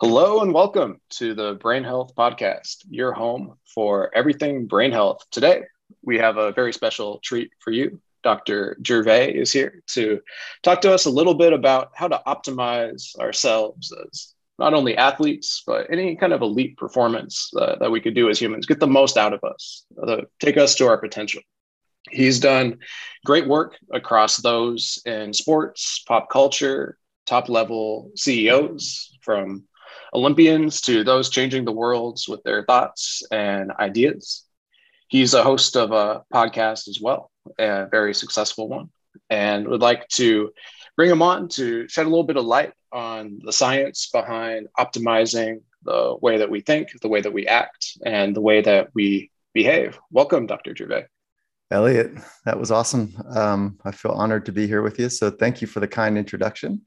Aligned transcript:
Hello 0.00 0.40
and 0.40 0.54
welcome 0.54 0.98
to 1.10 1.34
the 1.34 1.58
Brain 1.60 1.84
Health 1.84 2.14
Podcast, 2.16 2.86
your 2.88 3.12
home 3.12 3.58
for 3.66 4.10
everything 4.14 4.64
brain 4.66 4.92
health. 4.92 5.22
Today, 5.30 5.64
we 6.00 6.16
have 6.16 6.38
a 6.38 6.52
very 6.52 6.72
special 6.72 7.18
treat 7.22 7.50
for 7.58 7.70
you. 7.70 8.00
Dr. 8.22 8.78
Gervais 8.82 9.34
is 9.34 9.52
here 9.52 9.82
to 9.88 10.22
talk 10.62 10.80
to 10.80 10.94
us 10.94 11.04
a 11.04 11.10
little 11.10 11.34
bit 11.34 11.52
about 11.52 11.90
how 11.94 12.08
to 12.08 12.18
optimize 12.26 13.14
ourselves 13.18 13.92
as 13.92 14.32
not 14.58 14.72
only 14.72 14.96
athletes, 14.96 15.62
but 15.66 15.92
any 15.92 16.16
kind 16.16 16.32
of 16.32 16.40
elite 16.40 16.78
performance 16.78 17.50
uh, 17.58 17.76
that 17.76 17.90
we 17.90 18.00
could 18.00 18.14
do 18.14 18.30
as 18.30 18.40
humans, 18.40 18.64
get 18.64 18.80
the 18.80 18.86
most 18.86 19.18
out 19.18 19.34
of 19.34 19.44
us, 19.44 19.84
uh, 20.02 20.22
take 20.38 20.56
us 20.56 20.76
to 20.76 20.86
our 20.86 20.96
potential. 20.96 21.42
He's 22.08 22.40
done 22.40 22.78
great 23.26 23.46
work 23.46 23.76
across 23.92 24.38
those 24.38 25.02
in 25.04 25.34
sports, 25.34 26.02
pop 26.08 26.30
culture, 26.30 26.96
top 27.26 27.50
level 27.50 28.12
CEOs 28.16 29.18
from 29.20 29.64
Olympians 30.14 30.80
to 30.82 31.04
those 31.04 31.30
changing 31.30 31.64
the 31.64 31.72
worlds 31.72 32.28
with 32.28 32.42
their 32.42 32.64
thoughts 32.64 33.22
and 33.30 33.72
ideas. 33.72 34.44
He's 35.08 35.34
a 35.34 35.42
host 35.42 35.76
of 35.76 35.92
a 35.92 36.22
podcast 36.32 36.88
as 36.88 37.00
well, 37.00 37.30
a 37.58 37.86
very 37.90 38.14
successful 38.14 38.68
one, 38.68 38.90
and 39.28 39.66
would 39.66 39.80
like 39.80 40.06
to 40.08 40.50
bring 40.96 41.10
him 41.10 41.22
on 41.22 41.48
to 41.48 41.88
shed 41.88 42.06
a 42.06 42.08
little 42.08 42.24
bit 42.24 42.36
of 42.36 42.44
light 42.44 42.72
on 42.92 43.40
the 43.44 43.52
science 43.52 44.08
behind 44.12 44.68
optimizing 44.78 45.62
the 45.82 46.16
way 46.20 46.38
that 46.38 46.50
we 46.50 46.60
think, 46.60 46.88
the 47.00 47.08
way 47.08 47.20
that 47.20 47.32
we 47.32 47.46
act, 47.46 47.98
and 48.04 48.34
the 48.34 48.40
way 48.40 48.60
that 48.60 48.90
we 48.94 49.30
behave. 49.54 49.98
Welcome, 50.10 50.46
Dr. 50.46 50.76
Gervais. 50.76 51.06
Elliot, 51.70 52.12
that 52.44 52.58
was 52.58 52.70
awesome. 52.70 53.16
Um, 53.34 53.78
I 53.84 53.92
feel 53.92 54.12
honored 54.12 54.44
to 54.46 54.52
be 54.52 54.66
here 54.66 54.82
with 54.82 54.98
you. 54.98 55.08
So 55.08 55.30
thank 55.30 55.60
you 55.60 55.68
for 55.68 55.78
the 55.78 55.86
kind 55.86 56.18
introduction. 56.18 56.82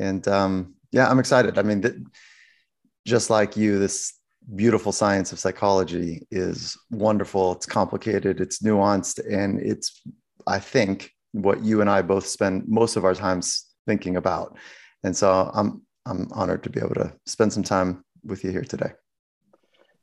And 0.00 0.26
um, 0.26 0.74
yeah, 0.90 1.08
I'm 1.08 1.20
excited. 1.20 1.56
I 1.56 1.62
mean, 1.62 1.82
th- 1.82 1.94
just 3.04 3.30
like 3.30 3.56
you, 3.56 3.78
this 3.78 4.14
beautiful 4.54 4.92
science 4.92 5.32
of 5.32 5.38
psychology 5.38 6.26
is 6.30 6.76
wonderful. 6.90 7.52
It's 7.52 7.66
complicated, 7.66 8.40
it's 8.40 8.62
nuanced, 8.62 9.20
and 9.30 9.60
it's, 9.60 10.02
I 10.46 10.58
think, 10.58 11.10
what 11.32 11.62
you 11.62 11.80
and 11.80 11.90
I 11.90 12.02
both 12.02 12.26
spend 12.26 12.68
most 12.68 12.96
of 12.96 13.04
our 13.04 13.14
times 13.14 13.66
thinking 13.86 14.16
about. 14.16 14.56
And 15.02 15.16
so 15.16 15.50
I'm 15.52 15.82
I'm 16.06 16.28
honored 16.32 16.62
to 16.64 16.70
be 16.70 16.80
able 16.80 16.94
to 16.94 17.12
spend 17.26 17.52
some 17.52 17.62
time 17.62 18.04
with 18.24 18.44
you 18.44 18.50
here 18.50 18.64
today. 18.64 18.92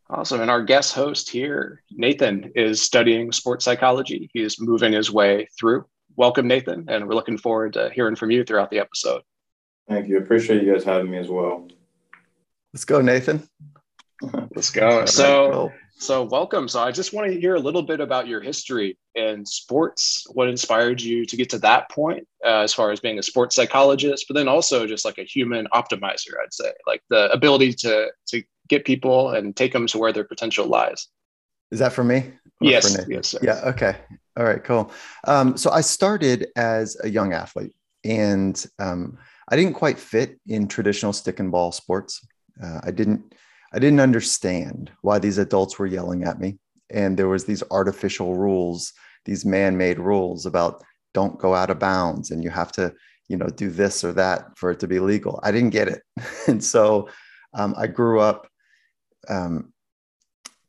Awesome. 0.09 0.42
And 0.42 0.52
our 0.52 0.64
guest 0.64 0.94
host 0.94 1.30
here, 1.30 1.84
Nathan, 1.92 2.52
is 2.56 2.81
studying 2.81 3.31
sports 3.31 3.64
psychology. 3.64 4.30
He 4.34 4.42
is 4.42 4.59
moving 4.59 4.94
his 4.94 5.12
way 5.12 5.47
through. 5.59 5.86
Welcome, 6.18 6.47
Nathan. 6.47 6.86
And 6.90 7.08
we're 7.08 7.16
looking 7.16 7.38
forward 7.38 7.73
to 7.73 7.90
hearing 7.94 8.16
from 8.16 8.31
you 8.31 8.44
throughout 8.44 8.72
the 8.72 8.80
episode. 8.80 9.22
Thank 9.88 10.09
you. 10.09 10.18
Appreciate 10.18 10.64
you 10.64 10.73
guys 10.73 10.84
having 10.84 11.09
me 11.09 11.18
as 11.18 11.30
well. 11.30 11.68
Let's 12.73 12.86
go, 12.86 13.02
Nathan. 13.02 13.47
Let's 14.55 14.69
go. 14.69 15.05
So, 15.05 15.72
so 15.97 16.23
welcome. 16.23 16.67
So, 16.67 16.81
I 16.81 16.91
just 16.91 17.11
want 17.11 17.31
to 17.31 17.39
hear 17.39 17.55
a 17.55 17.59
little 17.59 17.81
bit 17.81 18.00
about 18.00 18.28
your 18.28 18.39
history 18.39 18.97
in 19.16 19.45
sports. 19.45 20.25
What 20.33 20.47
inspired 20.47 21.02
you 21.02 21.25
to 21.25 21.36
get 21.36 21.50
to 21.50 21.59
that 21.59 21.89
point, 21.89 22.28
uh, 22.45 22.59
as 22.59 22.73
far 22.73 22.91
as 22.91 23.00
being 23.00 23.19
a 23.19 23.23
sports 23.23 23.55
psychologist, 23.55 24.25
but 24.28 24.36
then 24.36 24.47
also 24.47 24.88
just 24.88 25.03
like 25.03 25.17
a 25.17 25.23
human 25.23 25.67
optimizer. 25.73 26.33
I'd 26.41 26.53
say, 26.53 26.72
like 26.88 27.02
the 27.09 27.30
ability 27.31 27.73
to 27.73 28.11
to 28.28 28.44
get 28.69 28.85
people 28.85 29.31
and 29.31 29.56
take 29.56 29.73
them 29.73 29.88
to 29.88 29.97
where 29.97 30.13
their 30.13 30.23
potential 30.23 30.66
lies. 30.66 31.08
Is 31.72 31.80
that 31.80 31.94
for 31.94 32.03
me? 32.03 32.31
Yes. 32.61 32.95
For 32.95 33.11
yes. 33.11 33.30
Sir. 33.30 33.39
Yeah. 33.41 33.61
Okay. 33.66 33.97
All 34.38 34.45
right. 34.45 34.63
Cool. 34.63 34.91
Um, 35.28 35.58
so 35.58 35.72
I 35.72 35.81
started 35.81 36.47
as 36.56 36.97
a 37.03 37.09
young 37.09 37.33
athlete, 37.33 37.73
and 38.06 38.66
um, 38.80 39.17
I 39.50 39.58
didn't 39.58 39.73
quite 39.73 40.00
fit 40.00 40.39
in 40.47 40.67
traditional 40.67 41.11
stick 41.11 41.39
and 41.39 41.52
ball 41.52 41.72
sports. 41.72 42.25
Uh, 42.62 42.80
I 42.84 42.92
didn't 42.92 43.34
I 43.73 43.80
didn't 43.80 44.02
understand 44.02 44.92
why 45.02 45.20
these 45.20 45.38
adults 45.38 45.80
were 45.80 45.88
yelling 45.88 46.23
at 46.23 46.40
me, 46.40 46.59
and 46.90 47.18
there 47.18 47.30
was 47.30 47.45
these 47.45 47.64
artificial 47.72 48.36
rules, 48.36 48.94
these 49.26 49.45
man-made 49.45 50.00
rules 50.00 50.46
about 50.46 50.84
don't 51.13 51.40
go 51.40 51.56
out 51.56 51.69
of 51.69 51.80
bounds, 51.80 52.31
and 52.31 52.44
you 52.44 52.50
have 52.50 52.72
to 52.74 52.94
you 53.30 53.38
know 53.38 53.47
do 53.47 53.69
this 53.69 54.03
or 54.03 54.13
that 54.13 54.58
for 54.58 54.72
it 54.72 54.80
to 54.81 54.88
be 54.88 55.00
legal. 55.00 55.40
I 55.44 55.52
didn't 55.52 55.69
get 55.72 55.88
it, 55.88 56.02
and 56.47 56.63
so 56.63 57.09
um, 57.53 57.74
I 57.78 57.88
grew 57.88 58.19
up 58.19 58.47
um, 59.30 59.74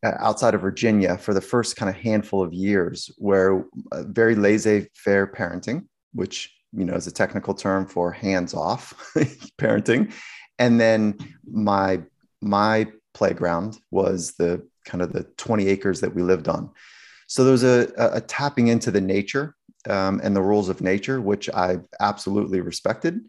outside 0.05 0.55
of 0.55 0.61
Virginia 0.61 1.17
for 1.19 1.35
the 1.35 1.41
first 1.41 1.77
kind 1.77 1.91
of 1.91 1.97
handful 1.97 2.43
of 2.43 2.53
years, 2.53 3.11
where 3.19 3.65
uh, 3.93 4.05
very 4.05 4.35
laissez-faire 4.35 5.27
parenting, 5.27 5.87
which 6.13 6.53
you 6.73 6.85
know 6.85 6.95
is 6.95 7.07
a 7.07 7.13
technical 7.13 7.55
term 7.55 7.87
for 7.87 8.13
hands-off 8.13 8.95
parenting 9.61 10.13
and 10.59 10.81
then 10.81 11.19
my 11.51 12.03
my 12.41 12.87
playground 13.15 13.79
was 13.91 14.33
the 14.33 14.67
kind 14.85 15.03
of 15.03 15.13
the 15.13 15.25
20 15.37 15.69
acres 15.69 16.01
that 16.01 16.15
we 16.15 16.23
lived 16.23 16.49
on. 16.49 16.71
So 17.29 17.45
there 17.45 17.53
was 17.53 17.63
a, 17.63 17.93
a, 17.97 18.21
tapping 18.21 18.69
into 18.69 18.91
the 18.91 19.01
nature 19.01 19.55
um, 19.89 20.21
and 20.23 20.35
the 20.35 20.43
rules 20.43 20.69
of 20.69 20.81
nature 20.81 21.21
which 21.21 21.49
i 21.51 21.79
absolutely 22.01 22.61
respected. 22.61 23.21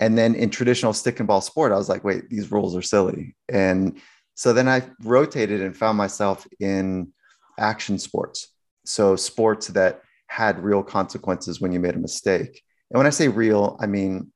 And 0.00 0.18
then 0.18 0.34
in 0.34 0.50
traditional 0.50 0.92
stick 0.92 1.18
and 1.20 1.28
ball 1.28 1.40
sport 1.40 1.72
i 1.72 1.76
was 1.76 1.88
like 1.88 2.04
wait 2.04 2.28
these 2.28 2.50
rules 2.50 2.76
are 2.76 2.82
silly. 2.82 3.36
And 3.48 4.00
so 4.34 4.52
then 4.52 4.68
i 4.68 4.82
rotated 5.02 5.60
and 5.60 5.76
found 5.76 5.98
myself 5.98 6.46
in 6.60 7.12
action 7.58 7.98
sports. 7.98 8.48
So 8.84 9.16
sports 9.16 9.68
that 9.68 10.02
had 10.26 10.64
real 10.64 10.82
consequences 10.82 11.60
when 11.60 11.72
you 11.72 11.80
made 11.80 11.94
a 11.94 11.98
mistake. 11.98 12.62
And 12.90 12.98
when 12.98 13.06
i 13.06 13.10
say 13.10 13.28
real 13.28 13.76
i 13.80 13.86
mean 13.86 14.32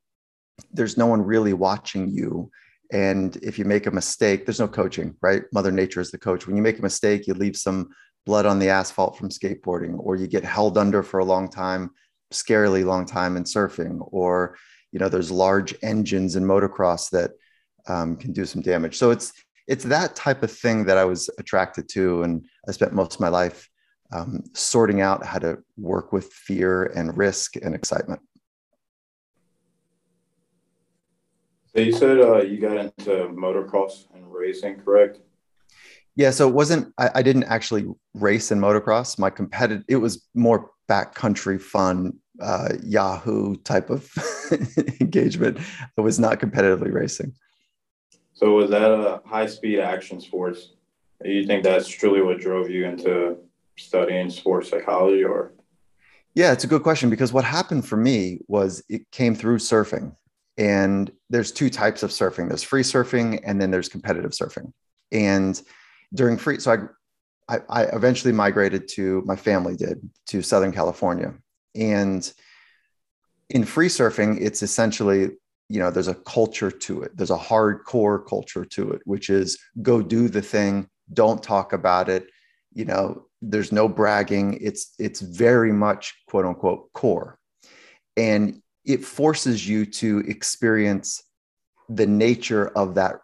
there's 0.72 0.96
no 0.96 1.06
one 1.06 1.22
really 1.22 1.52
watching 1.52 2.08
you. 2.08 2.50
And 2.90 3.36
if 3.36 3.58
you 3.58 3.64
make 3.64 3.86
a 3.86 3.90
mistake 3.90 4.46
there's 4.46 4.60
no 4.60 4.68
coaching 4.68 5.14
right? 5.20 5.42
Mother 5.52 5.70
nature 5.70 6.00
is 6.00 6.10
the 6.10 6.18
coach. 6.18 6.46
When 6.46 6.56
you 6.56 6.62
make 6.62 6.78
a 6.78 6.82
mistake 6.82 7.26
you 7.26 7.34
leave 7.34 7.56
some 7.56 7.90
blood 8.26 8.46
on 8.46 8.58
the 8.58 8.68
asphalt 8.68 9.16
from 9.16 9.30
skateboarding 9.30 9.96
or 9.98 10.16
you 10.16 10.26
get 10.26 10.44
held 10.44 10.76
under 10.76 11.02
for 11.02 11.20
a 11.20 11.24
long 11.24 11.50
time 11.50 11.90
scarily 12.32 12.84
long 12.84 13.06
time 13.06 13.38
in 13.38 13.44
surfing 13.44 13.98
or 14.12 14.56
you 14.92 14.98
know 14.98 15.08
there's 15.08 15.30
large 15.30 15.74
engines 15.82 16.36
in 16.36 16.44
motocross 16.44 17.08
that 17.08 17.30
um, 17.86 18.16
can 18.16 18.32
do 18.32 18.44
some 18.44 18.60
damage. 18.60 18.98
So 18.98 19.10
it's 19.10 19.32
it's 19.68 19.84
that 19.84 20.16
type 20.16 20.42
of 20.42 20.50
thing 20.50 20.84
that 20.86 20.98
i 20.98 21.04
was 21.04 21.30
attracted 21.38 21.88
to 21.90 22.22
and 22.22 22.44
i 22.66 22.72
spent 22.72 22.92
most 22.92 23.14
of 23.14 23.20
my 23.20 23.28
life 23.28 23.68
um, 24.10 24.42
sorting 24.54 25.02
out 25.02 25.24
how 25.24 25.38
to 25.38 25.58
work 25.76 26.12
with 26.12 26.32
fear 26.32 26.84
and 26.84 27.16
risk 27.16 27.56
and 27.56 27.74
excitement 27.74 28.20
So 31.66 31.67
you 31.78 31.92
said 31.92 32.18
uh, 32.18 32.42
you 32.42 32.58
got 32.58 32.76
into 32.76 33.28
motocross 33.28 34.06
and 34.14 34.30
racing, 34.32 34.80
correct? 34.80 35.20
Yeah, 36.16 36.30
so 36.30 36.48
it 36.48 36.54
wasn't. 36.54 36.92
I, 36.98 37.10
I 37.16 37.22
didn't 37.22 37.44
actually 37.44 37.86
race 38.14 38.50
in 38.50 38.58
motocross. 38.58 39.18
My 39.18 39.30
competitive, 39.30 39.84
it 39.88 39.96
was 39.96 40.26
more 40.34 40.70
backcountry 40.88 41.60
fun, 41.60 42.14
uh, 42.40 42.70
Yahoo 42.82 43.54
type 43.56 43.90
of 43.90 44.10
engagement. 45.00 45.58
It 45.96 46.00
was 46.00 46.18
not 46.18 46.40
competitively 46.40 46.92
racing. 46.92 47.34
So 48.34 48.52
was 48.52 48.70
that 48.70 48.90
a 48.90 49.20
high 49.24 49.46
speed 49.46 49.80
action 49.80 50.20
sports? 50.20 50.72
Do 51.22 51.30
you 51.30 51.46
think 51.46 51.64
that's 51.64 51.88
truly 51.88 52.22
what 52.22 52.40
drove 52.40 52.70
you 52.70 52.86
into 52.86 53.36
studying 53.76 54.30
sports 54.30 54.70
psychology, 54.70 55.24
or? 55.24 55.52
Yeah, 56.34 56.52
it's 56.52 56.64
a 56.64 56.68
good 56.68 56.82
question 56.82 57.10
because 57.10 57.32
what 57.32 57.44
happened 57.44 57.86
for 57.86 57.96
me 57.96 58.40
was 58.46 58.82
it 58.88 59.10
came 59.10 59.34
through 59.34 59.58
surfing. 59.58 60.14
And 60.58 61.10
there's 61.30 61.52
two 61.52 61.70
types 61.70 62.02
of 62.02 62.10
surfing 62.10 62.48
there's 62.48 62.64
free 62.64 62.82
surfing 62.82 63.40
and 63.44 63.60
then 63.60 63.70
there's 63.70 63.88
competitive 63.88 64.32
surfing. 64.32 64.72
And 65.12 65.60
during 66.12 66.36
free, 66.36 66.58
so 66.58 66.90
I, 67.48 67.56
I, 67.56 67.60
I 67.68 67.82
eventually 67.94 68.32
migrated 68.32 68.88
to, 68.88 69.22
my 69.24 69.36
family 69.36 69.76
did, 69.76 70.00
to 70.26 70.42
Southern 70.42 70.72
California. 70.72 71.34
And 71.74 72.30
in 73.48 73.64
free 73.64 73.88
surfing, 73.88 74.40
it's 74.40 74.62
essentially, 74.62 75.30
you 75.68 75.78
know, 75.78 75.90
there's 75.90 76.08
a 76.08 76.14
culture 76.14 76.70
to 76.70 77.02
it. 77.02 77.16
There's 77.16 77.30
a 77.30 77.38
hardcore 77.38 78.26
culture 78.26 78.64
to 78.64 78.92
it, 78.92 79.02
which 79.04 79.30
is 79.30 79.58
go 79.80 80.02
do 80.02 80.28
the 80.28 80.42
thing, 80.42 80.88
don't 81.12 81.42
talk 81.42 81.72
about 81.72 82.08
it. 82.08 82.26
You 82.72 82.84
know, 82.84 83.26
there's 83.40 83.72
no 83.72 83.88
bragging. 83.88 84.58
It's 84.60 84.94
it's 84.98 85.20
very 85.20 85.72
much 85.72 86.14
quote 86.26 86.44
unquote 86.44 86.92
core. 86.92 87.38
And 88.16 88.62
it 88.84 89.04
forces 89.04 89.68
you 89.68 89.84
to 89.86 90.20
experience 90.20 91.22
the 91.88 92.06
nature 92.06 92.68
of 92.68 92.94
that 92.96 93.16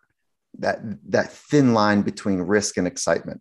that 0.58 0.78
that 1.10 1.32
thin 1.32 1.74
line 1.74 2.02
between 2.02 2.40
risk 2.40 2.76
and 2.76 2.86
excitement. 2.86 3.40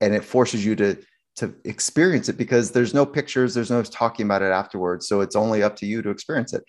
And 0.00 0.14
it 0.14 0.24
forces 0.24 0.64
you 0.64 0.76
to 0.76 0.98
to 1.36 1.54
experience 1.64 2.28
it 2.28 2.36
because 2.36 2.72
there's 2.72 2.94
no 2.94 3.06
pictures 3.06 3.54
there's 3.54 3.70
no 3.70 3.82
talking 3.82 4.26
about 4.26 4.42
it 4.42 4.50
afterwards. 4.50 5.06
So 5.06 5.20
it's 5.20 5.36
only 5.36 5.62
up 5.62 5.76
to 5.76 5.86
you 5.86 6.02
to 6.02 6.10
experience 6.10 6.52
it. 6.52 6.64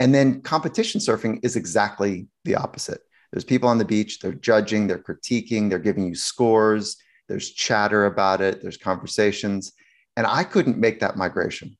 And 0.00 0.14
then 0.14 0.40
competition 0.40 1.00
surfing 1.00 1.40
is 1.42 1.56
exactly 1.56 2.26
the 2.44 2.56
opposite. 2.56 3.00
There's 3.32 3.44
people 3.44 3.68
on 3.68 3.78
the 3.78 3.84
beach 3.84 4.20
they're 4.20 4.32
judging 4.32 4.86
they're 4.86 4.98
critiquing 4.98 5.68
they're 5.68 5.78
giving 5.78 6.06
you 6.06 6.14
scores 6.14 6.96
there's 7.28 7.50
chatter 7.50 8.06
about 8.06 8.40
it 8.40 8.62
there's 8.62 8.76
conversations. 8.76 9.72
And 10.16 10.26
i 10.26 10.44
couldn't 10.44 10.78
make 10.78 11.00
that 11.00 11.16
migration 11.16 11.76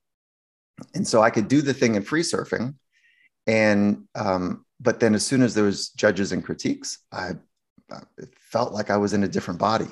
and 0.93 1.07
so 1.07 1.21
I 1.21 1.29
could 1.29 1.47
do 1.47 1.61
the 1.61 1.73
thing 1.73 1.95
in 1.95 2.03
free 2.03 2.21
surfing, 2.21 2.75
and 3.47 4.05
um, 4.15 4.65
but 4.79 4.99
then 4.99 5.15
as 5.15 5.25
soon 5.25 5.41
as 5.41 5.53
there 5.53 5.63
was 5.63 5.89
judges 5.89 6.31
and 6.31 6.43
critiques, 6.43 6.99
I 7.11 7.33
it 8.17 8.33
felt 8.39 8.73
like 8.73 8.89
I 8.89 8.97
was 8.97 9.13
in 9.13 9.23
a 9.23 9.27
different 9.27 9.59
body 9.59 9.87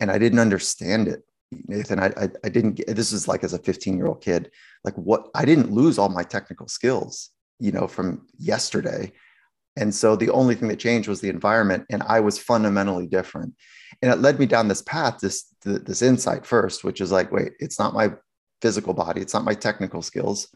and 0.00 0.10
I 0.10 0.18
didn't 0.18 0.38
understand 0.38 1.08
it. 1.08 1.22
Nathan, 1.68 1.98
I, 1.98 2.06
I, 2.16 2.28
I 2.44 2.48
didn't 2.48 2.80
this 2.86 3.12
is 3.12 3.28
like 3.28 3.44
as 3.44 3.52
a 3.52 3.58
15 3.58 3.96
year 3.96 4.06
old 4.06 4.22
kid, 4.22 4.50
like 4.84 4.94
what, 4.94 5.28
I 5.34 5.44
didn't 5.44 5.70
lose 5.70 5.98
all 5.98 6.08
my 6.08 6.22
technical 6.22 6.68
skills, 6.68 7.30
you 7.58 7.72
know, 7.72 7.86
from 7.86 8.26
yesterday. 8.38 9.12
And 9.76 9.94
so 9.94 10.16
the 10.16 10.30
only 10.30 10.54
thing 10.54 10.68
that 10.68 10.78
changed 10.78 11.08
was 11.08 11.20
the 11.20 11.28
environment 11.28 11.86
and 11.90 12.02
I 12.02 12.20
was 12.20 12.38
fundamentally 12.38 13.06
different. 13.06 13.54
And 14.00 14.10
it 14.10 14.18
led 14.20 14.38
me 14.38 14.46
down 14.46 14.68
this 14.68 14.82
path, 14.82 15.18
this, 15.20 15.44
this 15.62 16.02
insight 16.02 16.44
first, 16.44 16.84
which 16.84 17.00
is 17.00 17.12
like, 17.12 17.30
wait, 17.30 17.52
it's 17.58 17.78
not 17.78 17.94
my 17.94 18.12
physical 18.62 18.94
body. 18.94 19.20
It's 19.20 19.34
not 19.34 19.44
my 19.44 19.54
technical 19.54 20.00
skills. 20.00 20.48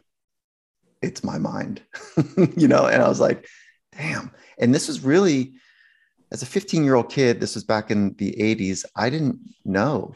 It's 1.01 1.23
my 1.23 1.37
mind, 1.37 1.83
you 2.55 2.67
know? 2.67 2.87
And 2.87 3.03
I 3.03 3.07
was 3.07 3.19
like, 3.19 3.47
damn. 3.95 4.31
And 4.57 4.73
this 4.73 4.87
was 4.87 5.01
really, 5.01 5.53
as 6.31 6.41
a 6.41 6.47
15 6.47 6.83
year 6.83 6.95
old 6.95 7.11
kid, 7.11 7.39
this 7.39 7.53
was 7.53 7.63
back 7.63 7.91
in 7.91 8.15
the 8.15 8.31
80s, 8.39 8.85
I 8.95 9.09
didn't 9.09 9.39
know 9.63 10.15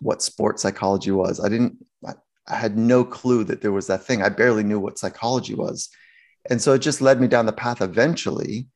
what 0.00 0.22
sports 0.22 0.62
psychology 0.62 1.10
was. 1.10 1.40
I 1.40 1.48
didn't, 1.48 1.84
I 2.48 2.56
had 2.56 2.76
no 2.76 3.04
clue 3.04 3.44
that 3.44 3.60
there 3.60 3.72
was 3.72 3.86
that 3.86 4.04
thing. 4.04 4.22
I 4.22 4.28
barely 4.28 4.64
knew 4.64 4.80
what 4.80 4.98
psychology 4.98 5.54
was. 5.54 5.88
And 6.50 6.60
so 6.60 6.72
it 6.72 6.80
just 6.80 7.00
led 7.00 7.20
me 7.20 7.28
down 7.28 7.46
the 7.46 7.52
path 7.52 7.80
eventually 7.80 8.66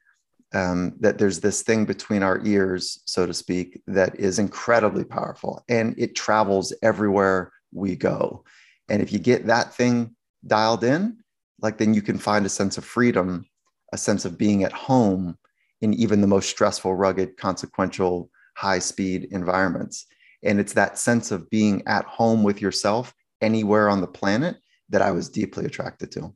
um, 0.54 0.94
that 1.00 1.18
there's 1.18 1.40
this 1.40 1.62
thing 1.62 1.84
between 1.84 2.22
our 2.22 2.40
ears, 2.44 3.02
so 3.06 3.26
to 3.26 3.34
speak, 3.34 3.82
that 3.88 4.18
is 4.20 4.38
incredibly 4.38 5.04
powerful 5.04 5.64
and 5.68 5.94
it 5.98 6.14
travels 6.14 6.72
everywhere 6.82 7.52
we 7.72 7.96
go. 7.96 8.44
And 8.88 9.02
if 9.02 9.12
you 9.12 9.18
get 9.18 9.46
that 9.46 9.74
thing 9.74 10.14
dialed 10.46 10.84
in, 10.84 11.18
like 11.60 11.78
then 11.78 11.94
you 11.94 12.02
can 12.02 12.18
find 12.18 12.46
a 12.46 12.50
sense 12.50 12.78
of 12.78 12.84
freedom, 12.84 13.46
a 13.92 13.98
sense 13.98 14.24
of 14.24 14.38
being 14.38 14.64
at 14.64 14.72
home 14.72 15.36
in 15.80 15.94
even 15.94 16.20
the 16.20 16.26
most 16.26 16.48
stressful, 16.48 16.94
rugged, 16.94 17.36
consequential, 17.36 18.30
high 18.56 18.78
speed 18.78 19.28
environments. 19.30 20.06
And 20.42 20.60
it's 20.60 20.74
that 20.74 20.98
sense 20.98 21.30
of 21.30 21.48
being 21.50 21.82
at 21.86 22.04
home 22.04 22.42
with 22.42 22.60
yourself 22.60 23.14
anywhere 23.40 23.88
on 23.88 24.00
the 24.00 24.06
planet 24.06 24.56
that 24.90 25.02
I 25.02 25.10
was 25.10 25.28
deeply 25.28 25.66
attracted 25.66 26.12
to. 26.12 26.34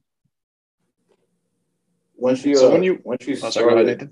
Once 2.17 2.45
you, 2.45 2.57
so 2.57 2.69
uh, 2.69 2.73
when 2.73 2.83
you, 2.83 3.01
once 3.05 3.27
you 3.27 3.37
started, 3.37 4.01
sorry, 4.01 4.11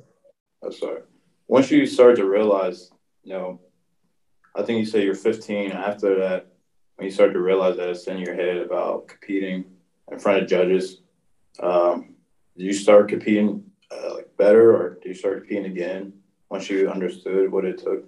oh, 0.62 0.70
sorry. 0.70 1.02
Once 1.46 1.70
you 1.70 1.84
started 1.84 2.16
to 2.16 2.28
realize, 2.28 2.90
you 3.22 3.34
know, 3.34 3.60
I 4.56 4.62
think 4.62 4.78
you 4.78 4.86
say 4.86 5.04
you're 5.04 5.14
15. 5.14 5.72
After 5.72 6.18
that, 6.20 6.46
when 6.98 7.06
you 7.06 7.12
start 7.12 7.32
to 7.32 7.40
realize 7.40 7.76
that 7.76 7.88
it's 7.88 8.08
in 8.08 8.18
your 8.18 8.34
head 8.34 8.56
about 8.56 9.06
competing 9.06 9.64
in 10.10 10.18
front 10.18 10.42
of 10.42 10.48
judges, 10.48 11.00
um, 11.60 12.16
did 12.56 12.64
you 12.64 12.72
start 12.72 13.08
competing 13.08 13.62
uh, 13.92 14.14
like 14.16 14.36
better, 14.36 14.74
or 14.76 14.98
do 15.00 15.08
you 15.08 15.14
start 15.14 15.38
competing 15.38 15.66
again 15.66 16.12
once 16.50 16.68
you 16.68 16.90
understood 16.90 17.52
what 17.52 17.64
it 17.64 17.78
took? 17.78 18.04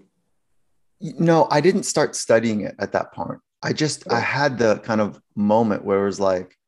No, 1.00 1.46
I 1.52 1.60
didn't 1.60 1.84
start 1.84 2.16
studying 2.16 2.62
it 2.62 2.74
at 2.80 2.90
that 2.92 3.12
point. 3.12 3.38
I 3.62 3.72
just 3.72 4.10
I 4.10 4.18
had 4.18 4.58
the 4.58 4.80
kind 4.80 5.00
of 5.00 5.22
moment 5.36 5.84
where 5.84 6.02
it 6.02 6.06
was 6.06 6.18
like, 6.18 6.58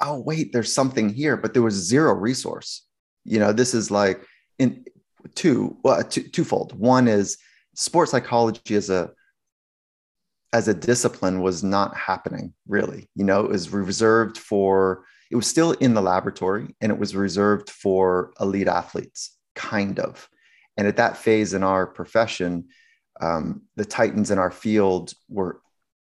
oh 0.00 0.20
wait, 0.20 0.52
there's 0.52 0.72
something 0.72 1.12
here, 1.12 1.36
but 1.36 1.54
there 1.54 1.62
was 1.62 1.74
zero 1.74 2.14
resource. 2.14 2.86
You 3.24 3.40
know, 3.40 3.52
this 3.52 3.74
is 3.74 3.90
like 3.90 4.24
in 4.60 4.84
two 5.34 5.76
well 5.82 6.04
two, 6.04 6.22
twofold. 6.22 6.78
One 6.78 7.08
is 7.08 7.36
sports 7.74 8.12
psychology 8.12 8.76
as 8.76 8.90
a 8.90 9.10
as 10.52 10.68
a 10.68 10.74
discipline 10.74 11.40
was 11.40 11.62
not 11.62 11.96
happening 11.96 12.54
really. 12.66 13.08
You 13.14 13.24
know, 13.24 13.44
it 13.44 13.50
was 13.50 13.70
reserved 13.70 14.38
for 14.38 15.04
it 15.30 15.36
was 15.36 15.46
still 15.46 15.72
in 15.72 15.94
the 15.94 16.00
laboratory 16.00 16.74
and 16.80 16.90
it 16.90 16.98
was 16.98 17.14
reserved 17.14 17.68
for 17.68 18.32
elite 18.40 18.68
athletes, 18.68 19.36
kind 19.54 19.98
of. 19.98 20.28
And 20.76 20.86
at 20.86 20.96
that 20.96 21.18
phase 21.18 21.52
in 21.52 21.62
our 21.62 21.86
profession, 21.86 22.68
um, 23.20 23.62
the 23.76 23.84
titans 23.84 24.30
in 24.30 24.38
our 24.38 24.50
field 24.50 25.12
were 25.28 25.60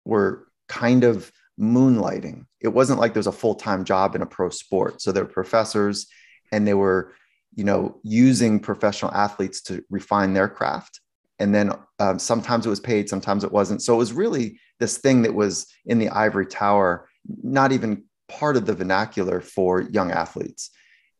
were 0.05 0.47
kind 0.69 1.05
of 1.05 1.31
moonlighting. 1.59 2.47
It 2.61 2.69
wasn't 2.69 3.01
like 3.01 3.15
there's 3.15 3.27
a 3.27 3.33
full 3.33 3.55
time 3.55 3.85
job 3.85 4.15
in 4.15 4.23
a 4.23 4.27
pro 4.27 4.51
sport. 4.51 5.01
So 5.01 5.13
they're 5.13 5.25
professors, 5.25 6.07
and 6.53 6.67
they 6.67 6.75
were, 6.75 7.15
you 7.55 7.65
know, 7.65 8.01
using 8.03 8.61
professional 8.61 9.13
athletes 9.13 9.63
to 9.63 9.85
refine 9.89 10.35
their 10.35 10.49
craft. 10.49 11.01
And 11.39 11.55
then 11.55 11.73
um, 11.99 12.19
sometimes 12.19 12.67
it 12.67 12.71
was 12.71 12.81
paid, 12.81 13.09
sometimes 13.09 13.45
it 13.45 13.53
wasn't. 13.53 13.83
So 13.83 13.95
it 13.95 13.99
was 13.99 14.13
really 14.13 14.59
this 14.81 14.99
thing 14.99 15.23
that 15.23 15.35
was 15.35 15.67
in 15.85 15.99
the 15.99 16.09
ivory 16.09 16.47
tower, 16.47 17.09
not 17.43 17.73
even 17.73 18.05
part 18.29 18.57
of 18.57 18.67
the 18.67 18.75
vernacular 18.75 19.41
for 19.41 19.83
young 19.83 20.11
athletes. 20.11 20.71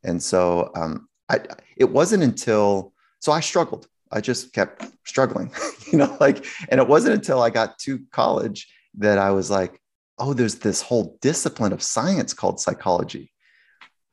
And 0.05 0.23
so 0.23 0.71
um, 0.75 1.09
I, 1.29 1.41
it 1.77 1.91
wasn't 1.91 2.23
until, 2.23 2.93
so 3.21 3.33
I 3.33 3.41
struggled. 3.41 3.89
I 4.13 4.21
just 4.21 4.53
kept 4.53 4.87
struggling, 5.05 5.53
you 5.93 5.99
know, 5.99 6.17
like, 6.21 6.47
and 6.69 6.81
it 6.81 6.87
wasn't 6.87 7.15
until 7.15 7.43
I 7.43 7.51
got 7.51 7.79
to 7.81 8.01
college 8.13 8.69
that 8.99 9.19
I 9.19 9.31
was 9.33 9.51
like, 9.51 9.81
oh, 10.19 10.33
there's 10.33 10.57
this 10.57 10.81
whole 10.81 11.19
discipline 11.21 11.73
of 11.73 11.83
science 11.83 12.33
called 12.33 12.61
psychology. 12.61 13.33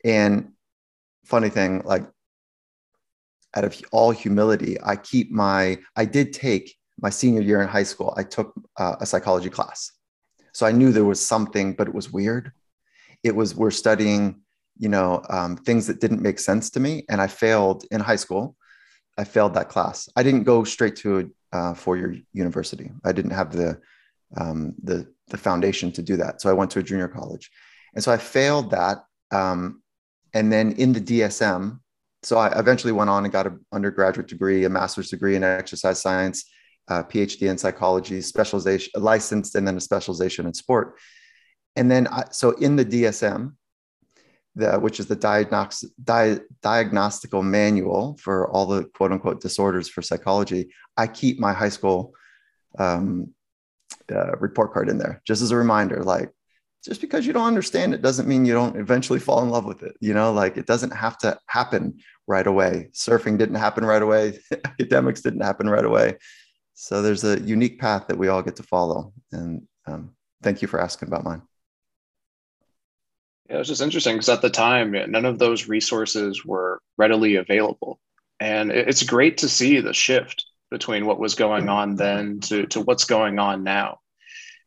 And 0.04 0.52
funny 1.24 1.50
thing, 1.50 1.82
like, 1.86 2.06
out 3.56 3.64
of 3.64 3.80
all 3.92 4.12
humility, 4.12 4.78
I 4.84 4.96
keep 4.96 5.32
my, 5.32 5.78
I 5.96 6.06
did 6.06 6.34
take 6.34 6.76
my 7.00 7.10
senior 7.10 7.42
year 7.42 7.62
in 7.62 7.68
high 7.68 7.84
school, 7.84 8.14
I 8.18 8.24
took 8.24 8.54
uh, 8.78 8.96
a 9.00 9.06
psychology 9.06 9.50
class. 9.50 9.92
So 10.54 10.66
I 10.66 10.72
knew 10.72 10.92
there 10.92 11.06
was 11.06 11.26
something, 11.26 11.74
but 11.74 11.88
it 11.88 11.94
was 11.94 12.12
weird. 12.12 12.52
It 13.24 13.36
was 13.36 13.56
we're 13.56 13.72
studying 13.72 14.42
you 14.78 14.90
know 14.90 15.24
um, 15.30 15.56
things 15.56 15.88
that 15.88 16.00
didn't 16.00 16.22
make 16.22 16.40
sense 16.40 16.70
to 16.72 16.80
me 16.80 17.06
and 17.10 17.22
i 17.22 17.28
failed 17.28 17.86
in 17.92 18.00
high 18.00 18.16
school. 18.16 18.56
I 19.16 19.24
failed 19.26 19.54
that 19.54 19.70
class. 19.70 20.10
I 20.16 20.24
didn't 20.24 20.44
go 20.44 20.64
straight 20.64 20.96
to 20.98 21.32
a 21.54 21.58
uh, 21.58 21.74
four-year 21.76 22.18
university. 22.34 22.90
I 23.04 23.12
didn't 23.12 23.32
have 23.32 23.52
the 23.52 23.80
um, 24.36 24.74
the 24.82 25.08
the 25.28 25.38
foundation 25.38 25.92
to 25.92 26.02
do 26.02 26.18
that. 26.18 26.42
So 26.42 26.50
i 26.50 26.54
went 26.54 26.72
to 26.72 26.80
a 26.80 26.84
junior 26.84 27.08
college. 27.08 27.52
And 27.94 28.04
so 28.04 28.12
i 28.12 28.18
failed 28.18 28.72
that 28.72 29.06
um, 29.32 29.82
and 30.34 30.52
then 30.52 30.72
in 30.74 30.94
the 30.94 31.02
dsm 31.02 31.80
so 32.25 32.38
i 32.38 32.48
eventually 32.60 32.94
went 32.94 33.10
on 33.10 33.24
and 33.24 33.34
got 33.34 33.48
an 33.48 33.60
undergraduate 33.72 34.28
degree 34.28 34.64
a 34.64 34.70
master's 34.70 35.10
degree 35.10 35.36
in 35.36 35.44
exercise 35.44 36.02
science 36.02 36.46
uh, 36.90 37.04
phd 37.04 37.42
in 37.42 37.58
psychology 37.58 38.22
specialization 38.22 38.92
licensed 39.02 39.56
and 39.56 39.68
then 39.68 39.78
a 39.78 39.81
specialization 39.81 40.46
in 40.46 40.54
sport 40.54 40.98
and 41.75 41.90
then, 41.90 42.08
I, 42.08 42.25
so 42.31 42.52
in 42.52 42.75
the 42.75 42.86
DSM, 42.86 43.54
the, 44.56 44.80
which 44.80 45.00
is 45.00 45.08
the 45.08 45.16
diagnostic, 45.16 45.90
di, 46.04 46.38
diagnostical 46.62 47.44
manual 47.44 48.18
for 48.20 48.50
all 48.52 48.68
the 48.68 48.86
quote 48.86 49.12
unquote 49.12 49.42
disorders 49.42 49.90
for 49.90 50.02
psychology, 50.02 50.72
I 50.96 51.08
keep 51.08 51.39
my 51.39 51.53
high 51.53 51.70
school 51.70 52.13
um, 52.77 53.34
uh, 54.12 54.36
report 54.38 54.74
card 54.74 54.89
in 54.89 54.98
there 55.00 55.22
just 55.25 55.42
as 55.42 55.51
a 55.51 55.56
reminder. 55.56 56.03
Like, 56.03 56.30
just 56.86 57.01
because 57.01 57.25
you 57.25 57.32
don't 57.32 57.48
understand 57.48 57.94
it 57.94 58.01
doesn't 58.01 58.27
mean 58.27 58.46
you 58.46 58.53
don't 58.53 58.75
eventually 58.75 59.20
fall 59.20 59.42
in 59.42 59.50
love 59.50 59.65
with 59.65 59.84
it. 59.84 59.96
You 60.01 60.13
know, 60.13 60.34
like 60.34 60.58
it 60.58 60.68
doesn't 60.68 60.92
have 60.92 61.18
to 61.20 61.39
happen 61.48 62.00
right 62.27 62.48
away. 62.48 62.89
Surfing 62.94 63.38
didn't 63.38 63.56
happen 63.56 63.86
right 63.86 64.01
away, 64.01 64.39
academics 64.65 65.22
didn't 65.22 65.42
happen 65.42 65.70
right 65.70 65.86
away. 65.86 66.18
So 66.74 67.01
there's 67.01 67.24
a 67.24 67.39
unique 67.42 67.80
path 67.80 68.08
that 68.08 68.18
we 68.18 68.27
all 68.27 68.42
get 68.42 68.56
to 68.58 68.63
follow. 68.63 69.13
And 69.32 69.68
um, 69.86 70.12
thank 70.42 70.62
you 70.62 70.68
for 70.68 70.82
asking 70.82 71.10
about 71.10 71.24
mine. 71.24 71.42
Yeah, 73.50 73.56
it 73.56 73.60
was 73.60 73.68
just 73.68 73.82
interesting 73.82 74.15
because 74.15 74.30
at 74.30 74.42
the 74.42 74.50
time, 74.50 74.92
none 74.92 75.25
of 75.25 75.38
those 75.38 75.68
resources 75.68 76.46
were 76.46 76.82
readily 76.98 77.36
available. 77.36 78.00
And 78.39 78.72
it's 78.72 79.03
great 79.03 79.38
to 79.39 79.50
see 79.50 79.80
the 79.80 79.94
shift 79.94 80.46
between 80.72 81.06
what 81.06 81.20
was 81.20 81.36
going 81.36 81.70
on 81.70 81.96
then 81.96 82.39
to, 82.39 82.65
to 82.68 82.82
what's 82.82 83.06
going 83.06 83.38
on 83.38 83.63
now. 83.63 84.00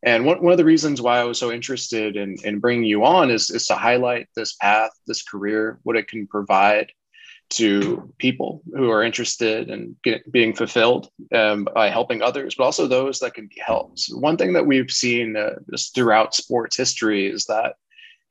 And 0.02 0.24
one, 0.24 0.42
one 0.42 0.52
of 0.52 0.58
the 0.58 0.64
reasons 0.64 1.02
why 1.02 1.18
I 1.18 1.24
was 1.24 1.38
so 1.38 1.50
interested 1.50 2.16
in, 2.16 2.36
in 2.44 2.60
bringing 2.60 2.84
you 2.84 3.04
on 3.04 3.30
is, 3.30 3.50
is 3.50 3.66
to 3.66 3.74
highlight 3.74 4.28
this 4.36 4.54
path, 4.54 4.90
this 5.06 5.24
career, 5.24 5.80
what 5.82 5.96
it 5.96 6.06
can 6.06 6.26
provide 6.28 6.92
to 7.48 8.12
people 8.18 8.62
who 8.74 8.90
are 8.90 9.02
interested 9.02 9.70
in 9.70 9.96
get, 10.02 10.30
being 10.32 10.54
fulfilled 10.54 11.08
um, 11.32 11.68
by 11.74 11.88
helping 11.88 12.22
others, 12.22 12.54
but 12.56 12.64
also 12.64 12.86
those 12.86 13.20
that 13.20 13.34
can 13.34 13.46
be 13.46 13.60
helped. 13.64 14.00
So 14.00 14.18
one 14.18 14.36
thing 14.36 14.52
that 14.54 14.66
we've 14.66 14.90
seen 14.90 15.36
uh, 15.36 15.56
just 15.70 15.94
throughout 15.94 16.34
sports 16.34 16.76
history 16.76 17.26
is 17.26 17.44
that 17.46 17.74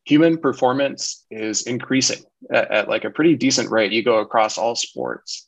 human 0.04 0.38
performance 0.38 1.26
is 1.32 1.64
increasing 1.64 2.24
at, 2.52 2.72
at, 2.72 2.90
like 2.90 3.06
a 3.06 3.10
pretty 3.10 3.36
decent 3.36 3.72
rate. 3.72 3.92
You 3.92 4.04
go 4.04 4.20
across 4.20 4.58
all 4.58 4.76
sports, 4.76 5.48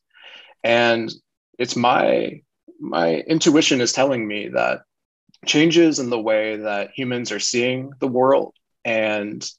and 0.63 1.13
it's 1.59 1.75
my 1.75 2.41
my 2.79 3.15
intuition 3.27 3.81
is 3.81 3.91
telling 3.91 4.27
me 4.27 4.49
that 4.49 4.81
changes 5.45 5.99
in 5.99 6.09
the 6.09 6.19
way 6.19 6.57
that 6.57 6.91
humans 6.95 7.31
are 7.31 7.39
seeing 7.39 7.91
the 7.99 8.07
world 8.07 8.53
and 8.85 9.49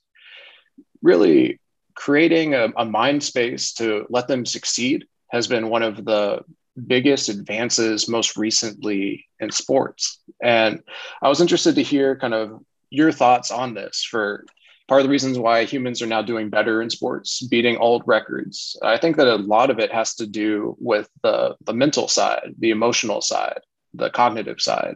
really 1.03 1.61
creating 1.99 2.55
a, 2.55 2.69
a 2.77 2.85
mind 2.85 3.25
space 3.25 3.73
to 3.73 4.07
let 4.09 4.29
them 4.29 4.47
succeed 4.47 5.05
has 5.33 5.49
been 5.49 5.69
one 5.69 5.83
of 5.83 6.05
the 6.05 6.41
biggest 6.87 7.29
advances 7.29 8.09
most 8.09 8.37
recently 8.37 9.27
in 9.41 9.51
sports. 9.51 10.21
And 10.41 10.81
I 11.21 11.29
was 11.29 11.41
interested 11.41 11.75
to 11.75 11.83
hear 11.83 12.17
kind 12.17 12.35
of 12.35 12.63
your 12.89 13.11
thoughts 13.11 13.51
on 13.51 13.75
this 13.75 14.05
for 14.09 14.47
part 14.87 15.01
of 15.01 15.07
the 15.07 15.11
reasons 15.11 15.41
why 15.41 15.65
humans 15.65 16.01
are 16.01 16.07
now 16.07 16.23
doing 16.23 16.51
better 16.51 16.81
in 16.83 16.89
sports, 16.89 17.43
beating 17.43 17.77
old 17.79 18.05
records. 18.07 18.79
I 18.81 18.97
think 18.97 19.17
that 19.17 19.27
a 19.27 19.35
lot 19.35 19.69
of 19.69 19.81
it 19.81 19.93
has 19.93 20.15
to 20.15 20.27
do 20.29 20.77
with 20.79 21.11
the, 21.25 21.57
the 21.65 21.75
mental 21.75 22.07
side, 22.07 22.55
the 22.61 22.71
emotional 22.71 23.21
side, 23.21 23.59
the 23.93 24.09
cognitive 24.11 24.61
side. 24.61 24.95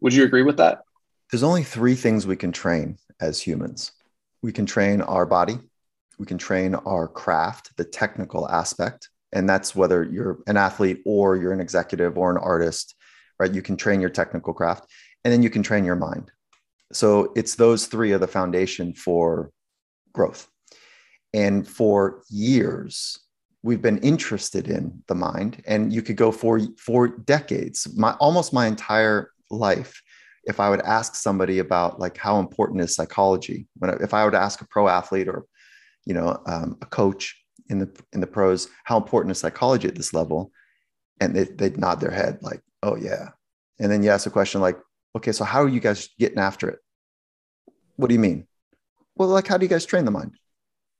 Would 0.00 0.12
you 0.12 0.24
agree 0.24 0.42
with 0.42 0.56
that? 0.56 0.82
There's 1.30 1.44
only 1.44 1.62
three 1.62 1.94
things 1.94 2.26
we 2.26 2.36
can 2.36 2.50
train 2.50 2.98
as 3.20 3.40
humans 3.40 3.92
we 4.42 4.52
can 4.52 4.66
train 4.66 5.00
our 5.00 5.24
body, 5.24 5.58
we 6.22 6.26
can 6.26 6.38
train 6.38 6.74
our 6.74 7.06
craft, 7.08 7.76
the 7.76 7.84
technical 7.84 8.48
aspect. 8.48 9.10
And 9.32 9.48
that's 9.48 9.76
whether 9.76 10.04
you're 10.04 10.38
an 10.46 10.56
athlete 10.56 11.02
or 11.04 11.36
you're 11.36 11.52
an 11.52 11.60
executive 11.60 12.16
or 12.16 12.30
an 12.30 12.38
artist, 12.38 12.94
right? 13.38 13.52
You 13.52 13.62
can 13.62 13.76
train 13.76 14.00
your 14.00 14.10
technical 14.10 14.54
craft 14.54 14.86
and 15.24 15.32
then 15.32 15.42
you 15.42 15.50
can 15.50 15.62
train 15.62 15.84
your 15.84 15.96
mind 15.96 16.30
so 16.92 17.32
it's 17.34 17.54
those 17.54 17.86
three 17.86 18.12
are 18.12 18.18
the 18.18 18.26
foundation 18.26 18.92
for 18.92 19.50
growth. 20.12 20.46
And 21.34 21.66
for 21.66 22.22
years, 22.28 23.18
we've 23.62 23.80
been 23.80 23.98
interested 23.98 24.68
in 24.68 25.02
the 25.08 25.14
mind, 25.14 25.62
and 25.66 25.92
you 25.92 26.02
could 26.02 26.16
go 26.16 26.30
for 26.30 26.60
for 26.78 27.08
decades, 27.08 27.88
my 27.96 28.12
almost 28.20 28.52
my 28.52 28.66
entire 28.66 29.30
life. 29.50 30.02
If 30.44 30.60
I 30.60 30.68
would 30.68 30.82
ask 30.82 31.14
somebody 31.14 31.60
about 31.60 32.00
like 32.00 32.16
how 32.16 32.38
important 32.38 32.82
is 32.82 32.94
psychology, 32.94 33.66
when 33.78 33.90
if 34.02 34.12
I 34.12 34.24
would 34.24 34.34
ask 34.34 34.60
a 34.60 34.66
pro 34.66 34.88
athlete 34.88 35.28
or 35.28 35.46
you 36.04 36.14
know 36.14 36.40
um, 36.46 36.76
a 36.82 36.86
coach 36.86 37.36
in 37.68 37.78
the 37.78 37.90
in 38.12 38.20
the 38.20 38.26
pros 38.26 38.68
how 38.84 38.96
important 38.96 39.32
is 39.32 39.38
psychology 39.38 39.88
at 39.88 39.94
this 39.94 40.12
level, 40.12 40.52
and 41.20 41.34
they, 41.34 41.44
they'd 41.44 41.78
nod 41.78 42.00
their 42.00 42.10
head 42.10 42.38
like, 42.42 42.62
oh 42.82 42.96
yeah. 42.96 43.30
And 43.78 43.90
then 43.90 44.02
you 44.02 44.10
ask 44.10 44.26
a 44.26 44.30
question 44.30 44.60
like, 44.60 44.78
okay, 45.16 45.32
so 45.32 45.44
how 45.44 45.62
are 45.62 45.68
you 45.68 45.80
guys 45.80 46.08
getting 46.18 46.38
after 46.38 46.68
it? 46.68 46.78
What 47.96 48.08
do 48.08 48.14
you 48.14 48.20
mean? 48.20 48.46
Well, 49.16 49.28
like, 49.28 49.46
how 49.46 49.58
do 49.58 49.64
you 49.64 49.70
guys 49.70 49.86
train 49.86 50.04
the 50.04 50.10
mind? 50.10 50.32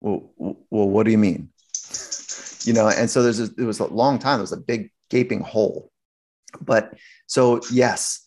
Well, 0.01 0.33
well, 0.37 0.89
what 0.89 1.05
do 1.05 1.13
you 1.13 1.19
mean? 1.19 1.51
You 2.65 2.73
know, 2.73 2.89
and 2.89 3.09
so 3.09 3.23
there's 3.23 3.41
a, 3.41 3.51
it 3.57 3.65
was 3.65 3.81
a 3.81 3.87
long 3.87 4.19
time. 4.19 4.39
There 4.39 4.43
was 4.43 4.53
a 4.53 4.57
big 4.57 4.91
gaping 5.11 5.41
hole. 5.41 5.91
But 6.61 6.95
so 7.27 7.61
yes, 7.73 8.22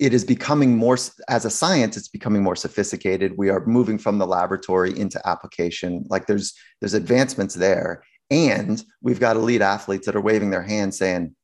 it 0.00 0.14
is 0.14 0.24
becoming 0.24 0.76
more 0.76 0.96
as 1.28 1.44
a 1.44 1.50
science. 1.50 1.96
It's 1.96 2.08
becoming 2.08 2.42
more 2.42 2.56
sophisticated. 2.56 3.36
We 3.36 3.50
are 3.50 3.64
moving 3.66 3.98
from 3.98 4.18
the 4.18 4.26
laboratory 4.26 4.98
into 4.98 5.20
application. 5.28 6.06
Like 6.08 6.26
there's 6.26 6.54
there's 6.80 6.94
advancements 6.94 7.54
there, 7.54 8.02
and 8.30 8.82
we've 9.02 9.20
got 9.20 9.36
elite 9.36 9.60
athletes 9.60 10.06
that 10.06 10.16
are 10.16 10.20
waving 10.20 10.50
their 10.50 10.62
hands 10.62 10.96
saying, 10.96 11.36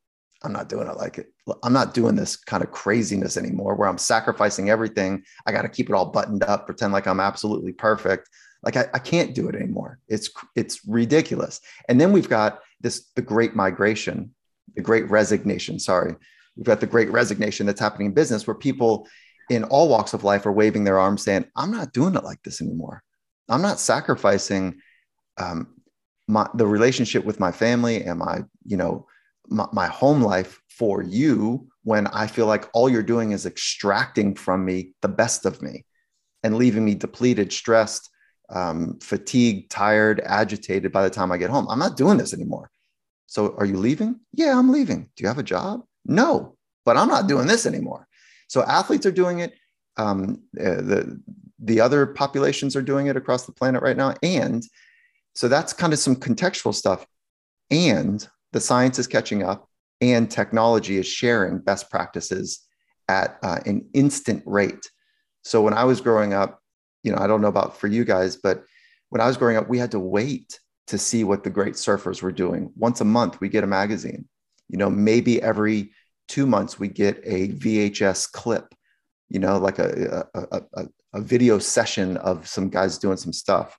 I'm 0.42 0.54
not 0.54 0.70
doing 0.70 0.88
it 0.88 0.96
like 0.96 1.18
it. 1.18 1.26
I'm 1.62 1.74
not 1.74 1.92
doing 1.92 2.16
this 2.16 2.36
kind 2.36 2.64
of 2.64 2.72
craziness 2.72 3.36
anymore 3.36 3.74
where 3.74 3.88
I'm 3.88 3.98
sacrificing 3.98 4.70
everything. 4.70 5.22
I 5.46 5.52
got 5.52 5.62
to 5.62 5.68
keep 5.68 5.90
it 5.90 5.94
all 5.94 6.06
buttoned 6.06 6.42
up, 6.42 6.64
pretend 6.66 6.94
like 6.94 7.06
I'm 7.06 7.20
absolutely 7.20 7.72
perfect. 7.72 8.28
Like 8.62 8.76
I, 8.76 8.86
I 8.94 8.98
can't 8.98 9.34
do 9.34 9.48
it 9.48 9.54
anymore. 9.54 9.98
It's 10.08 10.30
it's 10.54 10.80
ridiculous. 10.88 11.60
And 11.90 12.00
then 12.00 12.10
we've 12.10 12.28
got 12.28 12.60
this 12.80 13.10
the 13.16 13.22
great 13.22 13.54
migration, 13.54 14.34
the 14.74 14.82
great 14.82 15.10
resignation. 15.10 15.78
Sorry, 15.78 16.14
we've 16.56 16.66
got 16.66 16.80
the 16.80 16.86
great 16.86 17.10
resignation 17.10 17.66
that's 17.66 17.80
happening 17.80 18.08
in 18.08 18.14
business 18.14 18.46
where 18.46 18.54
people 18.54 19.06
in 19.50 19.64
all 19.64 19.88
walks 19.88 20.14
of 20.14 20.24
life 20.24 20.44
are 20.46 20.52
waving 20.52 20.84
their 20.84 20.98
arms, 20.98 21.22
saying, 21.22 21.46
"I'm 21.56 21.70
not 21.70 21.92
doing 21.92 22.14
it 22.14 22.24
like 22.24 22.42
this 22.42 22.60
anymore. 22.60 23.02
I'm 23.48 23.62
not 23.62 23.78
sacrificing 23.78 24.80
um, 25.38 25.74
my 26.26 26.48
the 26.54 26.66
relationship 26.66 27.24
with 27.24 27.38
my 27.38 27.52
family 27.52 28.04
and 28.04 28.18
my 28.18 28.44
you 28.64 28.76
know." 28.76 29.06
my, 29.48 29.66
my 29.72 29.86
home 29.86 30.22
life 30.22 30.60
for 30.68 31.02
you 31.02 31.66
when 31.84 32.06
I 32.08 32.26
feel 32.26 32.46
like 32.46 32.68
all 32.72 32.88
you're 32.88 33.02
doing 33.02 33.32
is 33.32 33.46
extracting 33.46 34.34
from 34.34 34.64
me 34.64 34.92
the 35.02 35.08
best 35.08 35.46
of 35.46 35.62
me 35.62 35.84
and 36.42 36.56
leaving 36.56 36.84
me 36.84 36.94
depleted, 36.94 37.52
stressed, 37.52 38.10
um, 38.50 38.98
fatigued, 39.00 39.70
tired, 39.70 40.20
agitated 40.24 40.92
by 40.92 41.02
the 41.02 41.10
time 41.10 41.32
I 41.32 41.36
get 41.36 41.50
home. 41.50 41.66
I'm 41.68 41.78
not 41.78 41.96
doing 41.96 42.18
this 42.18 42.34
anymore. 42.34 42.70
So 43.26 43.54
are 43.58 43.64
you 43.64 43.76
leaving? 43.76 44.20
Yeah, 44.32 44.58
I'm 44.58 44.70
leaving. 44.70 45.08
Do 45.16 45.22
you 45.22 45.28
have 45.28 45.38
a 45.38 45.42
job? 45.42 45.82
No, 46.06 46.56
but 46.84 46.96
I'm 46.96 47.08
not 47.08 47.26
doing 47.26 47.46
this 47.46 47.66
anymore. 47.66 48.06
So 48.48 48.62
athletes 48.62 49.06
are 49.06 49.12
doing 49.12 49.40
it. 49.40 49.54
Um, 49.96 50.42
uh, 50.58 50.82
the 50.82 51.20
the 51.58 51.80
other 51.80 52.06
populations 52.06 52.76
are 52.76 52.82
doing 52.82 53.06
it 53.06 53.16
across 53.16 53.46
the 53.46 53.52
planet 53.52 53.82
right 53.82 53.96
now, 53.96 54.14
and 54.22 54.62
so 55.34 55.48
that's 55.48 55.72
kind 55.72 55.92
of 55.92 55.98
some 55.98 56.16
contextual 56.16 56.74
stuff. 56.74 57.06
And 57.70 58.26
the 58.52 58.60
science 58.60 58.98
is 58.98 59.06
catching 59.06 59.42
up 59.42 59.68
and 60.00 60.30
technology 60.30 60.96
is 60.96 61.06
sharing 61.06 61.58
best 61.58 61.90
practices 61.90 62.60
at 63.08 63.38
uh, 63.42 63.58
an 63.66 63.88
instant 63.92 64.42
rate. 64.46 64.90
So 65.42 65.62
when 65.62 65.74
I 65.74 65.84
was 65.84 66.00
growing 66.00 66.32
up, 66.32 66.60
you 67.02 67.12
know, 67.12 67.18
I 67.18 67.26
don't 67.26 67.40
know 67.40 67.48
about 67.48 67.78
for 67.78 67.86
you 67.86 68.04
guys, 68.04 68.36
but 68.36 68.64
when 69.10 69.20
I 69.20 69.26
was 69.26 69.36
growing 69.36 69.56
up, 69.56 69.68
we 69.68 69.78
had 69.78 69.92
to 69.92 70.00
wait 70.00 70.58
to 70.88 70.98
see 70.98 71.24
what 71.24 71.44
the 71.44 71.50
great 71.50 71.74
surfers 71.74 72.22
were 72.22 72.32
doing. 72.32 72.72
Once 72.76 73.00
a 73.00 73.04
month, 73.04 73.40
we 73.40 73.48
get 73.48 73.64
a 73.64 73.66
magazine. 73.66 74.26
You 74.68 74.78
know, 74.78 74.90
maybe 74.90 75.40
every 75.40 75.92
two 76.28 76.46
months, 76.46 76.78
we 76.78 76.88
get 76.88 77.20
a 77.24 77.48
VHS 77.48 78.30
clip, 78.32 78.74
you 79.28 79.38
know, 79.38 79.58
like 79.58 79.78
a, 79.78 80.26
a, 80.34 80.60
a, 80.74 80.86
a 81.14 81.20
video 81.20 81.58
session 81.58 82.16
of 82.18 82.46
some 82.46 82.68
guys 82.68 82.98
doing 82.98 83.16
some 83.16 83.32
stuff. 83.32 83.78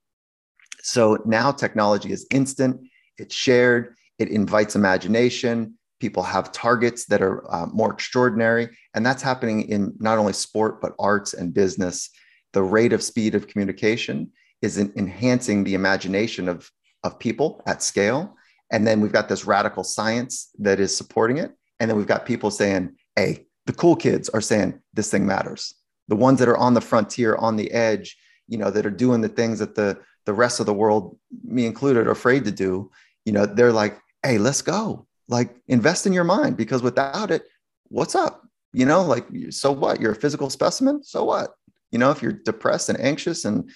So 0.81 1.17
now 1.25 1.51
technology 1.51 2.11
is 2.11 2.25
instant, 2.31 2.79
it's 3.17 3.35
shared, 3.35 3.95
it 4.19 4.29
invites 4.29 4.75
imagination. 4.75 5.77
People 5.99 6.23
have 6.23 6.51
targets 6.51 7.05
that 7.05 7.21
are 7.21 7.43
uh, 7.53 7.65
more 7.67 7.91
extraordinary. 7.91 8.69
And 8.93 9.05
that's 9.05 9.23
happening 9.23 9.67
in 9.69 9.93
not 9.99 10.17
only 10.17 10.33
sport, 10.33 10.81
but 10.81 10.93
arts 10.99 11.33
and 11.33 11.53
business. 11.53 12.09
The 12.53 12.63
rate 12.63 12.93
of 12.93 13.03
speed 13.03 13.35
of 13.35 13.47
communication 13.47 14.31
is 14.61 14.77
enhancing 14.77 15.63
the 15.63 15.73
imagination 15.73 16.47
of, 16.47 16.69
of 17.03 17.19
people 17.19 17.61
at 17.67 17.83
scale. 17.83 18.35
And 18.71 18.85
then 18.85 19.01
we've 19.01 19.11
got 19.11 19.29
this 19.29 19.45
radical 19.45 19.83
science 19.83 20.49
that 20.59 20.79
is 20.79 20.95
supporting 20.95 21.37
it. 21.37 21.51
And 21.79 21.89
then 21.89 21.97
we've 21.97 22.07
got 22.07 22.25
people 22.25 22.51
saying, 22.51 22.95
hey, 23.15 23.45
the 23.65 23.73
cool 23.73 23.95
kids 23.95 24.29
are 24.29 24.41
saying 24.41 24.81
this 24.93 25.11
thing 25.11 25.25
matters. 25.25 25.75
The 26.07 26.15
ones 26.15 26.39
that 26.39 26.47
are 26.47 26.57
on 26.57 26.73
the 26.73 26.81
frontier, 26.81 27.35
on 27.35 27.55
the 27.55 27.71
edge, 27.71 28.17
you 28.47 28.57
know, 28.57 28.71
that 28.71 28.85
are 28.85 28.91
doing 28.91 29.21
the 29.21 29.29
things 29.29 29.59
that 29.59 29.75
the, 29.75 29.99
the 30.25 30.33
rest 30.33 30.59
of 30.59 30.65
the 30.65 30.73
world, 30.73 31.17
me 31.43 31.65
included, 31.65 32.07
are 32.07 32.11
afraid 32.11 32.45
to 32.45 32.51
do, 32.51 32.91
you 33.25 33.33
know, 33.33 33.45
they're 33.45 33.73
like, 33.73 33.99
hey, 34.23 34.37
let's 34.37 34.61
go. 34.61 35.05
Like 35.27 35.55
invest 35.67 36.07
in 36.07 36.13
your 36.13 36.23
mind 36.23 36.55
because 36.55 36.81
without 36.81 37.29
it, 37.31 37.43
what's 37.89 38.15
up? 38.15 38.43
You 38.71 38.85
know, 38.85 39.01
like, 39.01 39.27
so 39.49 39.71
what? 39.71 39.99
You're 39.99 40.13
a 40.13 40.15
physical 40.15 40.49
specimen. 40.49 41.03
So 41.03 41.25
what? 41.25 41.53
You 41.91 41.99
know, 41.99 42.11
if 42.11 42.21
you're 42.21 42.31
depressed 42.31 42.89
and 42.89 42.99
anxious 42.99 43.43
and, 43.43 43.69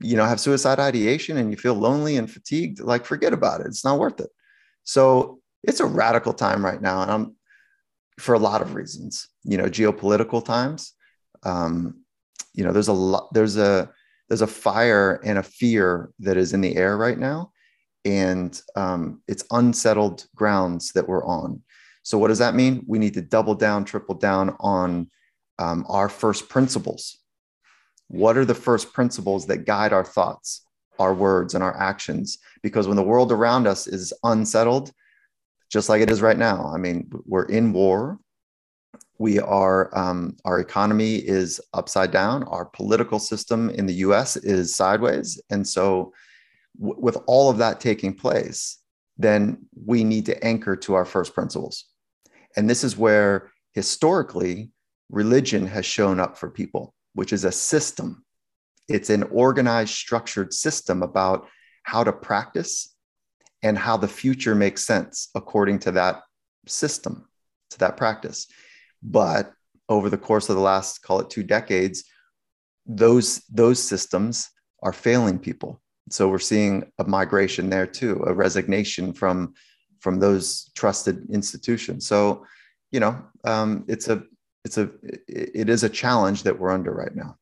you 0.00 0.16
know, 0.16 0.24
have 0.24 0.40
suicide 0.40 0.80
ideation 0.80 1.36
and 1.36 1.50
you 1.50 1.56
feel 1.56 1.74
lonely 1.74 2.16
and 2.16 2.30
fatigued, 2.30 2.80
like 2.80 3.04
forget 3.04 3.32
about 3.32 3.60
it. 3.60 3.66
It's 3.68 3.84
not 3.84 3.98
worth 3.98 4.20
it. 4.20 4.30
So 4.82 5.40
it's 5.62 5.80
a 5.80 5.86
radical 5.86 6.32
time 6.32 6.64
right 6.64 6.80
now. 6.80 7.02
And 7.02 7.10
I'm, 7.10 7.36
for 8.18 8.34
a 8.34 8.38
lot 8.38 8.62
of 8.62 8.74
reasons, 8.74 9.28
you 9.44 9.56
know, 9.56 9.66
geopolitical 9.66 10.44
times. 10.44 10.94
Um, 11.44 12.02
you 12.52 12.64
know, 12.64 12.72
there's 12.72 12.88
a 12.88 12.92
lot, 12.92 13.32
there's 13.32 13.56
a, 13.56 13.90
there's 14.28 14.42
a 14.42 14.46
fire 14.46 15.20
and 15.24 15.38
a 15.38 15.42
fear 15.42 16.10
that 16.18 16.36
is 16.36 16.52
in 16.52 16.60
the 16.60 16.76
air 16.76 16.96
right 16.96 17.18
now 17.18 17.52
and 18.04 18.60
um, 18.76 19.20
it's 19.28 19.44
unsettled 19.50 20.26
grounds 20.34 20.92
that 20.92 21.06
we're 21.06 21.24
on. 21.24 21.62
So, 22.02 22.16
what 22.16 22.28
does 22.28 22.38
that 22.38 22.54
mean? 22.54 22.84
We 22.86 22.98
need 22.98 23.14
to 23.14 23.22
double 23.22 23.54
down, 23.54 23.84
triple 23.84 24.14
down 24.14 24.56
on 24.60 25.10
um, 25.58 25.84
our 25.88 26.08
first 26.08 26.48
principles. 26.48 27.18
What 28.06 28.38
are 28.38 28.46
the 28.46 28.54
first 28.54 28.92
principles 28.94 29.46
that 29.46 29.66
guide 29.66 29.92
our 29.92 30.04
thoughts, 30.04 30.64
our 30.98 31.12
words, 31.12 31.54
and 31.54 31.62
our 31.62 31.76
actions? 31.76 32.38
Because 32.62 32.88
when 32.88 32.96
the 32.96 33.02
world 33.02 33.30
around 33.30 33.66
us 33.66 33.86
is 33.86 34.12
unsettled, 34.24 34.90
just 35.70 35.88
like 35.88 36.00
it 36.00 36.10
is 36.10 36.22
right 36.22 36.38
now, 36.38 36.70
I 36.72 36.78
mean, 36.78 37.10
we're 37.26 37.44
in 37.44 37.72
war. 37.72 38.18
We 39.18 39.38
are, 39.40 39.96
um, 39.96 40.36
our 40.44 40.60
economy 40.60 41.16
is 41.16 41.60
upside 41.74 42.10
down. 42.10 42.44
Our 42.44 42.64
political 42.64 43.18
system 43.18 43.68
in 43.70 43.86
the 43.86 43.94
US 43.94 44.36
is 44.36 44.74
sideways. 44.74 45.40
And 45.50 45.66
so, 45.66 46.12
w- 46.80 47.00
with 47.00 47.18
all 47.26 47.50
of 47.50 47.58
that 47.58 47.80
taking 47.80 48.14
place, 48.14 48.78
then 49.18 49.66
we 49.84 50.04
need 50.04 50.26
to 50.26 50.44
anchor 50.44 50.76
to 50.76 50.94
our 50.94 51.04
first 51.04 51.34
principles. 51.34 51.84
And 52.56 52.70
this 52.70 52.84
is 52.84 52.96
where 52.96 53.50
historically 53.72 54.70
religion 55.10 55.66
has 55.66 55.84
shown 55.84 56.20
up 56.20 56.38
for 56.38 56.48
people, 56.48 56.94
which 57.14 57.32
is 57.32 57.44
a 57.44 57.52
system. 57.52 58.24
It's 58.88 59.10
an 59.10 59.24
organized, 59.24 59.94
structured 59.94 60.54
system 60.54 61.02
about 61.02 61.48
how 61.82 62.04
to 62.04 62.12
practice 62.12 62.94
and 63.62 63.76
how 63.76 63.96
the 63.96 64.08
future 64.08 64.54
makes 64.54 64.84
sense 64.84 65.28
according 65.34 65.78
to 65.80 65.92
that 65.92 66.22
system, 66.66 67.28
to 67.70 67.78
that 67.78 67.96
practice. 67.96 68.46
But 69.02 69.52
over 69.88 70.10
the 70.10 70.18
course 70.18 70.48
of 70.48 70.56
the 70.56 70.62
last, 70.62 71.02
call 71.02 71.20
it 71.20 71.30
two 71.30 71.42
decades, 71.42 72.04
those, 72.86 73.42
those 73.50 73.82
systems 73.82 74.48
are 74.82 74.92
failing 74.92 75.38
people 75.38 75.80
so 76.10 76.28
we're 76.28 76.38
seeing 76.38 76.90
a 76.98 77.04
migration 77.04 77.68
there 77.70 77.86
too, 77.86 78.22
a 78.26 78.32
resignation 78.32 79.12
from 79.12 79.54
from 80.00 80.20
those 80.20 80.70
trusted 80.76 81.28
institutions. 81.30 82.06
So, 82.06 82.46
you 82.92 83.00
know, 83.00 83.20
um, 83.44 83.84
it's 83.88 84.08
a 84.08 84.22
it's 84.64 84.78
a 84.78 84.90
it 85.28 85.68
is 85.68 85.84
a 85.84 85.88
challenge 85.88 86.44
that 86.44 86.58
we're 86.58 86.70
under 86.70 86.92
right 86.92 87.14
now. 87.14 87.36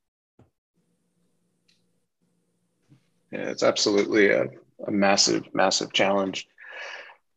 Yeah, 3.32 3.50
it's 3.50 3.62
absolutely 3.62 4.30
a, 4.30 4.46
a 4.86 4.90
massive, 4.90 5.48
massive 5.54 5.92
challenge. 5.92 6.46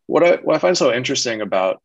What 0.08 0.24
I, 0.24 0.36
what 0.38 0.56
I 0.56 0.60
find 0.60 0.78
so 0.78 0.94
interesting 0.94 1.42
about 1.42 1.82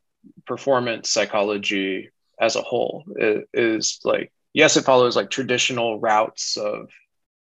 performance 0.46 1.10
psychology 1.10 2.10
as 2.40 2.56
a 2.56 2.62
whole 2.62 3.04
is, 3.16 3.44
is 3.52 4.00
like, 4.04 4.32
yes, 4.52 4.76
it 4.76 4.84
follows 4.84 5.16
like 5.16 5.30
traditional 5.30 6.00
routes 6.00 6.56
of 6.56 6.90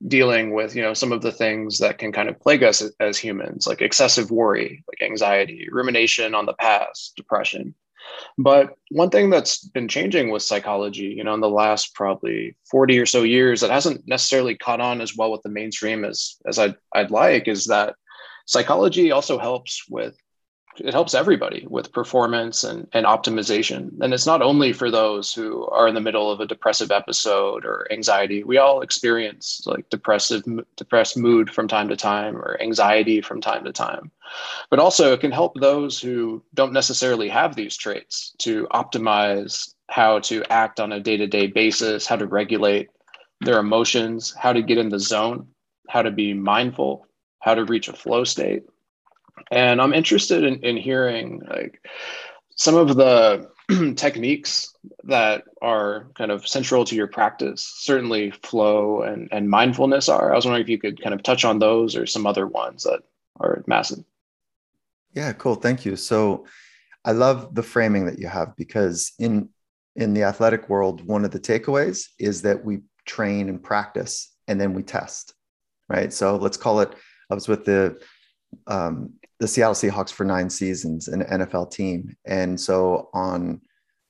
dealing 0.06 0.54
with 0.54 0.76
you 0.76 0.82
know 0.82 0.94
some 0.94 1.14
of 1.14 1.22
the 1.22 1.32
things 1.32 1.80
that 1.80 1.98
can 1.98 2.12
kind 2.12 2.28
of 2.28 2.38
plague 2.38 2.62
us 2.62 2.84
as, 3.00 3.18
humans 3.18 3.66
like 3.66 3.82
excessive 3.82 4.30
worry 4.32 4.84
like 4.86 5.02
anxiety 5.02 5.70
rumination 5.72 6.36
on 6.36 6.46
the 6.46 6.54
past 6.56 7.14
depression 7.16 7.74
but 8.38 8.76
one 8.90 9.10
thing 9.10 9.30
that's 9.30 9.66
been 9.66 9.88
changing 9.88 10.30
with 10.30 10.44
psychology, 10.44 11.14
you 11.18 11.24
know, 11.24 11.34
in 11.34 11.40
the 11.40 11.50
last 11.50 11.94
probably 11.96 12.56
40 12.70 13.00
or 13.00 13.06
so 13.06 13.24
years 13.24 13.62
that 13.62 13.72
hasn't 13.72 14.08
necessarily 14.08 14.58
caught 14.58 14.82
on 14.82 15.02
as 15.02 15.16
well 15.16 15.32
with 15.32 15.42
the 15.44 15.50
mainstream 15.50 16.04
as 16.04 16.36
as 16.48 16.60
I'd, 16.60 16.76
I'd 16.94 17.12
like 17.12 17.48
is 17.48 17.66
that 17.68 17.96
psychology 18.46 19.12
also 19.12 19.38
helps 19.38 19.88
with 19.90 20.18
it 20.78 20.94
helps 20.94 21.14
everybody 21.14 21.68
with 21.70 21.92
performance 21.92 22.64
and, 22.64 22.88
and 22.94 23.06
optimization. 23.06 23.92
And 24.02 24.14
it's 24.14 24.26
not 24.26 24.42
only 24.42 24.74
for 24.74 24.90
those 24.90 25.34
who 25.34 25.68
are 25.68 25.88
in 25.88 25.94
the 25.94 26.02
middle 26.02 26.32
of 26.32 26.40
a 26.40 26.48
depressive 26.48 26.92
episode 26.92 27.66
or 27.66 27.88
anxiety. 27.92 28.44
We 28.44 28.58
all 28.58 28.82
experience 28.82 29.64
like 29.66 29.90
depressive, 29.90 30.44
depressed 30.76 31.18
mood 31.18 31.50
from 31.50 31.68
time 31.68 31.90
to 31.90 31.96
time 31.96 32.38
or 32.38 32.60
anxiety 32.62 33.22
from 33.22 33.42
time 33.42 33.66
to 33.66 33.72
time. 33.72 34.12
But 34.70 34.80
also, 34.80 35.14
it 35.14 35.20
can 35.20 35.32
help 35.32 35.60
those 35.60 36.00
who 36.00 36.44
don't 36.54 36.74
necessarily 36.74 37.30
have 37.30 37.56
these 37.56 37.78
traits 37.78 38.34
to 38.40 38.68
optimize 38.74 39.76
how 39.90 40.20
to 40.20 40.44
act 40.52 40.80
on 40.80 40.92
a 40.92 41.00
day 41.00 41.18
to 41.18 41.28
day 41.28 41.48
basis, 41.48 42.08
how 42.08 42.16
to 42.16 42.26
regulate 42.26 42.90
their 43.42 43.60
emotions, 43.60 44.34
how 44.36 44.54
to 44.54 44.64
get 44.64 44.78
in 44.78 44.90
the 44.90 45.00
zone, 45.00 45.48
how 45.88 46.02
to 46.02 46.12
be 46.12 46.34
mindful, 46.34 47.06
how 47.44 47.54
to 47.54 47.66
reach 47.66 47.90
a 47.90 47.94
flow 47.94 48.24
state. 48.24 48.64
And 49.52 49.82
i'm 49.82 49.94
interested 49.94 50.44
in, 50.44 50.64
in 50.64 50.78
hearing 50.78 51.42
like 51.48 51.86
some 52.56 52.76
of 52.76 52.96
the 52.96 53.50
techniques 53.96 54.74
that 55.04 55.44
are 55.62 56.08
kind 56.16 56.32
of 56.32 56.48
central 56.48 56.86
to 56.86 56.96
your 56.96 57.08
practice. 57.08 57.62
Certainly 57.78 58.32
flow 58.44 59.02
and, 59.02 59.28
and 59.32 59.50
mindfulness 59.50 60.08
are. 60.08 60.32
I 60.32 60.36
was 60.36 60.46
wondering 60.46 60.64
if 60.64 60.70
you 60.70 60.78
could 60.78 61.02
kind 61.02 61.14
of 61.14 61.24
touch 61.24 61.44
on 61.46 61.60
those 61.60 61.96
or 61.96 62.06
some 62.06 62.26
other 62.26 62.48
ones 62.48 62.84
that 62.84 63.02
are 63.40 63.64
massive. 63.68 64.04
Yeah 65.14 65.34
cool. 65.34 65.56
Thank 65.56 65.86
you. 65.86 65.96
So 65.96 66.48
i 67.06 67.12
love 67.12 67.54
the 67.54 67.64
framing 67.64 68.06
that 68.06 68.20
you 68.20 68.28
have 68.28 68.56
because 68.56 69.12
in 69.20 69.50
in 69.98 70.14
the 70.14 70.24
athletic 70.24 70.70
world 70.70 71.06
one 71.06 71.26
of 71.26 71.32
the 71.32 71.40
takeaways 71.40 72.08
is 72.18 72.44
that 72.44 72.64
we 72.64 72.80
train 73.06 73.50
and 73.50 73.62
practice 73.62 74.34
and 74.48 74.60
then 74.60 74.74
we 74.74 74.84
test 74.84 75.34
right? 75.90 76.12
So 76.12 76.36
let's 76.36 76.58
call 76.58 76.82
it 76.82 76.94
i 77.30 77.34
was 77.34 77.48
with 77.48 77.66
the 77.66 78.00
um, 78.68 79.14
the 79.40 79.48
Seattle 79.48 79.74
Seahawks 79.74 80.12
for 80.12 80.24
nine 80.24 80.50
seasons, 80.50 81.08
an 81.08 81.24
NFL 81.24 81.72
team. 81.72 82.16
And 82.26 82.60
so 82.60 83.10
on 83.14 83.62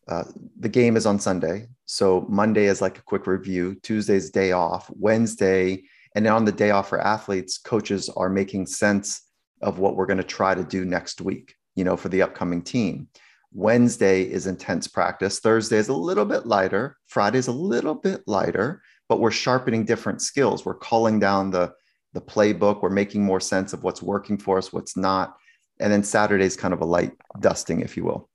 uh, 0.08 0.26
the 0.60 0.70
game 0.70 0.98
is 0.98 1.06
on 1.06 1.20
Sunday. 1.20 1.68
So 1.86 2.26
Monday 2.30 2.66
is 2.66 2.82
like 2.82 2.98
a 2.98 3.04
quick 3.04 3.26
review, 3.26 3.76
Tuesday's 3.82 4.30
day 4.30 4.52
off, 4.52 4.92
Wednesday, 4.94 5.84
and 6.16 6.28
on 6.28 6.46
the 6.46 6.52
day 6.52 6.72
off 6.72 6.90
for 6.90 7.00
athletes, 7.00 7.58
coaches 7.58 8.10
are 8.10 8.30
making 8.30 8.68
sense 8.68 9.22
of 9.62 9.80
what 9.80 9.96
we're 9.96 10.06
going 10.06 10.18
to 10.18 10.24
try 10.24 10.54
to 10.54 10.64
do 10.64 10.86
next 10.86 11.22
week, 11.22 11.56
you 11.76 11.84
know, 11.84 11.96
for 11.96 12.10
the 12.10 12.22
upcoming 12.22 12.62
team. 12.62 13.08
Wednesday 13.54 14.24
is 14.24 14.48
intense 14.48 14.88
practice. 14.88 15.40
Thursday 15.40 15.78
is 15.78 15.90
a 15.90 15.94
little 15.94 16.26
bit 16.26 16.46
lighter. 16.46 16.98
Friday 17.08 17.38
is 17.38 17.48
a 17.48 17.52
little 17.52 17.96
bit 17.96 18.22
lighter, 18.28 18.82
but 19.08 19.20
we're 19.20 19.32
sharpening 19.32 19.86
different 19.86 20.22
skills. 20.22 20.66
We're 20.66 20.74
calling 20.74 21.20
down 21.20 21.52
the 21.52 21.74
the 22.14 22.22
playbook. 22.22 22.82
We're 22.82 22.90
making 22.90 23.24
more 23.24 23.40
sense 23.40 23.74
of 23.74 23.84
what's 23.84 24.02
working 24.02 24.38
for 24.38 24.58
us, 24.58 24.72
what's 24.72 24.96
not. 24.96 25.36
And 25.80 25.92
then 25.92 26.04
Saturday 26.04 26.46
is 26.46 26.56
kind 26.56 26.74
of 26.74 26.82
a 26.82 26.86
light 26.86 27.14
dusting, 27.40 27.82
if 27.82 27.98
you 27.98 28.06
will. 28.06 28.30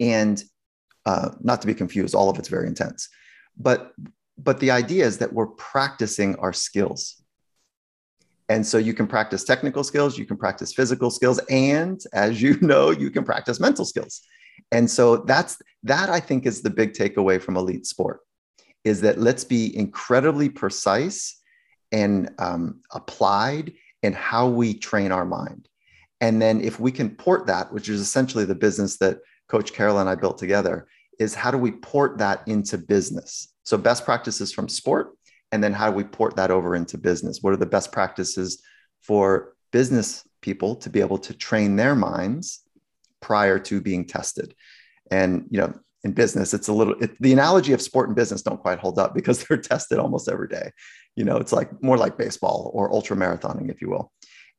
And 0.00 0.42
uh, 1.06 1.30
not 1.40 1.60
to 1.60 1.66
be 1.66 1.74
confused, 1.74 2.14
all 2.14 2.30
of 2.30 2.38
it's 2.38 2.48
very 2.48 2.66
intense. 2.66 3.08
But 3.56 3.92
but 4.36 4.58
the 4.58 4.72
idea 4.72 5.04
is 5.04 5.18
that 5.18 5.32
we're 5.32 5.46
practicing 5.46 6.34
our 6.36 6.52
skills. 6.52 7.22
And 8.48 8.66
so 8.66 8.78
you 8.78 8.92
can 8.92 9.06
practice 9.06 9.44
technical 9.44 9.84
skills, 9.84 10.18
you 10.18 10.26
can 10.26 10.36
practice 10.36 10.72
physical 10.72 11.10
skills, 11.10 11.38
and 11.50 12.00
as 12.12 12.42
you 12.42 12.58
know, 12.60 12.90
you 12.90 13.10
can 13.10 13.24
practice 13.24 13.60
mental 13.60 13.84
skills. 13.84 14.22
And 14.72 14.90
so 14.90 15.18
that's 15.18 15.60
that 15.84 16.08
I 16.08 16.20
think 16.20 16.46
is 16.46 16.62
the 16.62 16.70
big 16.70 16.92
takeaway 16.92 17.40
from 17.40 17.56
elite 17.56 17.86
sport 17.86 18.20
is 18.84 19.00
that 19.00 19.18
let's 19.18 19.44
be 19.44 19.76
incredibly 19.76 20.48
precise 20.48 21.40
and 21.94 22.28
um, 22.40 22.80
applied 22.90 23.72
in 24.02 24.12
how 24.12 24.48
we 24.48 24.74
train 24.74 25.12
our 25.12 25.24
mind. 25.24 25.68
And 26.20 26.42
then 26.42 26.60
if 26.60 26.80
we 26.80 26.90
can 26.90 27.14
port 27.14 27.46
that, 27.46 27.72
which 27.72 27.88
is 27.88 28.00
essentially 28.00 28.44
the 28.44 28.54
business 28.54 28.96
that 28.96 29.18
Coach 29.48 29.72
Carroll 29.72 30.00
and 30.00 30.08
I 30.10 30.16
built 30.16 30.36
together, 30.36 30.88
is 31.20 31.36
how 31.36 31.52
do 31.52 31.58
we 31.58 31.70
port 31.70 32.18
that 32.18 32.42
into 32.48 32.78
business? 32.78 33.54
So 33.62 33.78
best 33.78 34.04
practices 34.04 34.52
from 34.52 34.68
sport, 34.68 35.12
and 35.52 35.62
then 35.62 35.72
how 35.72 35.88
do 35.88 35.96
we 35.96 36.02
port 36.02 36.34
that 36.34 36.50
over 36.50 36.74
into 36.74 36.98
business? 36.98 37.38
What 37.42 37.52
are 37.52 37.58
the 37.58 37.64
best 37.64 37.92
practices 37.92 38.60
for 39.00 39.54
business 39.70 40.26
people 40.40 40.74
to 40.76 40.90
be 40.90 41.00
able 41.00 41.18
to 41.18 41.32
train 41.32 41.76
their 41.76 41.94
minds 41.94 42.64
prior 43.20 43.60
to 43.60 43.80
being 43.80 44.04
tested? 44.04 44.52
And 45.12 45.46
you 45.50 45.60
know, 45.60 45.72
in 46.02 46.10
business, 46.12 46.54
it's 46.54 46.66
a 46.66 46.72
little 46.72 46.94
it, 47.00 47.16
the 47.20 47.32
analogy 47.32 47.72
of 47.72 47.80
sport 47.80 48.08
and 48.08 48.16
business 48.16 48.42
don't 48.42 48.60
quite 48.60 48.80
hold 48.80 48.98
up 48.98 49.14
because 49.14 49.44
they're 49.48 49.58
tested 49.58 50.00
almost 50.00 50.28
every 50.28 50.48
day 50.48 50.70
you 51.16 51.24
know 51.24 51.36
it's 51.36 51.52
like 51.52 51.70
more 51.82 51.96
like 51.96 52.18
baseball 52.18 52.70
or 52.74 52.92
ultra 52.92 53.16
marathoning 53.16 53.70
if 53.70 53.80
you 53.80 53.90
will. 53.90 54.12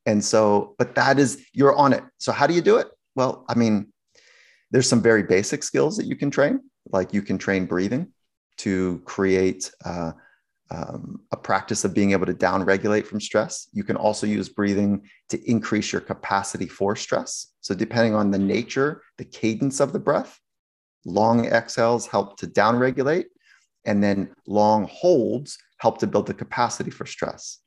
And 0.05 0.23
so 0.23 0.75
but 0.77 0.95
that 0.95 1.19
is 1.19 1.43
you're 1.53 1.75
on 1.75 1.93
it. 1.93 2.03
So 2.17 2.31
how 2.31 2.47
do 2.47 2.53
you 2.53 2.61
do 2.61 2.77
it? 2.77 2.87
Well 3.15 3.45
i 3.47 3.55
mean 3.55 3.91
there's 4.71 4.89
some 4.89 5.01
very 5.01 5.23
basic 5.23 5.63
skills 5.63 5.97
that 5.97 6.05
you 6.05 6.15
can 6.15 6.31
train. 6.31 6.59
Like 6.91 7.13
you 7.13 7.21
can 7.21 7.37
train 7.37 7.65
breathing 7.65 8.11
to 8.57 9.01
create 9.05 9.71
uh, 9.85 10.11
um, 10.71 11.21
a 11.31 11.37
practice 11.37 11.85
of 11.85 11.93
being 11.93 12.11
able 12.11 12.25
to 12.25 12.33
down 12.33 12.63
regulate 12.63 13.05
from 13.05 13.21
stress. 13.21 13.69
You 13.73 13.83
can 13.83 13.95
also 13.95 14.25
use 14.25 14.49
breathing 14.49 15.07
to 15.29 15.49
increase 15.49 15.91
your 15.91 16.01
capacity 16.01 16.67
for 16.67 16.95
stress. 16.95 17.53
So 17.61 17.75
depending 17.75 18.15
on 18.15 18.31
the 18.31 18.39
nature 18.39 19.01
the 19.17 19.25
cadence 19.25 19.79
of 19.79 19.93
the 19.93 19.99
breath 19.99 20.39
long 21.05 21.45
exhales 21.45 22.07
help 22.07 22.37
to 22.37 22.47
down 22.47 22.77
regulate. 22.77 23.27
And 23.85 24.03
then 24.03 24.33
long 24.47 24.87
holds 24.91 25.57
help 25.85 25.99
to 25.99 26.07
build 26.07 26.25
the 26.25 26.33
capacity 26.33 26.89
for 26.89 27.05
stress. 27.05 27.59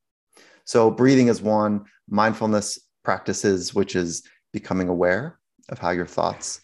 So, 0.64 0.90
breathing 0.90 1.28
is 1.28 1.40
one, 1.40 1.85
mindfulness 2.09 2.68
practices, 3.04 3.72
which 3.78 3.94
is 3.94 4.11
becoming 4.52 4.88
aware 4.88 5.38
of 5.68 5.78
how 5.78 5.90
your 5.90 6.11
thoughts, 6.16 6.61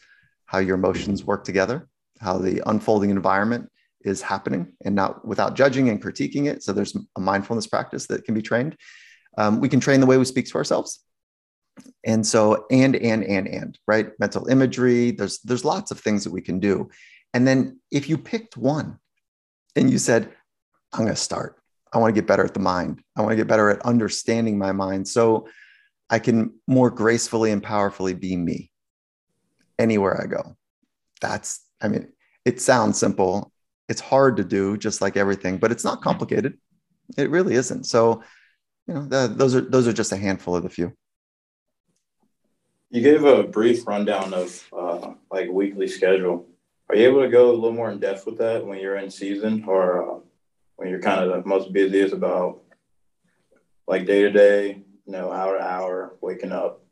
how 0.47 0.59
your 0.59 0.75
emotions 0.75 1.23
work 1.31 1.45
together, 1.45 1.89
how 2.21 2.39
the 2.39 2.61
unfolding 2.69 3.11
environment 3.11 3.71
is 4.01 4.21
happening, 4.21 4.73
and 4.85 4.97
not 4.97 5.25
without 5.25 5.55
judging 5.55 5.89
and 5.91 6.03
critiquing 6.03 6.45
it. 6.51 6.65
So, 6.65 6.73
there's 6.73 6.97
a 7.17 7.21
mindfulness 7.21 7.69
practice 7.69 8.09
that 8.09 8.25
can 8.25 8.35
be 8.35 8.43
trained. 8.43 8.77
Um, 9.39 9.61
we 9.61 9.69
can 9.69 9.79
train 9.79 10.01
the 10.01 10.11
way 10.11 10.19
we 10.19 10.25
speak 10.25 10.49
to 10.49 10.59
ourselves. 10.59 10.91
And 12.05 12.27
so, 12.27 12.67
and, 12.71 12.97
and, 12.97 13.23
and, 13.23 13.47
and, 13.47 13.79
right? 13.87 14.09
Mental 14.19 14.49
imagery, 14.49 15.13
there's, 15.13 15.39
there's 15.47 15.65
lots 15.65 15.91
of 15.93 16.01
things 16.01 16.25
that 16.25 16.33
we 16.33 16.43
can 16.49 16.59
do. 16.59 16.89
And 17.33 17.47
then 17.47 17.81
if 17.91 18.09
you 18.09 18.17
picked 18.17 18.57
one 18.57 18.99
and 19.77 19.91
you 19.91 19.99
said, 19.99 20.33
I'm 20.95 21.01
going 21.05 21.15
to 21.15 21.21
start. 21.21 21.57
I 21.93 21.99
want 21.99 22.15
to 22.15 22.21
get 22.21 22.27
better 22.27 22.45
at 22.45 22.55
the 22.55 22.61
mind. 22.61 23.03
I 23.17 23.23
want 23.23 23.33
to 23.33 23.37
get 23.37 23.49
better 23.49 23.69
at 23.71 23.83
understanding 23.83 24.59
my 24.59 24.73
mind 24.73 25.07
so 25.07 25.49
I 26.09 26.19
can 26.19 26.55
more 26.67 26.91
gracefully 26.91 27.51
and 27.51 27.63
powerfully 27.63 28.15
be 28.15 28.37
me 28.37 28.71
anywhere 29.79 30.21
I 30.21 30.27
go. 30.27 30.57
That's, 31.21 31.61
I 31.81 31.89
mean, 31.89 32.13
it 32.45 32.61
sounds 32.61 32.99
simple. 32.99 33.53
It's 33.89 34.01
hard 34.01 34.37
to 34.39 34.45
do, 34.45 34.77
just 34.77 35.01
like 35.01 35.17
everything, 35.17 35.59
but 35.59 35.73
it's 35.73 35.85
not 35.85 36.03
complicated. 36.03 36.59
It 37.17 37.31
really 37.31 37.55
isn't. 37.55 37.85
So, 37.85 38.23
you 38.87 38.95
know, 38.95 39.07
the, 39.07 39.33
those 39.35 39.55
are 39.55 39.61
those 39.61 39.89
are 39.89 39.93
just 39.93 40.13
a 40.13 40.17
handful 40.17 40.57
of 40.57 40.63
the 40.63 40.69
few. 40.69 40.93
You 42.91 43.03
gave 43.03 43.25
a 43.25 43.43
brief 43.43 43.87
rundown 43.87 44.33
of 44.35 44.69
uh, 44.73 45.15
like 45.31 45.49
weekly 45.51 45.89
schedule. 45.89 46.47
Are 46.89 46.97
you 46.97 47.09
able 47.09 47.23
to 47.23 47.29
go 47.29 47.51
a 47.51 47.53
little 47.53 47.73
more 47.73 47.91
in 47.91 47.99
depth 47.99 48.27
with 48.27 48.39
that 48.39 48.65
when 48.65 48.79
you're 48.79 48.97
in 48.97 49.11
season, 49.11 49.65
or 49.67 50.17
uh, 50.17 50.21
when 50.77 50.89
you're 50.89 51.01
kind 51.01 51.21
of 51.21 51.31
the 51.31 51.49
most 51.49 51.73
busiest 51.73 52.15
about 52.15 52.61
like 53.87 54.07
day 54.07 54.23
to 54.23 54.31
day, 54.31 54.83
you 55.07 55.13
know, 55.13 55.31
hour 55.31 55.59
to 55.59 55.65
hour, 55.65 56.17
waking 56.21 56.53
up, 56.53 56.83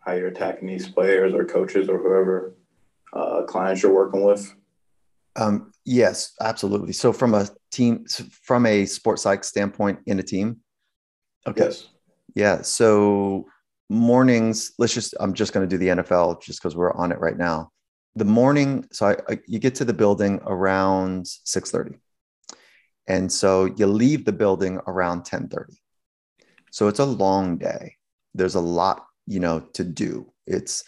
how 0.00 0.12
you're 0.12 0.28
attacking 0.28 0.68
these 0.68 0.88
players 0.88 1.34
or 1.34 1.44
coaches 1.44 1.88
or 1.88 1.98
whoever 1.98 2.54
uh, 3.12 3.42
clients 3.42 3.82
you're 3.82 3.94
working 3.94 4.22
with? 4.22 4.54
Um, 5.36 5.72
yes, 5.84 6.34
absolutely. 6.40 6.92
So 6.92 7.12
from 7.12 7.34
a 7.34 7.48
team, 7.70 8.06
from 8.42 8.66
a 8.66 8.86
sports 8.86 9.22
psych 9.22 9.44
standpoint 9.44 10.00
in 10.06 10.18
a 10.18 10.22
team. 10.22 10.58
Okay. 11.46 11.64
Yes. 11.64 11.88
Yeah. 12.34 12.62
So 12.62 13.46
mornings, 13.88 14.72
let's 14.78 14.94
just, 14.94 15.14
I'm 15.20 15.34
just 15.34 15.52
going 15.52 15.68
to 15.68 15.70
do 15.70 15.78
the 15.78 16.02
NFL 16.02 16.42
just 16.42 16.60
because 16.60 16.76
we're 16.76 16.92
on 16.94 17.12
it 17.12 17.20
right 17.20 17.36
now. 17.36 17.70
The 18.16 18.24
morning, 18.24 18.88
so 18.90 19.06
I, 19.06 19.16
I, 19.28 19.38
you 19.46 19.58
get 19.58 19.76
to 19.76 19.84
the 19.84 19.94
building 19.94 20.40
around 20.44 21.26
6:30. 21.26 21.98
And 23.06 23.30
so 23.30 23.64
you 23.64 23.86
leave 23.86 24.24
the 24.24 24.32
building 24.32 24.80
around 24.86 25.24
10:30. 25.24 25.76
So 26.70 26.88
it's 26.88 27.00
a 27.00 27.04
long 27.04 27.58
day. 27.58 27.96
There's 28.34 28.54
a 28.54 28.60
lot, 28.60 29.06
you 29.26 29.40
know, 29.40 29.60
to 29.74 29.84
do. 29.84 30.32
It's 30.46 30.84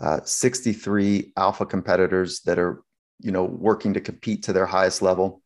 uh, 0.00 0.20
63 0.24 1.32
alpha 1.36 1.66
competitors 1.66 2.40
that 2.40 2.58
are, 2.58 2.82
you 3.20 3.32
know, 3.32 3.44
working 3.44 3.94
to 3.94 4.00
compete 4.00 4.42
to 4.44 4.52
their 4.52 4.66
highest 4.66 5.02
level. 5.02 5.42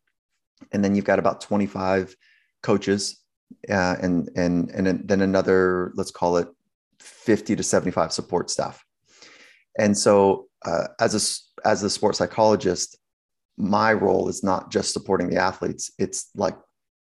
And 0.73 0.83
then 0.83 0.95
you've 0.95 1.05
got 1.05 1.19
about 1.19 1.41
25 1.41 2.17
coaches 2.63 3.21
uh, 3.71 3.97
and, 4.01 4.31
and, 4.37 4.71
and 4.71 5.07
then 5.07 5.21
another, 5.21 5.93
let's 5.95 6.11
call 6.11 6.39
it 6.39 6.49
50 7.01 7.57
to 7.57 7.63
75 7.63 8.13
support 8.13 8.51
staff. 8.51 8.85
And 9.79 9.97
so 9.97 10.49
uh, 10.65 10.89
as 10.99 11.15
a, 11.15 11.69
as 11.69 11.83
a 11.83 11.91
sports 11.91 12.19
psychologist, 12.19 12.99
my 13.57 13.93
role 13.93 14.29
is 14.29 14.43
not 14.43 14.71
just 14.71 14.93
supporting 14.93 15.31
the 15.31 15.37
athletes. 15.37 15.91
It's 15.99 16.31
like 16.35 16.57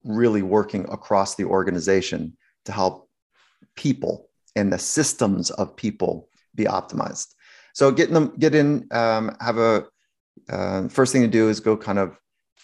really 0.03 0.41
working 0.41 0.85
across 0.89 1.35
the 1.35 1.45
organization 1.45 2.35
to 2.65 2.71
help 2.71 3.09
people 3.75 4.29
and 4.55 4.73
the 4.73 4.79
systems 4.79 5.51
of 5.51 5.75
people 5.75 6.29
be 6.55 6.65
optimized. 6.65 7.33
So 7.73 7.91
getting 7.91 8.13
them 8.13 8.33
get 8.39 8.55
in, 8.55 8.87
um, 8.91 9.35
have 9.39 9.57
a 9.57 9.85
uh, 10.49 10.87
first 10.87 11.13
thing 11.13 11.21
to 11.21 11.27
do 11.27 11.49
is 11.49 11.59
go 11.59 11.77
kind 11.77 11.99
of 11.99 12.17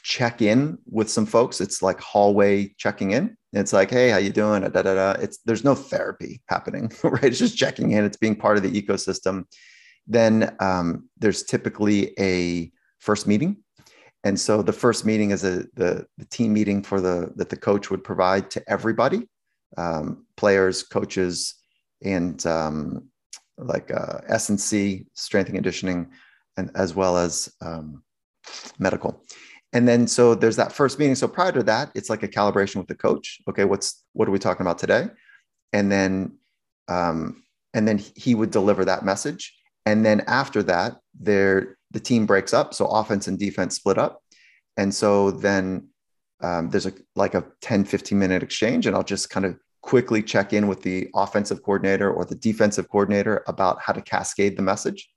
check 0.03 0.41
in 0.41 0.77
with 0.89 1.09
some 1.09 1.25
folks. 1.25 1.61
It's 1.61 1.81
like 1.81 1.99
hallway 1.99 2.73
checking 2.77 3.11
in. 3.11 3.37
It's 3.53 3.73
like, 3.73 3.89
hey, 3.89 4.09
how 4.09 4.17
you 4.17 4.31
doing? 4.31 4.61
Da, 4.63 4.69
da, 4.69 4.81
da. 4.81 5.11
It's 5.13 5.37
there's 5.45 5.63
no 5.63 5.75
therapy 5.75 6.41
happening, 6.47 6.91
right? 7.03 7.23
It's 7.23 7.39
just 7.39 7.57
checking 7.57 7.91
in. 7.91 8.03
It's 8.03 8.17
being 8.17 8.35
part 8.35 8.57
of 8.57 8.63
the 8.63 8.81
ecosystem. 8.81 9.45
Then 10.07 10.55
um, 10.59 11.09
there's 11.17 11.43
typically 11.43 12.13
a 12.19 12.71
first 12.99 13.27
meeting 13.27 13.57
and 14.25 14.39
so 14.39 14.63
the 14.63 14.73
first 14.73 15.05
meeting 15.05 15.29
is 15.29 15.43
a 15.43 15.65
the, 15.75 16.05
the 16.17 16.25
team 16.25 16.51
meeting 16.51 16.81
for 16.81 16.99
the 16.99 17.31
that 17.35 17.49
the 17.49 17.55
coach 17.55 17.91
would 17.91 18.03
provide 18.03 18.49
to 18.51 18.63
everybody, 18.67 19.29
um, 19.77 20.25
players, 20.35 20.81
coaches, 20.81 21.53
and 22.03 22.43
um, 22.47 23.07
like 23.59 23.91
uh, 23.91 24.21
S 24.27 24.49
and 24.49 24.59
C, 24.59 25.05
strength 25.13 25.47
and 25.47 25.55
conditioning, 25.55 26.09
and 26.57 26.71
as 26.73 26.95
well 26.95 27.17
as 27.17 27.53
um, 27.61 28.03
medical. 28.79 29.23
And 29.73 29.87
then 29.87 30.07
so 30.07 30.33
there's 30.33 30.55
that 30.55 30.71
first 30.71 30.97
meeting. 30.97 31.15
So 31.15 31.27
prior 31.27 31.51
to 31.51 31.63
that, 31.63 31.91
it's 31.93 32.09
like 32.09 32.23
a 32.23 32.27
calibration 32.27 32.77
with 32.77 32.87
the 32.87 32.95
coach. 32.95 33.39
Okay, 33.47 33.63
what's 33.63 34.03
what 34.13 34.27
are 34.27 34.31
we 34.31 34.39
talking 34.39 34.65
about 34.65 34.79
today? 34.79 35.07
And 35.71 35.91
then 35.91 36.39
um, 36.87 37.43
and 37.75 37.87
then 37.87 37.99
he 38.15 38.33
would 38.33 38.49
deliver 38.49 38.85
that 38.85 39.05
message. 39.05 39.55
And 39.85 40.03
then 40.03 40.23
after 40.25 40.63
that, 40.63 40.95
there 41.13 41.77
the 41.95 41.99
team 42.01 42.25
breaks 42.25 42.53
up. 42.53 42.73
So 42.73 42.87
offense 42.87 43.29
and 43.29 43.39
defense 43.39 43.77
split 43.77 43.97
up. 43.97 44.21
And 44.75 44.93
so 44.93 45.31
then 45.31 45.87
um, 46.43 46.69
there's 46.69 46.85
a 46.85 46.93
like 47.15 47.33
a 47.33 47.45
10, 47.61 47.85
15 47.85 48.19
minute 48.19 48.43
exchange, 48.43 48.85
and 48.85 48.95
I'll 48.95 49.03
just 49.03 49.29
kind 49.29 49.45
of 49.45 49.57
quickly 49.81 50.21
check 50.21 50.51
in 50.51 50.67
with 50.67 50.81
the 50.81 51.09
offensive 51.15 51.63
coordinator 51.63 52.11
or 52.11 52.25
the 52.25 52.35
defensive 52.35 52.89
coordinator 52.89 53.45
about 53.47 53.81
how 53.81 53.93
to 53.93 54.01
cascade 54.01 54.57
the 54.57 54.61
message 54.61 55.09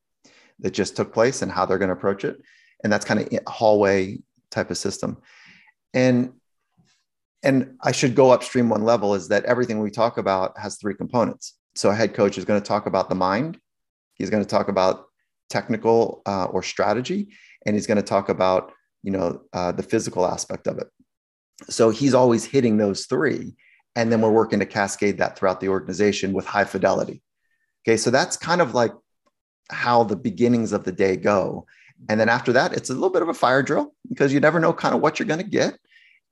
that 0.60 0.70
just 0.70 0.94
took 0.94 1.12
place 1.12 1.42
and 1.42 1.50
how 1.50 1.66
they're 1.66 1.78
going 1.78 1.88
to 1.88 1.96
approach 1.96 2.24
it. 2.24 2.40
And 2.84 2.92
that's 2.92 3.04
kind 3.04 3.20
of 3.20 3.28
hallway 3.48 4.18
type 4.52 4.70
of 4.70 4.78
system. 4.78 5.18
And 5.92 6.32
and 7.42 7.76
I 7.82 7.90
should 7.90 8.14
go 8.14 8.30
upstream 8.30 8.68
one 8.68 8.84
level 8.84 9.14
is 9.14 9.28
that 9.28 9.44
everything 9.46 9.80
we 9.80 9.90
talk 9.90 10.16
about 10.16 10.56
has 10.58 10.76
three 10.76 10.94
components. 10.94 11.54
So 11.74 11.90
a 11.90 11.94
head 11.94 12.14
coach 12.14 12.38
is 12.38 12.44
going 12.44 12.60
to 12.60 12.66
talk 12.66 12.86
about 12.86 13.08
the 13.08 13.14
mind. 13.16 13.58
He's 14.14 14.30
going 14.30 14.44
to 14.44 14.48
talk 14.48 14.68
about 14.68 15.07
technical 15.48 16.22
uh, 16.26 16.46
or 16.46 16.62
strategy, 16.62 17.28
and 17.66 17.74
he's 17.74 17.86
going 17.86 17.96
to 17.96 18.02
talk 18.02 18.28
about 18.28 18.72
you 19.02 19.10
know 19.10 19.42
uh, 19.52 19.72
the 19.72 19.82
physical 19.82 20.26
aspect 20.26 20.66
of 20.66 20.78
it. 20.78 20.88
So 21.68 21.90
he's 21.90 22.14
always 22.14 22.44
hitting 22.44 22.76
those 22.76 23.06
three, 23.06 23.54
and 23.96 24.12
then 24.12 24.20
we're 24.20 24.30
working 24.30 24.60
to 24.60 24.66
cascade 24.66 25.18
that 25.18 25.38
throughout 25.38 25.60
the 25.60 25.68
organization 25.68 26.32
with 26.32 26.46
high 26.46 26.64
fidelity. 26.64 27.22
Okay, 27.84 27.96
so 27.96 28.10
that's 28.10 28.36
kind 28.36 28.60
of 28.60 28.74
like 28.74 28.92
how 29.70 30.04
the 30.04 30.16
beginnings 30.16 30.72
of 30.72 30.84
the 30.84 30.92
day 30.92 31.16
go. 31.16 31.66
And 32.08 32.20
then 32.20 32.28
after 32.28 32.52
that, 32.52 32.72
it's 32.72 32.90
a 32.90 32.94
little 32.94 33.10
bit 33.10 33.22
of 33.22 33.28
a 33.28 33.34
fire 33.34 33.62
drill 33.62 33.94
because 34.08 34.32
you 34.32 34.40
never 34.40 34.60
know 34.60 34.72
kind 34.72 34.94
of 34.94 35.00
what 35.00 35.18
you're 35.18 35.26
going 35.26 35.42
to 35.42 35.46
get. 35.46 35.78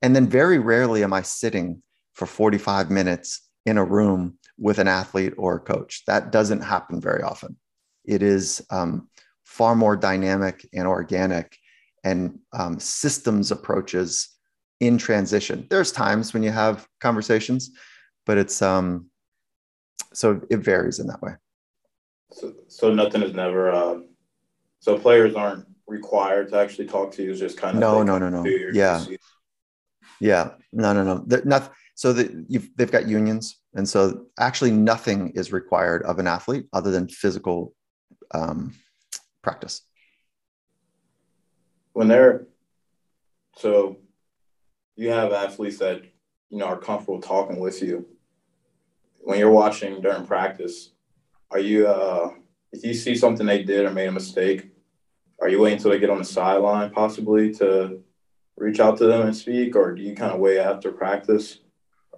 And 0.01 0.15
then 0.15 0.27
very 0.27 0.59
rarely 0.59 1.03
am 1.03 1.13
I 1.13 1.23
sitting 1.23 1.81
for 2.13 2.25
45 2.25 2.89
minutes 2.89 3.41
in 3.65 3.77
a 3.77 3.83
room 3.83 4.37
with 4.57 4.79
an 4.79 4.87
athlete 4.87 5.33
or 5.37 5.55
a 5.55 5.59
coach. 5.59 6.03
That 6.07 6.31
doesn't 6.31 6.61
happen 6.61 7.01
very 7.01 7.21
often 7.21 7.57
it 8.07 8.23
is 8.23 8.65
um, 8.69 9.09
far 9.43 9.75
more 9.75 9.95
dynamic 9.95 10.67
and 10.73 10.87
organic 10.87 11.57
and 12.03 12.39
um, 12.53 12.79
systems 12.79 13.51
approaches 13.51 14.29
in 14.79 14.97
transition. 14.97 15.67
There's 15.69 15.91
times 15.91 16.33
when 16.33 16.43
you 16.43 16.51
have 16.51 16.87
conversations, 17.01 17.71
but 18.25 18.37
it's 18.37 18.61
um, 18.61 19.09
so 20.13 20.41
it 20.49 20.57
varies 20.57 20.99
in 20.99 21.07
that 21.07 21.21
way. 21.21 21.33
So, 22.31 22.53
so 22.67 22.93
nothing 22.93 23.23
is 23.23 23.33
never. 23.33 23.71
Uh, 23.71 23.99
so 24.79 24.97
players 24.97 25.35
aren't 25.35 25.65
required 25.87 26.49
to 26.49 26.57
actually 26.57 26.87
talk 26.87 27.11
to 27.13 27.23
you. 27.23 27.31
It's 27.31 27.39
just 27.39 27.57
kind 27.57 27.75
of 27.75 27.81
no, 27.81 28.03
no, 28.03 28.17
no, 28.17 28.29
no. 28.29 28.45
Yeah, 28.71 29.03
yeah, 30.19 30.51
no, 30.71 30.93
no, 30.93 31.03
no. 31.03 31.23
They're 31.25 31.45
not 31.45 31.73
so 31.95 32.13
that 32.13 32.31
you've 32.47 32.69
they've 32.75 32.91
got 32.91 33.07
unions, 33.07 33.59
and 33.73 33.87
so 33.87 34.27
actually 34.39 34.71
nothing 34.71 35.31
is 35.31 35.51
required 35.51 36.03
of 36.03 36.19
an 36.19 36.27
athlete 36.27 36.67
other 36.73 36.91
than 36.91 37.07
physical 37.07 37.73
um, 38.31 38.73
practice. 39.41 39.81
When 41.93 42.07
they're 42.07 42.47
so, 43.55 43.97
you 44.95 45.09
have 45.09 45.33
athletes 45.33 45.79
that 45.79 46.03
you 46.49 46.59
know 46.59 46.65
are 46.65 46.77
comfortable 46.77 47.21
talking 47.21 47.59
with 47.59 47.81
you. 47.81 48.07
When 49.19 49.39
you're 49.39 49.51
watching 49.51 50.01
during 50.01 50.25
practice, 50.25 50.91
are 51.51 51.59
you 51.59 51.87
uh, 51.87 52.33
if 52.71 52.83
you 52.83 52.93
see 52.93 53.15
something 53.15 53.45
they 53.45 53.63
did 53.63 53.85
or 53.85 53.91
made 53.91 54.07
a 54.07 54.11
mistake, 54.11 54.69
are 55.41 55.49
you 55.49 55.59
waiting 55.59 55.77
until 55.77 55.91
they 55.91 55.99
get 55.99 56.09
on 56.09 56.19
the 56.19 56.25
sideline 56.25 56.91
possibly 56.91 57.53
to 57.55 58.03
reach 58.57 58.79
out 58.79 58.97
to 58.97 59.05
them 59.05 59.21
and 59.21 59.35
speak, 59.35 59.75
or 59.75 59.93
do 59.93 60.01
you 60.01 60.15
kind 60.15 60.33
of 60.33 60.39
wait 60.39 60.59
after 60.59 60.91
practice? 60.91 61.59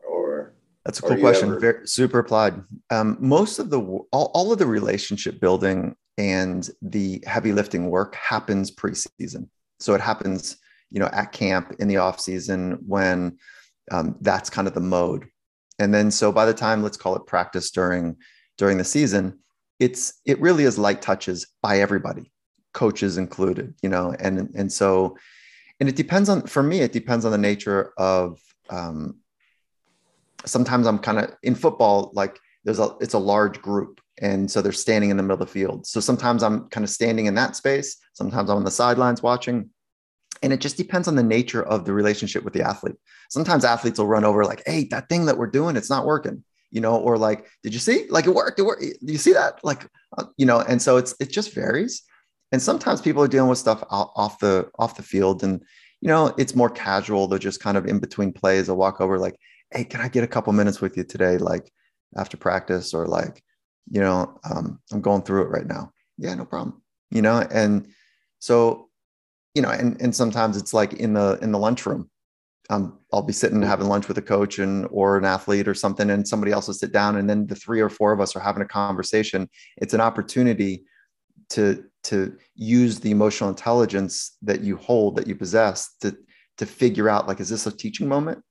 Or 0.08 0.54
that's 0.86 1.00
a 1.00 1.02
cool 1.04 1.18
question. 1.18 1.50
Ever... 1.50 1.60
Very, 1.60 1.88
super 1.88 2.20
applied. 2.20 2.62
Um, 2.90 3.18
most 3.20 3.60
of 3.60 3.70
the 3.70 3.80
all, 3.80 4.32
all 4.34 4.52
of 4.52 4.60
the 4.60 4.66
relationship 4.66 5.40
building 5.40 5.96
and 6.20 6.70
the 6.82 7.24
heavy 7.26 7.54
lifting 7.54 7.90
work 7.90 8.14
happens 8.14 8.70
preseason. 8.70 9.48
So 9.80 9.94
it 9.94 10.02
happens, 10.02 10.58
you 10.92 11.00
know, 11.00 11.10
at 11.14 11.32
camp 11.32 11.74
in 11.80 11.88
the 11.88 11.98
off 11.98 12.20
season 12.20 12.78
when 12.86 13.38
um, 13.90 14.18
that's 14.20 14.50
kind 14.50 14.68
of 14.68 14.74
the 14.74 14.82
mode. 14.82 15.30
And 15.80 15.94
then 15.94 16.12
so 16.12 16.32
by 16.32 16.46
the 16.46 16.54
time 16.54 16.84
let's 16.84 16.98
call 16.98 17.16
it 17.16 17.26
practice 17.26 17.72
during 17.72 18.18
during 18.58 18.78
the 18.78 18.84
season, 18.84 19.40
it's 19.80 20.20
it 20.26 20.42
really 20.42 20.66
is 20.66 20.78
light 20.78 21.02
touches 21.02 21.48
by 21.62 21.80
everybody, 21.80 22.34
coaches 22.74 23.18
included, 23.18 23.74
you 23.82 23.88
know, 23.88 24.14
and 24.20 24.54
and 24.56 24.72
so 24.72 25.18
and 25.80 25.88
it 25.88 25.96
depends 25.96 26.28
on 26.28 26.42
for 26.48 26.62
me 26.62 26.82
it 26.82 26.92
depends 26.92 27.24
on 27.24 27.32
the 27.32 27.38
nature 27.38 27.94
of 27.98 28.42
um, 28.70 29.16
sometimes 30.46 30.86
I'm 30.86 31.00
kind 31.00 31.20
of 31.20 31.34
in 31.44 31.56
football, 31.56 32.12
like 32.14 32.38
there's 32.66 32.80
a, 32.80 32.96
it's 33.00 33.14
a 33.14 33.20
large 33.20 33.62
group. 33.62 34.02
And 34.22 34.50
so 34.50 34.62
they're 34.62 34.72
standing 34.72 35.10
in 35.10 35.18
the 35.18 35.24
middle 35.24 35.42
of 35.42 35.48
the 35.48 35.54
field. 35.54 35.88
So 35.88 36.00
sometimes 36.00 36.44
I'm 36.44 36.68
kind 36.70 36.84
of 36.84 36.90
standing 36.90 37.26
in 37.26 37.36
that 37.36 37.56
space. 37.56 37.98
Sometimes 38.14 38.50
I'm 38.50 38.58
on 38.58 38.64
the 38.64 38.72
sidelines 38.72 39.24
watching. 39.24 39.70
And 40.42 40.54
it 40.54 40.62
just 40.62 40.78
depends 40.78 41.08
on 41.08 41.16
the 41.16 41.24
nature 41.24 41.64
of 41.64 41.86
the 41.86 41.94
relationship 41.94 42.44
with 42.44 42.54
the 42.54 42.62
athlete. 42.62 42.96
Sometimes 43.30 43.66
athletes 43.66 44.00
will 44.00 44.08
run 44.08 44.24
over 44.24 44.46
like, 44.46 44.64
Hey, 44.66 44.86
that 44.86 45.10
thing 45.10 45.26
that 45.26 45.38
we're 45.38 45.48
doing, 45.48 45.76
it's 45.76 45.90
not 45.90 46.06
working, 46.06 46.44
you 46.72 46.82
know, 46.82 46.96
or 46.96 47.18
like, 47.18 47.46
did 47.64 47.74
you 47.74 47.80
see, 47.80 48.08
like 48.10 48.26
it 48.26 48.34
worked, 48.34 48.60
it 48.60 48.64
worked. 48.64 48.82
Do 48.82 49.12
you 49.12 49.18
see 49.18 49.34
that? 49.34 49.60
Like, 49.64 49.88
uh, 50.18 50.26
you 50.38 50.46
know, 50.46 50.62
and 50.62 50.82
so 50.82 50.98
it's, 50.98 51.14
it 51.20 51.32
just 51.32 51.54
varies. 51.54 52.04
And 52.52 52.62
sometimes 52.62 53.02
people 53.02 53.24
are 53.24 53.28
dealing 53.28 53.50
with 53.50 53.60
stuff 53.60 53.84
off 53.90 54.40
the, 54.40 54.70
off 54.80 54.96
the 54.96 55.04
field 55.04 55.44
and, 55.44 55.62
you 56.02 56.08
know, 56.08 56.34
it's 56.38 56.56
more 56.56 56.70
casual. 56.70 57.28
They're 57.28 57.38
just 57.38 57.62
kind 57.62 57.78
of 57.78 57.86
in 57.86 58.00
between 58.00 58.32
plays. 58.32 58.68
They'll 58.68 58.78
walk 58.78 59.02
over 59.02 59.20
like, 59.20 59.36
hey 59.72 59.84
can 59.84 60.02
i 60.02 60.08
get 60.08 60.24
a 60.24 60.28
couple 60.28 60.52
minutes 60.54 60.82
with 60.82 60.98
you 60.98 61.04
today 61.04 61.38
like 61.38 61.72
after 62.18 62.38
practice 62.38 62.94
or 62.94 63.08
like 63.08 63.44
you 63.90 64.00
know 64.00 64.40
um, 64.50 64.80
i'm 64.92 65.02
going 65.02 65.22
through 65.22 65.42
it 65.44 65.50
right 65.50 65.68
now 65.68 65.92
yeah 66.18 66.34
no 66.34 66.46
problem 66.46 66.82
you 67.12 67.22
know 67.22 67.46
and 67.52 67.88
so 68.40 68.90
you 69.56 69.62
know 69.62 69.70
and 69.70 70.00
and 70.02 70.16
sometimes 70.16 70.58
it's 70.58 70.74
like 70.74 70.94
in 70.94 71.14
the 71.14 71.38
in 71.42 71.52
the 71.52 71.60
lunchroom 71.60 72.10
um, 72.72 73.00
I'll 73.12 73.24
be 73.24 73.34
sitting 73.34 73.64
having 73.64 73.88
lunch 73.88 74.08
with 74.08 74.20
a 74.20 74.22
coach 74.22 74.60
and 74.60 74.88
or 74.92 75.18
an 75.18 75.26
athlete 75.26 75.68
or 75.68 75.74
something, 75.74 76.12
and 76.12 76.28
somebody 76.28 76.52
else 76.52 76.68
will 76.68 76.76
sit 76.76 76.92
down, 76.92 77.16
and 77.16 77.28
then 77.28 77.48
the 77.48 77.56
three 77.56 77.80
or 77.80 77.90
four 77.90 78.12
of 78.12 78.22
us 78.22 78.36
are 78.36 78.40
having 78.40 78.62
a 78.62 78.68
conversation. 78.68 79.50
It's 79.78 79.96
an 79.96 80.02
opportunity 80.02 80.84
to 81.50 81.84
to 82.04 82.38
use 82.54 83.00
the 83.00 83.10
emotional 83.10 83.50
intelligence 83.50 84.38
that 84.44 84.62
you 84.62 84.78
hold, 84.78 85.16
that 85.16 85.26
you 85.26 85.34
possess, 85.34 85.96
to 86.02 86.16
to 86.60 86.68
figure 86.68 87.10
out 87.10 87.28
like, 87.28 87.40
is 87.40 87.50
this 87.50 87.66
a 87.66 87.76
teaching 87.76 88.08
moment? 88.08 88.44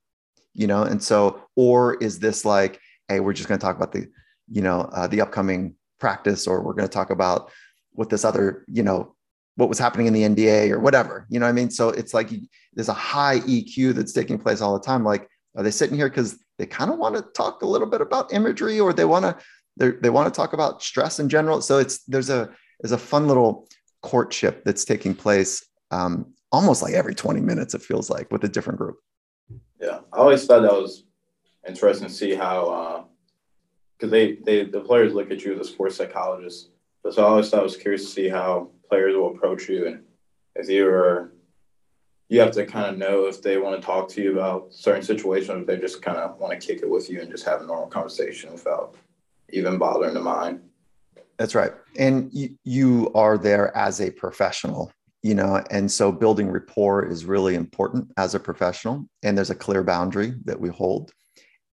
you 0.59 0.67
know 0.67 0.83
and 0.83 1.03
so 1.03 1.41
or 1.57 1.95
is 2.03 2.19
this 2.19 2.45
like 2.45 2.81
hey 3.07 3.21
we're 3.21 3.33
just 3.33 3.49
going 3.49 3.59
to 3.59 3.65
talk 3.65 3.77
about 3.77 3.93
the 3.93 4.07
you 4.51 4.63
know 4.63 4.81
uh, 4.93 5.07
the 5.07 5.21
upcoming 5.21 5.75
practice 5.99 6.47
or 6.47 6.63
we're 6.63 6.75
going 6.75 6.89
to 6.89 6.93
talk 6.93 7.11
about 7.11 7.51
what 7.93 8.09
this 8.09 8.25
other 8.25 8.65
you 8.69 8.83
know 8.83 9.15
what 9.57 9.69
was 9.69 9.79
happening 9.79 10.07
in 10.07 10.13
the 10.13 10.23
nda 10.23 10.71
or 10.71 10.79
whatever 10.79 11.27
you 11.29 11.41
know 11.41 11.47
what 11.47 11.51
i 11.51 11.53
mean 11.53 11.71
so 11.71 11.89
it's 11.89 12.15
like 12.15 12.31
there's 12.75 12.89
a 12.89 12.95
high 12.95 13.41
eq 13.41 13.95
that's 13.95 14.13
taking 14.13 14.39
place 14.39 14.61
all 14.61 14.79
the 14.79 14.85
time 14.85 15.05
like 15.05 15.29
Are 15.59 15.65
they 15.65 15.73
sitting 15.73 15.97
here 15.97 16.09
because 16.09 16.39
they 16.59 16.67
kind 16.67 16.91
of 16.91 16.99
want 16.99 17.17
to 17.17 17.23
talk 17.35 17.63
a 17.63 17.67
little 17.67 17.89
bit 17.89 18.01
about 18.01 18.33
imagery, 18.33 18.79
or 18.79 18.93
they 18.93 19.05
want 19.05 19.25
to 19.25 19.93
they 20.01 20.11
want 20.11 20.33
to 20.33 20.37
talk 20.37 20.53
about 20.53 20.83
stress 20.83 21.19
in 21.19 21.29
general? 21.29 21.61
So 21.61 21.79
it's 21.79 22.05
there's 22.05 22.31
a 22.31 22.49
there's 22.81 22.93
a 22.93 22.99
fun 22.99 23.27
little 23.27 23.69
courtship 24.03 24.65
that's 24.65 24.85
taking 24.85 25.15
place 25.15 25.65
um, 25.91 26.33
almost 26.53 26.83
like 26.83 26.95
every 26.95 27.15
20 27.15 27.41
minutes. 27.41 27.75
It 27.75 27.83
feels 27.83 28.09
like 28.09 28.31
with 28.31 28.45
a 28.45 28.49
different 28.49 28.79
group. 28.79 28.99
Yeah, 29.81 30.01
I 30.13 30.19
always 30.19 30.47
thought 30.47 30.63
that 30.63 30.73
was 30.73 31.05
interesting 31.67 32.07
to 32.07 32.15
see 32.15 32.35
how 32.35 33.09
because 33.99 34.11
they 34.11 34.37
they 34.37 34.65
the 34.65 34.81
players 34.81 35.15
look 35.15 35.31
at 35.31 35.45
you 35.45 35.55
as 35.55 35.61
a 35.61 35.71
sports 35.71 35.97
psychologist. 35.97 36.71
But 37.03 37.15
so 37.15 37.25
I 37.25 37.29
always 37.29 37.51
thought 37.51 37.61
I 37.61 37.65
was 37.65 37.77
curious 37.77 38.05
to 38.05 38.11
see 38.11 38.29
how 38.29 38.71
players 38.89 39.15
will 39.15 39.35
approach 39.35 39.69
you 39.69 39.87
and 39.87 40.03
if 40.55 40.69
you 40.69 40.89
are 40.89 41.33
you 42.29 42.41
have 42.41 42.51
to 42.53 42.67
kind 42.67 42.87
of 42.87 42.99
know 42.99 43.27
if 43.27 43.41
they 43.41 43.57
want 43.57 43.81
to 43.81 43.85
talk 43.85 44.09
to 44.11 44.23
you 44.23 44.33
about 44.33 44.73
certain 44.73 45.03
situations, 45.03 45.61
if 45.61 45.67
they 45.67 45.79
just 45.79 46.03
kind 46.03 46.19
of 46.19 46.39
want 46.39 46.59
to 46.59 46.67
kick 46.67 46.83
it 46.83 46.91
with 46.91 47.09
you 47.09 47.21
and 47.21 47.31
just 47.31 47.45
have 47.45 47.63
a 47.63 47.67
normal 47.67 47.89
conversation 47.89 48.53
without 48.53 48.95
even 49.51 49.79
bothering 49.79 50.13
the 50.13 50.21
mind. 50.21 50.61
That's 51.39 51.55
right. 51.55 51.73
And 51.99 52.31
you, 52.33 52.51
you 52.65 53.11
are 53.15 53.39
there 53.39 53.75
as 53.77 54.01
a 54.01 54.11
professional, 54.11 54.93
you 55.23 55.35
know, 55.35 55.63
and 55.71 55.91
so 55.91 56.13
building 56.13 56.51
rapport 56.51 57.07
is 57.07 57.25
really 57.25 57.55
important 57.55 58.13
as 58.19 58.35
a 58.35 58.41
professional. 58.41 59.09
And 59.23 59.37
there's 59.37 59.51
a 59.51 59.55
clear 59.55 59.83
boundary 59.83 60.35
that 60.45 60.61
we 60.61 60.69
hold. 60.69 61.13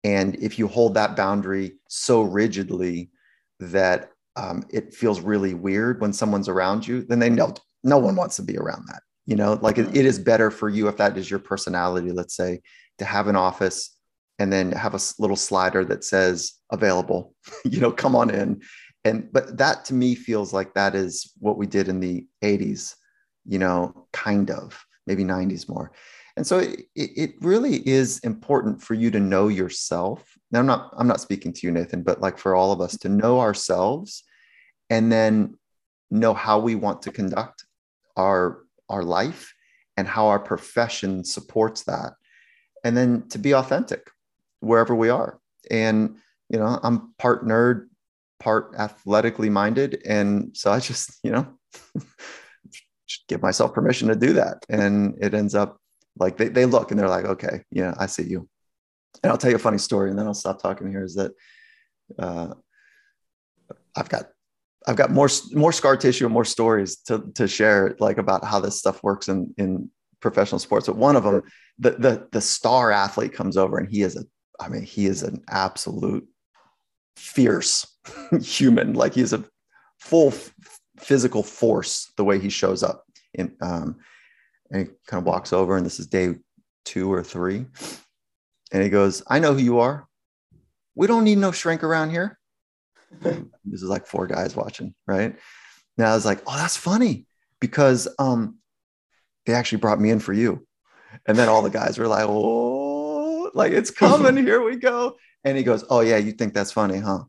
And 0.05 0.35
if 0.35 0.57
you 0.57 0.67
hold 0.67 0.93
that 0.93 1.15
boundary 1.17 1.73
so 1.89 2.21
rigidly 2.21 3.09
that 3.59 4.11
um, 4.37 4.63
it 4.69 4.93
feels 4.93 5.19
really 5.19 5.53
weird 5.53 5.99
when 5.99 6.13
someone's 6.13 6.47
around 6.47 6.87
you, 6.87 7.03
then 7.03 7.19
they 7.19 7.29
know 7.29 7.53
no 7.83 7.97
one 7.97 8.15
wants 8.15 8.37
to 8.37 8.43
be 8.43 8.57
around 8.57 8.85
that 8.87 9.01
you 9.25 9.35
know? 9.35 9.59
Like 9.61 9.77
it, 9.77 9.95
it 9.95 10.05
is 10.05 10.19
better 10.19 10.51
for 10.51 10.69
you 10.69 10.87
if 10.87 10.97
that 10.97 11.17
is 11.17 11.29
your 11.29 11.39
personality 11.39 12.11
let's 12.11 12.35
say 12.35 12.61
to 12.99 13.05
have 13.05 13.27
an 13.27 13.35
office 13.35 13.91
and 14.39 14.51
then 14.51 14.71
have 14.71 14.93
a 14.93 14.99
little 15.19 15.35
slider 15.35 15.85
that 15.85 16.03
says 16.03 16.53
available 16.71 17.33
you 17.65 17.79
know 17.79 17.91
come 17.91 18.15
on 18.15 18.29
in. 18.29 18.61
And 19.03 19.31
but 19.31 19.57
that 19.57 19.85
to 19.85 19.93
me 19.93 20.15
feels 20.15 20.53
like 20.53 20.73
that 20.73 20.95
is 20.95 21.31
what 21.39 21.57
we 21.57 21.67
did 21.67 21.89
in 21.89 21.99
the 21.99 22.25
80s 22.43 22.95
you 23.45 23.59
know 23.59 24.07
kind 24.13 24.49
of 24.49 24.83
maybe 25.05 25.23
90s 25.23 25.69
more 25.69 25.91
and 26.37 26.45
so 26.45 26.59
it, 26.59 26.87
it 26.95 27.35
really 27.41 27.87
is 27.87 28.19
important 28.19 28.81
for 28.81 28.93
you 28.93 29.09
to 29.11 29.19
know 29.19 29.47
yourself. 29.47 30.37
Now 30.51 30.59
i'm 30.59 30.65
not 30.65 30.93
i'm 30.97 31.07
not 31.07 31.21
speaking 31.21 31.53
to 31.53 31.67
you 31.67 31.71
nathan 31.71 32.03
but 32.03 32.21
like 32.21 32.37
for 32.37 32.55
all 32.55 32.71
of 32.71 32.81
us 32.81 32.97
to 32.99 33.09
know 33.09 33.39
ourselves 33.39 34.23
and 34.89 35.11
then 35.11 35.55
know 36.11 36.33
how 36.33 36.59
we 36.59 36.75
want 36.75 37.01
to 37.03 37.11
conduct 37.11 37.65
our 38.15 38.63
our 38.89 39.03
life 39.03 39.53
and 39.97 40.07
how 40.07 40.27
our 40.27 40.39
profession 40.39 41.23
supports 41.23 41.83
that. 41.83 42.13
And 42.83 42.95
then 42.95 43.27
to 43.29 43.39
be 43.39 43.53
authentic 43.53 44.09
wherever 44.59 44.93
we 44.93 45.09
are. 45.09 45.39
And 45.71 46.17
you 46.49 46.59
know 46.59 46.79
i'm 46.83 47.13
part 47.17 47.45
nerd 47.45 47.87
part 48.39 48.75
athletically 48.77 49.49
minded. 49.49 50.01
And 50.05 50.55
so 50.55 50.71
i 50.71 50.79
just 50.79 51.17
you 51.23 51.31
know 51.31 51.47
give 53.27 53.41
myself 53.41 53.73
permission 53.73 54.07
to 54.09 54.15
do 54.15 54.33
that. 54.33 54.65
And 54.69 55.17
it 55.19 55.33
ends 55.33 55.55
up 55.55 55.79
like 56.17 56.37
they, 56.37 56.47
they 56.47 56.65
look 56.65 56.91
and 56.91 56.99
they're 56.99 57.09
like 57.09 57.25
okay 57.25 57.61
yeah 57.71 57.93
i 57.99 58.05
see 58.05 58.23
you 58.23 58.47
and 59.23 59.31
i'll 59.31 59.37
tell 59.37 59.49
you 59.49 59.57
a 59.57 59.59
funny 59.59 59.77
story 59.77 60.09
and 60.09 60.17
then 60.17 60.25
i'll 60.25 60.33
stop 60.33 60.61
talking 60.61 60.89
here 60.89 61.03
is 61.03 61.15
that 61.15 61.31
uh, 62.19 62.53
i've 63.95 64.09
got 64.09 64.25
I've 64.87 64.95
got 64.95 65.11
more 65.11 65.29
more 65.51 65.71
scar 65.71 65.97
tissue 65.97 66.25
and 66.25 66.33
more 66.33 66.45
stories 66.45 66.97
to 67.07 67.23
to 67.35 67.47
share, 67.47 67.95
like 67.99 68.17
about 68.17 68.45
how 68.45 68.59
this 68.59 68.77
stuff 68.77 69.01
works 69.03 69.27
in 69.27 69.53
in 69.57 69.89
professional 70.21 70.59
sports. 70.59 70.87
But 70.87 70.97
one 70.97 71.15
of 71.15 71.23
them, 71.23 71.41
the 71.79 71.91
the 71.91 72.27
the 72.31 72.41
star 72.41 72.91
athlete 72.91 73.33
comes 73.33 73.57
over, 73.57 73.77
and 73.77 73.89
he 73.89 74.03
is 74.03 74.15
a, 74.15 74.23
I 74.59 74.69
mean, 74.69 74.83
he 74.83 75.07
is 75.07 75.23
an 75.23 75.43
absolute 75.49 76.27
fierce 77.17 77.87
human. 78.41 78.93
Like 78.93 79.13
he's 79.13 79.33
a 79.33 79.43
full 79.99 80.27
f- 80.27 80.53
physical 80.99 81.41
force. 81.41 82.11
The 82.17 82.23
way 82.23 82.39
he 82.39 82.49
shows 82.49 82.83
up, 82.83 83.05
in 83.33 83.55
um, 83.61 83.97
and 84.71 84.87
he 84.87 84.93
kind 85.07 85.21
of 85.21 85.25
walks 85.25 85.53
over, 85.53 85.77
and 85.77 85.85
this 85.85 85.99
is 85.99 86.07
day 86.07 86.35
two 86.83 87.11
or 87.11 87.23
three, 87.23 87.65
and 88.71 88.83
he 88.83 88.89
goes, 88.89 89.23
"I 89.27 89.39
know 89.39 89.53
who 89.53 89.61
you 89.61 89.79
are. 89.79 90.07
We 90.95 91.07
don't 91.07 91.23
need 91.23 91.37
no 91.37 91.51
shrink 91.51 91.83
around 91.83 92.11
here." 92.11 92.39
this 93.21 93.81
is 93.81 93.83
like 93.83 94.07
four 94.07 94.27
guys 94.27 94.55
watching, 94.55 94.93
right? 95.07 95.35
Now 95.97 96.11
I 96.11 96.15
was 96.15 96.25
like, 96.25 96.41
oh, 96.47 96.57
that's 96.57 96.77
funny 96.77 97.25
because 97.59 98.07
um, 98.19 98.57
they 99.45 99.53
actually 99.53 99.79
brought 99.79 99.99
me 99.99 100.09
in 100.09 100.19
for 100.19 100.33
you. 100.33 100.65
And 101.25 101.37
then 101.37 101.47
all 101.47 101.61
the 101.61 101.69
guys 101.69 101.97
were 101.97 102.07
like, 102.07 102.25
oh, 102.27 103.49
like 103.53 103.71
it's 103.71 103.91
coming. 103.91 104.37
Here 104.37 104.61
we 104.61 104.75
go. 104.75 105.15
And 105.43 105.57
he 105.57 105.63
goes, 105.63 105.85
oh, 105.89 106.01
yeah, 106.01 106.17
you 106.17 106.31
think 106.31 106.53
that's 106.53 106.71
funny, 106.71 106.97
huh? 106.97 107.23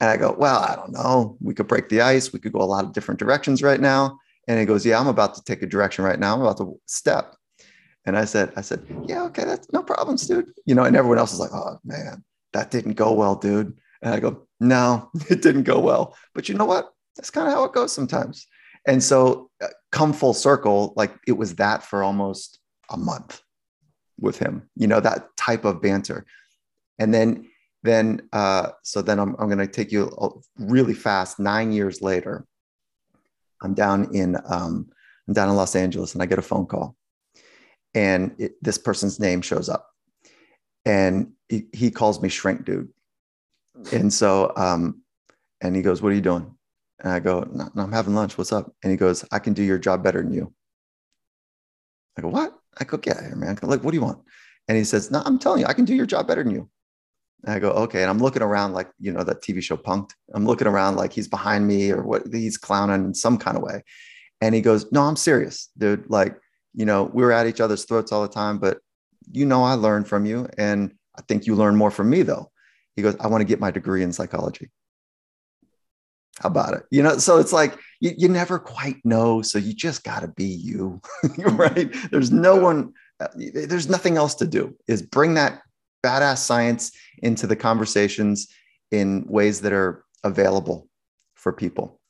And 0.00 0.10
I 0.10 0.16
go, 0.16 0.34
well, 0.36 0.60
I 0.60 0.76
don't 0.76 0.92
know. 0.92 1.36
We 1.40 1.54
could 1.54 1.68
break 1.68 1.88
the 1.88 2.00
ice. 2.00 2.32
We 2.32 2.38
could 2.38 2.52
go 2.52 2.60
a 2.60 2.62
lot 2.62 2.84
of 2.84 2.92
different 2.92 3.20
directions 3.20 3.62
right 3.62 3.80
now. 3.80 4.18
And 4.48 4.58
he 4.58 4.64
goes, 4.64 4.84
yeah, 4.84 4.98
I'm 4.98 5.06
about 5.06 5.34
to 5.34 5.44
take 5.44 5.62
a 5.62 5.66
direction 5.66 6.04
right 6.04 6.18
now. 6.18 6.34
I'm 6.34 6.40
about 6.40 6.56
to 6.56 6.80
step. 6.86 7.36
And 8.06 8.16
I 8.16 8.24
said, 8.24 8.50
I 8.56 8.62
said, 8.62 8.82
yeah, 9.06 9.22
okay, 9.24 9.44
that's 9.44 9.70
no 9.72 9.82
problems, 9.82 10.26
dude. 10.26 10.50
You 10.64 10.74
know, 10.74 10.84
and 10.84 10.96
everyone 10.96 11.18
else 11.18 11.34
is 11.34 11.38
like, 11.38 11.52
oh 11.52 11.78
man, 11.84 12.24
that 12.54 12.70
didn't 12.70 12.94
go 12.94 13.12
well, 13.12 13.36
dude. 13.36 13.78
And 14.00 14.14
I 14.14 14.20
go, 14.20 14.46
no, 14.58 15.10
it 15.30 15.42
didn't 15.42 15.64
go 15.64 15.78
well. 15.78 16.16
But 16.34 16.48
you 16.48 16.54
know 16.54 16.64
what? 16.64 16.90
That's 17.16 17.30
kind 17.30 17.46
of 17.46 17.52
how 17.52 17.64
it 17.64 17.74
goes 17.74 17.92
sometimes. 17.92 18.46
And 18.86 19.02
so, 19.04 19.50
uh, 19.62 19.66
come 19.92 20.14
full 20.14 20.32
circle, 20.32 20.94
like 20.96 21.14
it 21.26 21.32
was 21.32 21.56
that 21.56 21.82
for 21.82 22.02
almost 22.02 22.58
a 22.88 22.96
month 22.96 23.42
with 24.18 24.38
him, 24.38 24.70
you 24.76 24.86
know, 24.86 25.00
that 25.00 25.36
type 25.36 25.66
of 25.66 25.82
banter. 25.82 26.24
And 26.98 27.12
then, 27.12 27.50
then, 27.82 28.22
uh, 28.32 28.70
so 28.82 29.02
then 29.02 29.18
I'm, 29.18 29.36
I'm 29.38 29.48
going 29.48 29.58
to 29.58 29.66
take 29.66 29.92
you 29.92 30.10
really 30.56 30.94
fast. 30.94 31.38
Nine 31.38 31.72
years 31.72 32.00
later, 32.00 32.46
I'm 33.62 33.74
down 33.74 34.14
in, 34.14 34.36
um, 34.48 34.88
I'm 35.26 35.34
down 35.34 35.48
in 35.48 35.56
Los 35.56 35.74
Angeles 35.76 36.14
and 36.14 36.22
I 36.22 36.26
get 36.26 36.38
a 36.38 36.42
phone 36.42 36.66
call 36.66 36.96
and 37.94 38.34
it, 38.38 38.52
this 38.62 38.78
person's 38.78 39.18
name 39.18 39.42
shows 39.42 39.68
up 39.68 39.90
and 40.84 41.32
he, 41.48 41.66
he 41.72 41.90
calls 41.90 42.22
me 42.22 42.28
shrink 42.28 42.64
dude 42.64 42.88
and 43.92 44.12
so, 44.12 44.52
um, 44.56 45.02
and 45.60 45.74
he 45.74 45.82
goes, 45.82 46.02
What 46.02 46.12
are 46.12 46.14
you 46.14 46.20
doing? 46.20 46.54
And 47.00 47.12
I 47.12 47.20
go, 47.20 47.46
no, 47.52 47.68
no, 47.74 47.82
I'm 47.82 47.92
having 47.92 48.14
lunch. 48.14 48.36
What's 48.36 48.52
up? 48.52 48.72
And 48.82 48.90
he 48.90 48.96
goes, 48.96 49.24
I 49.30 49.38
can 49.38 49.52
do 49.52 49.62
your 49.62 49.78
job 49.78 50.02
better 50.02 50.22
than 50.22 50.32
you. 50.32 50.52
I 52.16 52.22
go, 52.22 52.28
What? 52.28 52.54
I 52.78 52.84
go, 52.84 52.96
Get 52.96 53.20
here, 53.20 53.36
man. 53.36 53.58
Like, 53.62 53.84
what 53.84 53.92
do 53.92 53.96
you 53.96 54.02
want? 54.02 54.20
And 54.66 54.76
he 54.76 54.84
says, 54.84 55.10
No, 55.10 55.22
I'm 55.24 55.38
telling 55.38 55.60
you, 55.60 55.66
I 55.66 55.74
can 55.74 55.84
do 55.84 55.94
your 55.94 56.06
job 56.06 56.26
better 56.26 56.42
than 56.42 56.52
you. 56.52 56.68
And 57.44 57.54
I 57.54 57.58
go, 57.58 57.70
Okay. 57.70 58.02
And 58.02 58.10
I'm 58.10 58.18
looking 58.18 58.42
around 58.42 58.72
like, 58.72 58.90
you 58.98 59.12
know, 59.12 59.22
that 59.22 59.42
TV 59.42 59.62
show 59.62 59.76
Punked. 59.76 60.10
I'm 60.34 60.46
looking 60.46 60.66
around 60.66 60.96
like 60.96 61.12
he's 61.12 61.28
behind 61.28 61.66
me 61.66 61.90
or 61.90 62.02
what 62.02 62.22
he's 62.32 62.58
clowning 62.58 63.04
in 63.04 63.14
some 63.14 63.38
kind 63.38 63.56
of 63.56 63.62
way. 63.62 63.82
And 64.40 64.54
he 64.54 64.60
goes, 64.60 64.90
No, 64.92 65.02
I'm 65.02 65.16
serious, 65.16 65.70
dude. 65.76 66.08
Like, 66.08 66.36
you 66.74 66.86
know, 66.86 67.10
we 67.12 67.24
are 67.24 67.32
at 67.32 67.46
each 67.46 67.60
other's 67.60 67.84
throats 67.84 68.12
all 68.12 68.22
the 68.22 68.28
time, 68.28 68.58
but 68.58 68.78
you 69.30 69.46
know, 69.46 69.62
I 69.62 69.74
learned 69.74 70.08
from 70.08 70.26
you. 70.26 70.48
And 70.56 70.94
I 71.16 71.22
think 71.22 71.46
you 71.46 71.54
learn 71.54 71.76
more 71.76 71.90
from 71.90 72.10
me, 72.10 72.22
though. 72.22 72.50
He 72.96 73.02
goes, 73.02 73.16
I 73.20 73.28
want 73.28 73.42
to 73.42 73.46
get 73.46 73.60
my 73.60 73.70
degree 73.70 74.02
in 74.02 74.12
psychology. 74.12 74.70
How 76.40 76.48
about 76.48 76.74
it? 76.74 76.84
You 76.90 77.02
know, 77.02 77.18
so 77.18 77.38
it's 77.38 77.52
like 77.52 77.76
you, 78.00 78.12
you 78.16 78.28
never 78.28 78.58
quite 78.58 78.96
know. 79.04 79.42
So 79.42 79.58
you 79.58 79.74
just 79.74 80.04
got 80.04 80.20
to 80.20 80.28
be 80.28 80.44
you, 80.44 81.00
right? 81.38 81.92
There's 82.10 82.30
no 82.30 82.56
one, 82.56 82.92
uh, 83.20 83.28
there's 83.34 83.88
nothing 83.88 84.16
else 84.16 84.36
to 84.36 84.46
do, 84.46 84.76
is 84.86 85.02
bring 85.02 85.34
that 85.34 85.62
badass 86.04 86.38
science 86.38 86.92
into 87.18 87.46
the 87.46 87.56
conversations 87.56 88.48
in 88.90 89.24
ways 89.28 89.60
that 89.62 89.72
are 89.72 90.04
available 90.24 90.88
for 91.34 91.52
people. 91.52 92.00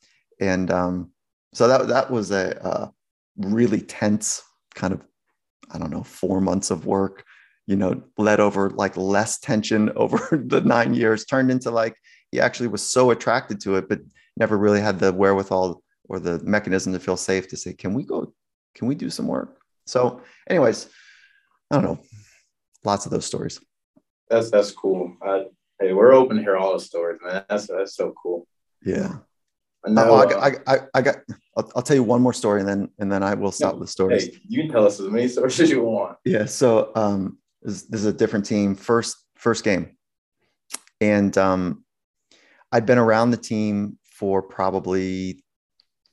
And 0.41 0.71
um, 0.71 1.11
so 1.55 1.69
that, 1.69 1.89
that 1.89 2.11
was 2.11 2.31
a, 2.31 2.59
a 2.63 2.93
really 3.37 3.81
tense 3.81 4.43
kind 4.75 4.93
of, 4.93 5.03
I 5.71 5.79
don't 5.79 5.91
know, 5.91 6.03
four 6.03 6.41
months 6.41 6.71
of 6.71 6.87
work 6.87 7.25
you 7.69 7.77
know, 7.77 8.03
led 8.17 8.41
over 8.41 8.71
like 8.71 8.97
less 8.97 9.39
tension 9.39 9.91
over 9.97 10.19
the 10.33 10.63
nine 10.63 10.95
years, 10.95 11.25
turned 11.25 11.53
into 11.53 11.71
like 11.71 11.95
he 12.33 12.41
actually 12.41 12.69
was 12.69 12.83
so 12.83 13.13
attracted 13.13 13.61
to 13.61 13.77
it, 13.77 13.89
but 13.89 14.01
never 14.37 14.59
really 14.59 14.81
had 14.81 14.99
the 14.99 15.13
wherewithal 15.13 15.83
or 16.09 16.19
the 16.19 16.41
mechanism 16.43 16.93
to 16.95 16.99
feel 16.99 17.17
safe 17.17 17.47
to 17.49 17.57
say, 17.57 17.75
can 17.75 17.93
we 17.93 18.03
go, 18.05 18.33
can 18.75 18.89
we 18.89 18.95
do 18.95 19.11
some 19.11 19.27
work? 19.27 19.61
So, 19.87 20.23
anyways, 20.49 20.89
I 21.71 21.77
don't 21.77 21.85
know. 21.85 21.99
Lots 22.85 23.05
of 23.05 23.13
those 23.13 23.27
stories. 23.27 23.61
That's 24.31 24.51
that's 24.51 24.71
cool. 24.71 25.17
I, 25.23 25.45
hey, 25.81 25.93
we're 25.93 26.13
open 26.13 26.37
to 26.37 26.43
hear 26.43 26.57
all 26.57 26.75
the 26.75 26.81
stories, 26.81 27.21
man. 27.25 27.45
That's 27.49 27.67
that's 27.67 27.95
so 27.95 28.15
cool. 28.21 28.47
Yeah. 28.85 29.17
I 29.85 29.91
know. 29.91 30.15
Uh, 30.15 30.27
I, 30.67 30.75
I, 30.75 30.79
I, 30.95 31.03
got. 31.03 31.17
I'll, 31.57 31.73
I'll, 31.77 31.83
tell 31.83 31.97
you 31.97 32.03
one 32.03 32.21
more 32.21 32.33
story, 32.33 32.61
and 32.61 32.69
then 32.69 32.91
and 32.99 33.11
then 33.11 33.23
I 33.23 33.35
will 33.35 33.53
stop 33.53 33.75
no, 33.75 33.81
with 33.81 33.91
stories. 33.91 34.27
Hey, 34.27 34.39
you 34.49 34.63
can 34.63 34.71
tell 34.71 34.87
us 34.87 34.99
as 35.01 35.09
many 35.09 35.29
stories 35.29 35.59
as 35.61 35.71
you 35.71 35.83
want. 35.83 36.19
Yeah. 36.25 36.47
So, 36.47 36.91
um, 36.95 37.39
this, 37.63 37.83
this 37.83 38.01
is 38.01 38.07
a 38.07 38.13
different 38.13 38.45
team. 38.45 38.75
First 38.75 39.17
first 39.37 39.65
game, 39.65 39.97
and 41.01 41.37
um, 41.39 41.85
I'd 42.73 42.87
been 42.87 42.99
around 42.99 43.31
the 43.31 43.37
team 43.37 43.99
for 44.05 44.43
probably 44.43 45.45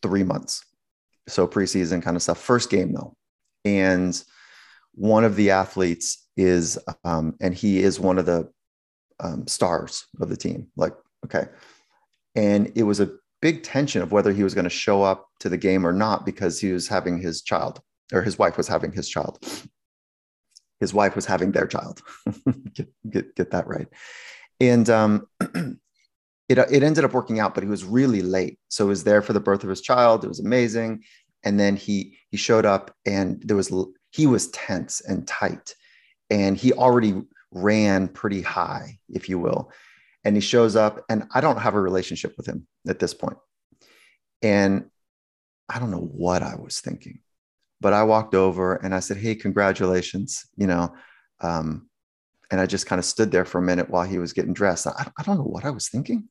three 0.03 0.23
months, 0.23 0.63
so 1.27 1.47
preseason 1.47 2.03
kind 2.03 2.15
of 2.15 2.21
stuff. 2.21 2.39
First 2.39 2.69
game 2.69 2.93
though, 2.93 3.15
and 3.65 4.23
one 4.95 5.23
of 5.23 5.35
the 5.35 5.51
athletes 5.51 6.25
is, 6.37 6.79
um, 7.03 7.35
and 7.41 7.53
he 7.53 7.79
is 7.79 7.99
one 7.99 8.17
of 8.17 8.25
the 8.25 8.49
um, 9.19 9.47
stars 9.47 10.05
of 10.19 10.29
the 10.29 10.37
team. 10.37 10.67
Like, 10.75 10.93
okay. 11.25 11.47
And 12.35 12.71
it 12.75 12.83
was 12.83 12.99
a 12.99 13.11
big 13.41 13.63
tension 13.63 14.01
of 14.01 14.11
whether 14.11 14.33
he 14.33 14.43
was 14.43 14.53
going 14.53 14.65
to 14.65 14.69
show 14.69 15.03
up 15.03 15.27
to 15.39 15.49
the 15.49 15.57
game 15.57 15.85
or 15.85 15.93
not 15.93 16.25
because 16.25 16.59
he 16.59 16.71
was 16.71 16.87
having 16.87 17.19
his 17.19 17.41
child 17.41 17.81
or 18.13 18.21
his 18.21 18.37
wife 18.37 18.57
was 18.57 18.67
having 18.67 18.91
his 18.91 19.07
child. 19.07 19.39
His 20.79 20.93
wife 20.93 21.15
was 21.15 21.25
having 21.25 21.51
their 21.51 21.67
child. 21.67 22.01
get, 22.73 22.87
get, 23.09 23.35
get 23.35 23.51
that 23.51 23.67
right. 23.67 23.87
And 24.59 24.89
um, 24.89 25.27
it, 26.49 26.57
it 26.57 26.83
ended 26.83 27.03
up 27.03 27.13
working 27.13 27.39
out, 27.39 27.53
but 27.53 27.63
he 27.63 27.69
was 27.69 27.83
really 27.83 28.21
late. 28.21 28.59
So 28.69 28.85
he 28.85 28.89
was 28.89 29.03
there 29.03 29.21
for 29.21 29.33
the 29.33 29.39
birth 29.39 29.63
of 29.63 29.69
his 29.69 29.81
child. 29.81 30.23
It 30.23 30.29
was 30.29 30.39
amazing. 30.39 31.03
And 31.43 31.59
then 31.59 31.75
he 31.75 32.17
he 32.31 32.37
showed 32.37 32.65
up 32.65 32.93
and 33.05 33.41
there 33.45 33.55
was 33.55 33.71
he 34.15 34.27
was 34.27 34.47
tense 34.51 35.01
and 35.01 35.27
tight. 35.27 35.75
And 36.29 36.55
he 36.55 36.71
already 36.71 37.21
ran 37.51 38.07
pretty 38.07 38.41
high, 38.41 38.97
if 39.09 39.27
you 39.27 39.37
will. 39.37 39.71
And 40.23 40.35
he 40.35 40.41
shows 40.41 40.77
up, 40.77 41.03
and 41.09 41.27
I 41.33 41.41
don't 41.41 41.59
have 41.59 41.75
a 41.75 41.81
relationship 41.81 42.33
with 42.37 42.47
him 42.47 42.65
at 42.87 42.99
this 42.99 43.13
point. 43.13 43.37
And 44.41 44.85
I 45.67 45.79
don't 45.79 45.91
know 45.91 46.09
what 46.13 46.43
I 46.43 46.55
was 46.55 46.79
thinking, 46.79 47.19
but 47.81 47.91
I 47.91 48.03
walked 48.03 48.35
over 48.35 48.75
and 48.75 48.95
I 48.95 49.01
said, 49.01 49.17
Hey, 49.17 49.35
congratulations, 49.35 50.45
you 50.55 50.67
know. 50.67 50.95
Um, 51.41 51.89
and 52.51 52.61
I 52.61 52.67
just 52.67 52.85
kind 52.85 52.99
of 52.99 53.05
stood 53.05 53.31
there 53.31 53.45
for 53.45 53.57
a 53.57 53.63
minute 53.63 53.89
while 53.89 54.05
he 54.05 54.17
was 54.17 54.31
getting 54.31 54.53
dressed. 54.53 54.87
I, 54.87 55.11
I 55.17 55.23
don't 55.23 55.37
know 55.37 55.43
what 55.43 55.65
I 55.65 55.71
was 55.71 55.89
thinking. 55.89 56.29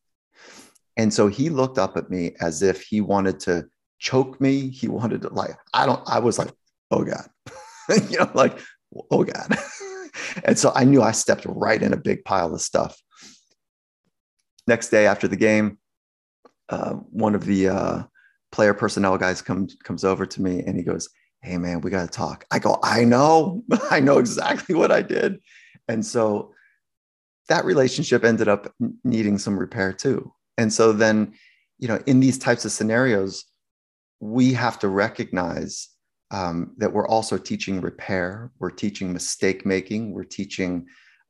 And 0.97 1.12
so 1.12 1.29
he 1.29 1.51
looked 1.51 1.77
up 1.77 1.99
at 1.99 2.09
me 2.09 2.35
as 2.40 2.62
if 2.62 2.81
he 2.81 3.03
wanted 3.03 3.40
to 3.40 3.66
choke 3.99 4.40
me. 4.40 4.70
He 4.70 4.88
wanted 4.88 5.23
to, 5.23 5.29
like, 5.29 5.51
I 5.75 5.85
don't, 5.85 6.01
I 6.07 6.20
was 6.20 6.38
like, 6.38 6.51
oh 6.90 7.05
God, 7.05 7.27
you 8.11 8.18
know, 8.18 8.31
like, 8.35 8.59
oh 9.11 9.25
God. 9.25 9.57
and 10.44 10.59
so 10.59 10.73
I 10.75 10.85
knew 10.85 11.03
I 11.03 11.12
stepped 11.12 11.47
right 11.49 11.83
in 11.83 11.92
a 11.92 11.99
big 11.99 12.25
pile 12.25 12.55
of 12.55 12.61
stuff. 12.61 13.01
Next 14.66 14.88
day 14.88 15.07
after 15.07 15.29
the 15.29 15.37
game, 15.37 15.79
uh, 16.68 16.94
one 16.94 17.35
of 17.35 17.44
the 17.44 17.68
uh, 17.68 18.03
player 18.53 18.75
personnel 18.75 19.18
guys 19.18 19.42
comes 19.42 19.77
comes 19.85 20.05
over 20.05 20.25
to 20.25 20.42
me 20.42 20.61
and 20.61 20.77
he 20.77 20.83
goes, 20.83 21.11
"Hey 21.42 21.59
man, 21.59 21.83
we 21.83 21.90
got 21.90 22.11
to 22.11 22.18
talk." 22.18 22.47
I 22.51 22.59
go, 22.59 22.79
"I 22.83 23.05
know, 23.05 23.62
I 23.90 24.01
know 24.01 24.18
exactly 24.18 24.75
what 24.75 24.90
I 24.90 25.03
did," 25.03 25.40
and 25.88 26.05
so 26.05 26.55
that 27.49 27.64
relationship 27.64 28.25
ended 28.25 28.49
up 28.49 28.73
needing 29.05 29.38
some 29.38 29.59
repair 29.59 29.92
too. 29.92 30.33
And 30.57 30.73
so 30.73 30.92
then, 30.92 31.35
you 31.79 31.88
know, 31.88 32.01
in 32.07 32.20
these 32.20 32.38
types 32.38 32.64
of 32.64 32.73
scenarios, 32.73 33.44
we 34.20 34.55
have 34.55 34.79
to 34.79 34.88
recognize 34.88 35.88
um, 36.35 36.73
that 36.79 36.92
we're 36.92 37.07
also 37.07 37.38
teaching 37.38 37.81
repair, 37.81 38.51
we're 38.59 38.70
teaching 38.70 39.12
mistake 39.12 39.64
making, 39.64 40.12
we're 40.12 40.25
teaching 40.25 40.85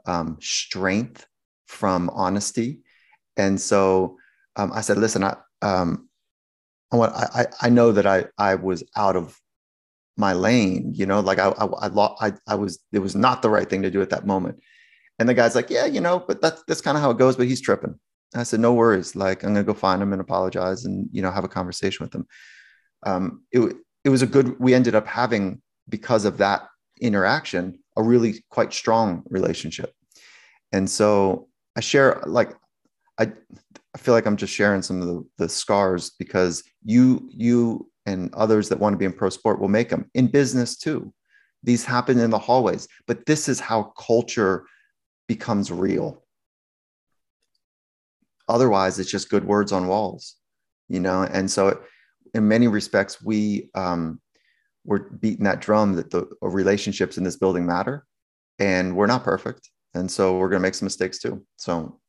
um, 0.07 0.38
strength 0.40 1.27
from 1.67 2.09
honesty. 2.09 2.81
And 3.37 3.61
so 3.61 4.17
um, 4.57 4.73
I 4.73 4.81
said, 4.81 4.97
listen, 4.97 5.23
I, 5.23 5.37
um, 5.61 6.09
I, 6.90 6.97
want, 6.97 7.12
I, 7.14 7.47
I 7.61 7.69
know 7.69 7.93
that 7.93 8.07
I, 8.07 8.25
I 8.38 8.55
was 8.55 8.83
out 8.97 9.14
of 9.14 9.38
my 10.17 10.33
lane, 10.33 10.93
you 10.95 11.05
know, 11.05 11.21
like 11.21 11.38
I, 11.38 11.49
I, 11.49 11.88
I, 12.27 12.33
I 12.47 12.55
was, 12.55 12.79
it 12.90 13.01
was 13.01 13.14
not 13.14 13.43
the 13.43 13.51
right 13.51 13.69
thing 13.69 13.83
to 13.83 13.90
do 13.90 14.01
at 14.01 14.09
that 14.11 14.27
moment. 14.27 14.59
And 15.19 15.29
the 15.29 15.35
guy's 15.35 15.55
like, 15.55 15.69
yeah, 15.69 15.85
you 15.85 16.01
know, 16.01 16.25
but 16.27 16.40
that's, 16.40 16.62
that's 16.67 16.81
kind 16.81 16.97
of 16.97 17.03
how 17.03 17.11
it 17.11 17.19
goes, 17.19 17.37
but 17.37 17.47
he's 17.47 17.61
tripping. 17.61 17.99
I 18.35 18.45
said, 18.45 18.61
no 18.61 18.73
worries. 18.73 19.14
Like, 19.14 19.43
I'm 19.43 19.53
going 19.53 19.67
to 19.67 19.71
go 19.71 19.79
find 19.79 20.01
him 20.01 20.12
and 20.12 20.21
apologize 20.23 20.87
and, 20.87 21.11
you 21.12 21.21
know, 21.21 21.31
have 21.31 21.45
a 21.45 21.49
conversation 21.49 22.05
with 22.05 22.14
him. 22.14 22.27
Um, 23.05 23.43
it, 23.53 23.77
it 24.05 24.11
was 24.11 24.23
a 24.23 24.27
good, 24.27 24.59
we 24.61 24.75
ended 24.75 24.95
up 24.95 25.07
having, 25.07 25.61
because 25.88 26.25
of 26.25 26.38
that 26.38 26.69
interaction, 27.01 27.79
a 27.97 28.03
really 28.03 28.45
quite 28.51 28.73
strong 28.73 29.23
relationship. 29.29 29.93
And 30.73 30.88
so 30.88 31.49
I 31.77 31.81
share, 31.81 32.23
like, 32.27 32.53
I, 33.19 33.33
I 33.95 33.99
feel 33.99 34.14
like 34.14 34.27
I'm 34.27 34.37
just 34.37 34.53
sharing 34.53 34.83
some 34.83 35.01
of 35.01 35.07
the, 35.07 35.25
the 35.38 35.49
scars 35.49 36.11
because 36.19 36.64
you, 36.85 37.29
you 37.31 37.90
and 38.07 38.33
others 38.35 38.69
that 38.69 38.79
want 38.79 38.93
to 38.93 38.99
be 38.99 39.05
in 39.05 39.12
pro 39.12 39.31
sport 39.31 39.61
will 39.61 39.69
make 39.69 39.88
them 39.88 40.11
in 40.14 40.27
business 40.27 40.77
too. 40.77 41.12
These 41.62 41.85
happen 41.85 42.19
in 42.19 42.31
the 42.31 42.38
hallways, 42.38 42.88
but 43.07 43.25
this 43.25 43.49
is 43.49 43.61
how 43.61 43.95
culture 43.97 44.67
becomes 45.29 45.71
real. 45.71 46.23
Otherwise, 48.49 48.99
it's 48.99 49.11
just 49.11 49.31
good 49.31 49.45
words 49.47 49.73
on 49.73 49.87
walls, 49.87 50.35
you 50.88 51.01
know? 51.01 51.23
And 51.23 51.51
so, 51.51 51.81
in 52.35 52.47
many 52.49 52.68
respects, 52.68 53.23
we, 53.23 53.70
um, 53.75 54.20
we're 54.85 55.09
beating 55.09 55.44
that 55.44 55.61
drum 55.61 55.94
that 55.94 56.11
the 56.11 56.29
relationships 56.42 57.16
in 57.16 57.25
this 57.25 57.37
building 57.37 57.64
matter 57.64 58.05
and 58.59 58.94
we're 58.94 59.07
not 59.07 59.25
perfect. 59.25 59.70
And 59.94 60.11
so 60.11 60.37
we're 60.37 60.49
going 60.49 60.61
to 60.61 60.66
make 60.66 60.75
some 60.75 60.87
mistakes 60.87 61.18
too. 61.18 61.44
So 61.57 62.01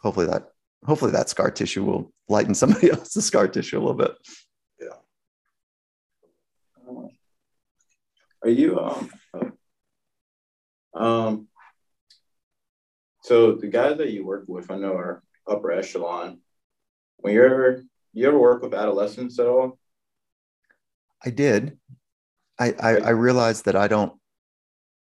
hopefully 0.00 0.26
that, 0.26 0.50
hopefully 0.84 1.12
that 1.12 1.30
scar 1.30 1.50
tissue 1.50 1.84
will 1.84 2.12
lighten 2.28 2.54
somebody 2.54 2.90
else's 2.90 3.24
scar 3.24 3.48
tissue 3.48 3.78
a 3.78 3.80
little 3.80 3.94
bit. 3.94 4.12
Yeah. 4.80 4.88
Are 8.44 8.50
you, 8.50 8.78
um, 8.78 9.10
um, 10.94 11.48
so 13.22 13.52
the 13.52 13.68
guys 13.68 13.98
that 13.98 14.10
you 14.10 14.26
work 14.26 14.44
with, 14.48 14.70
I 14.70 14.76
know 14.76 14.94
are 14.94 15.22
upper 15.48 15.72
echelon. 15.72 16.40
When 17.18 17.34
you're 17.34 17.82
you 18.12 18.28
ever 18.28 18.38
work 18.38 18.62
with 18.62 18.74
adolescents 18.74 19.38
at 19.38 19.46
all? 19.46 19.78
I 21.24 21.30
did. 21.30 21.78
I, 22.58 22.74
I, 22.80 22.96
I 22.96 23.10
realized 23.10 23.64
that 23.64 23.76
I 23.76 23.88
don't, 23.88 24.12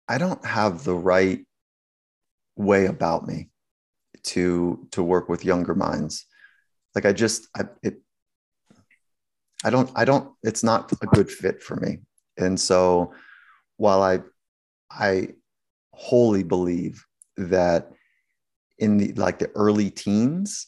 I 0.08 0.18
don't 0.18 0.44
have 0.46 0.84
the 0.84 0.96
right 0.96 1.46
way 2.56 2.86
about 2.86 3.28
me 3.28 3.50
to 4.24 4.88
to 4.92 5.04
work 5.04 5.28
with 5.28 5.44
younger 5.44 5.76
minds. 5.76 6.26
Like 6.96 7.06
I 7.06 7.14
just, 7.14 7.48
I, 7.56 7.64
it, 7.82 8.02
I 9.64 9.70
don't, 9.70 9.90
I 9.96 10.06
don't. 10.06 10.34
It's 10.44 10.64
not 10.64 10.92
a 10.92 11.08
good 11.08 11.32
fit 11.32 11.64
for 11.64 11.76
me. 11.78 12.00
And 12.38 12.60
so, 12.60 13.14
while 13.78 14.04
I, 14.04 14.20
I 14.92 15.30
wholly 15.92 16.44
believe 16.44 17.04
that 17.38 17.92
in 18.78 18.98
the 18.98 19.14
like 19.14 19.40
the 19.40 19.50
early 19.56 19.90
teens 19.90 20.68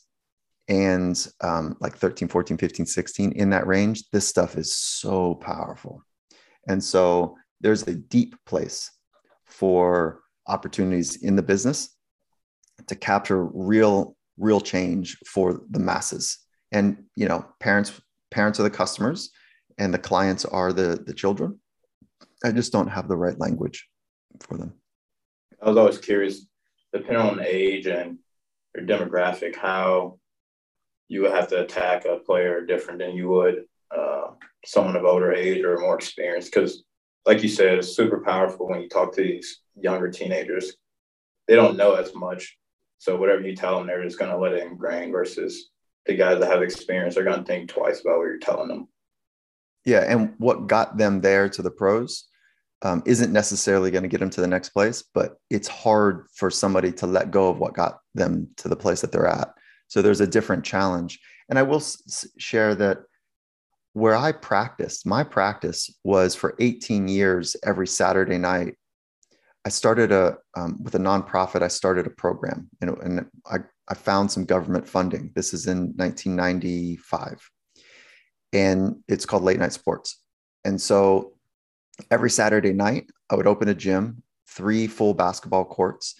and 0.67 1.27
um, 1.41 1.77
like 1.79 1.95
13 1.95 2.27
14 2.27 2.57
15 2.57 2.85
16 2.85 3.31
in 3.33 3.49
that 3.51 3.67
range 3.67 4.09
this 4.11 4.27
stuff 4.27 4.57
is 4.57 4.75
so 4.75 5.35
powerful. 5.35 6.03
And 6.67 6.83
so 6.83 7.35
there's 7.61 7.83
a 7.83 7.95
deep 7.95 8.35
place 8.45 8.91
for 9.45 10.21
opportunities 10.47 11.23
in 11.23 11.35
the 11.35 11.43
business 11.43 11.95
to 12.87 12.95
capture 12.95 13.45
real 13.45 14.15
real 14.37 14.59
change 14.59 15.17
for 15.27 15.61
the 15.69 15.79
masses. 15.79 16.39
And 16.71 17.05
you 17.15 17.27
know 17.27 17.45
parents 17.59 17.99
parents 18.31 18.59
are 18.59 18.63
the 18.63 18.69
customers 18.69 19.29
and 19.77 19.93
the 19.93 19.99
clients 19.99 20.45
are 20.45 20.73
the 20.73 21.01
the 21.05 21.13
children. 21.13 21.59
I 22.43 22.51
just 22.51 22.71
don't 22.71 22.87
have 22.87 23.07
the 23.07 23.17
right 23.17 23.39
language 23.39 23.87
for 24.41 24.57
them. 24.57 24.73
I 25.61 25.69
was 25.69 25.77
always 25.77 25.97
curious 25.97 26.45
depending 26.93 27.21
on 27.21 27.45
age 27.45 27.87
and 27.87 28.19
your 28.75 28.85
demographic, 28.85 29.55
how 29.55 30.19
you 31.07 31.21
would 31.21 31.31
have 31.31 31.47
to 31.49 31.61
attack 31.61 32.05
a 32.05 32.17
player 32.17 32.65
different 32.65 32.99
than 32.99 33.15
you 33.15 33.29
would 33.29 33.65
uh, 33.95 34.27
someone 34.65 34.95
of 34.95 35.05
older 35.05 35.33
age 35.33 35.63
or 35.63 35.77
more 35.79 35.95
experienced. 35.95 36.51
Because, 36.53 36.83
like 37.25 37.43
you 37.43 37.49
said, 37.49 37.77
it's 37.77 37.95
super 37.95 38.21
powerful 38.21 38.67
when 38.67 38.81
you 38.81 38.89
talk 38.89 39.13
to 39.15 39.21
these 39.21 39.61
younger 39.75 40.09
teenagers. 40.09 40.73
They 41.47 41.55
don't 41.55 41.77
know 41.77 41.95
as 41.95 42.13
much. 42.15 42.57
So, 42.97 43.15
whatever 43.15 43.41
you 43.41 43.55
tell 43.55 43.77
them, 43.77 43.87
they're 43.87 44.03
just 44.03 44.19
going 44.19 44.31
to 44.31 44.37
let 44.37 44.53
it 44.53 44.63
ingrain 44.63 45.11
versus 45.11 45.69
the 46.05 46.15
guys 46.15 46.39
that 46.39 46.49
have 46.49 46.61
experience 46.61 47.15
they're 47.15 47.23
going 47.23 47.39
to 47.39 47.45
think 47.45 47.69
twice 47.69 48.01
about 48.01 48.17
what 48.17 48.25
you're 48.25 48.37
telling 48.37 48.67
them. 48.67 48.87
Yeah. 49.85 50.03
And 50.07 50.33
what 50.37 50.67
got 50.67 50.97
them 50.97 51.21
there 51.21 51.47
to 51.49 51.61
the 51.61 51.71
pros 51.71 52.25
um, 52.81 53.03
isn't 53.05 53.31
necessarily 53.31 53.91
going 53.91 54.03
to 54.03 54.09
get 54.09 54.19
them 54.19 54.29
to 54.31 54.41
the 54.41 54.47
next 54.47 54.69
place, 54.69 55.03
but 55.13 55.37
it's 55.49 55.67
hard 55.67 56.27
for 56.33 56.51
somebody 56.51 56.91
to 56.93 57.07
let 57.07 57.31
go 57.31 57.49
of 57.49 57.59
what 57.59 57.73
got 57.73 57.99
them 58.13 58.49
to 58.57 58.67
the 58.67 58.75
place 58.75 59.01
that 59.01 59.11
they're 59.11 59.27
at. 59.27 59.53
So 59.87 60.01
there's 60.01 60.21
a 60.21 60.27
different 60.27 60.63
challenge. 60.63 61.19
And 61.49 61.59
I 61.59 61.63
will 61.63 61.77
s- 61.77 62.27
share 62.37 62.75
that 62.75 62.99
where 63.93 64.15
I 64.15 64.33
practiced, 64.33 65.05
my 65.05 65.23
practice 65.23 65.89
was 66.03 66.35
for 66.35 66.55
18 66.59 67.07
years 67.07 67.55
every 67.63 67.87
Saturday 67.87 68.37
night. 68.37 68.75
I 69.65 69.69
started 69.69 70.11
a 70.11 70.37
um, 70.55 70.83
with 70.83 70.95
a 70.95 70.99
nonprofit. 70.99 71.63
I 71.63 71.69
started 71.69 72.05
a 72.05 72.11
program, 72.11 72.69
and, 72.81 72.89
and 72.99 73.25
I, 73.49 73.59
I 73.87 73.93
found 73.95 74.31
some 74.31 74.45
government 74.45 74.87
funding. 74.87 75.31
This 75.33 75.53
is 75.53 75.65
in 75.65 75.93
1995, 75.95 77.49
and 78.53 78.97
it's 79.07 79.25
called 79.25 79.43
Late 79.43 79.59
Night 79.59 79.73
Sports. 79.73 80.21
And 80.65 80.79
so 80.79 81.33
every 82.11 82.29
Saturday 82.29 82.73
night, 82.73 83.09
I 83.29 83.35
would 83.35 83.47
open 83.47 83.69
a 83.69 83.73
gym, 83.73 84.21
three 84.47 84.87
full 84.87 85.13
basketball 85.13 85.65
courts. 85.65 86.15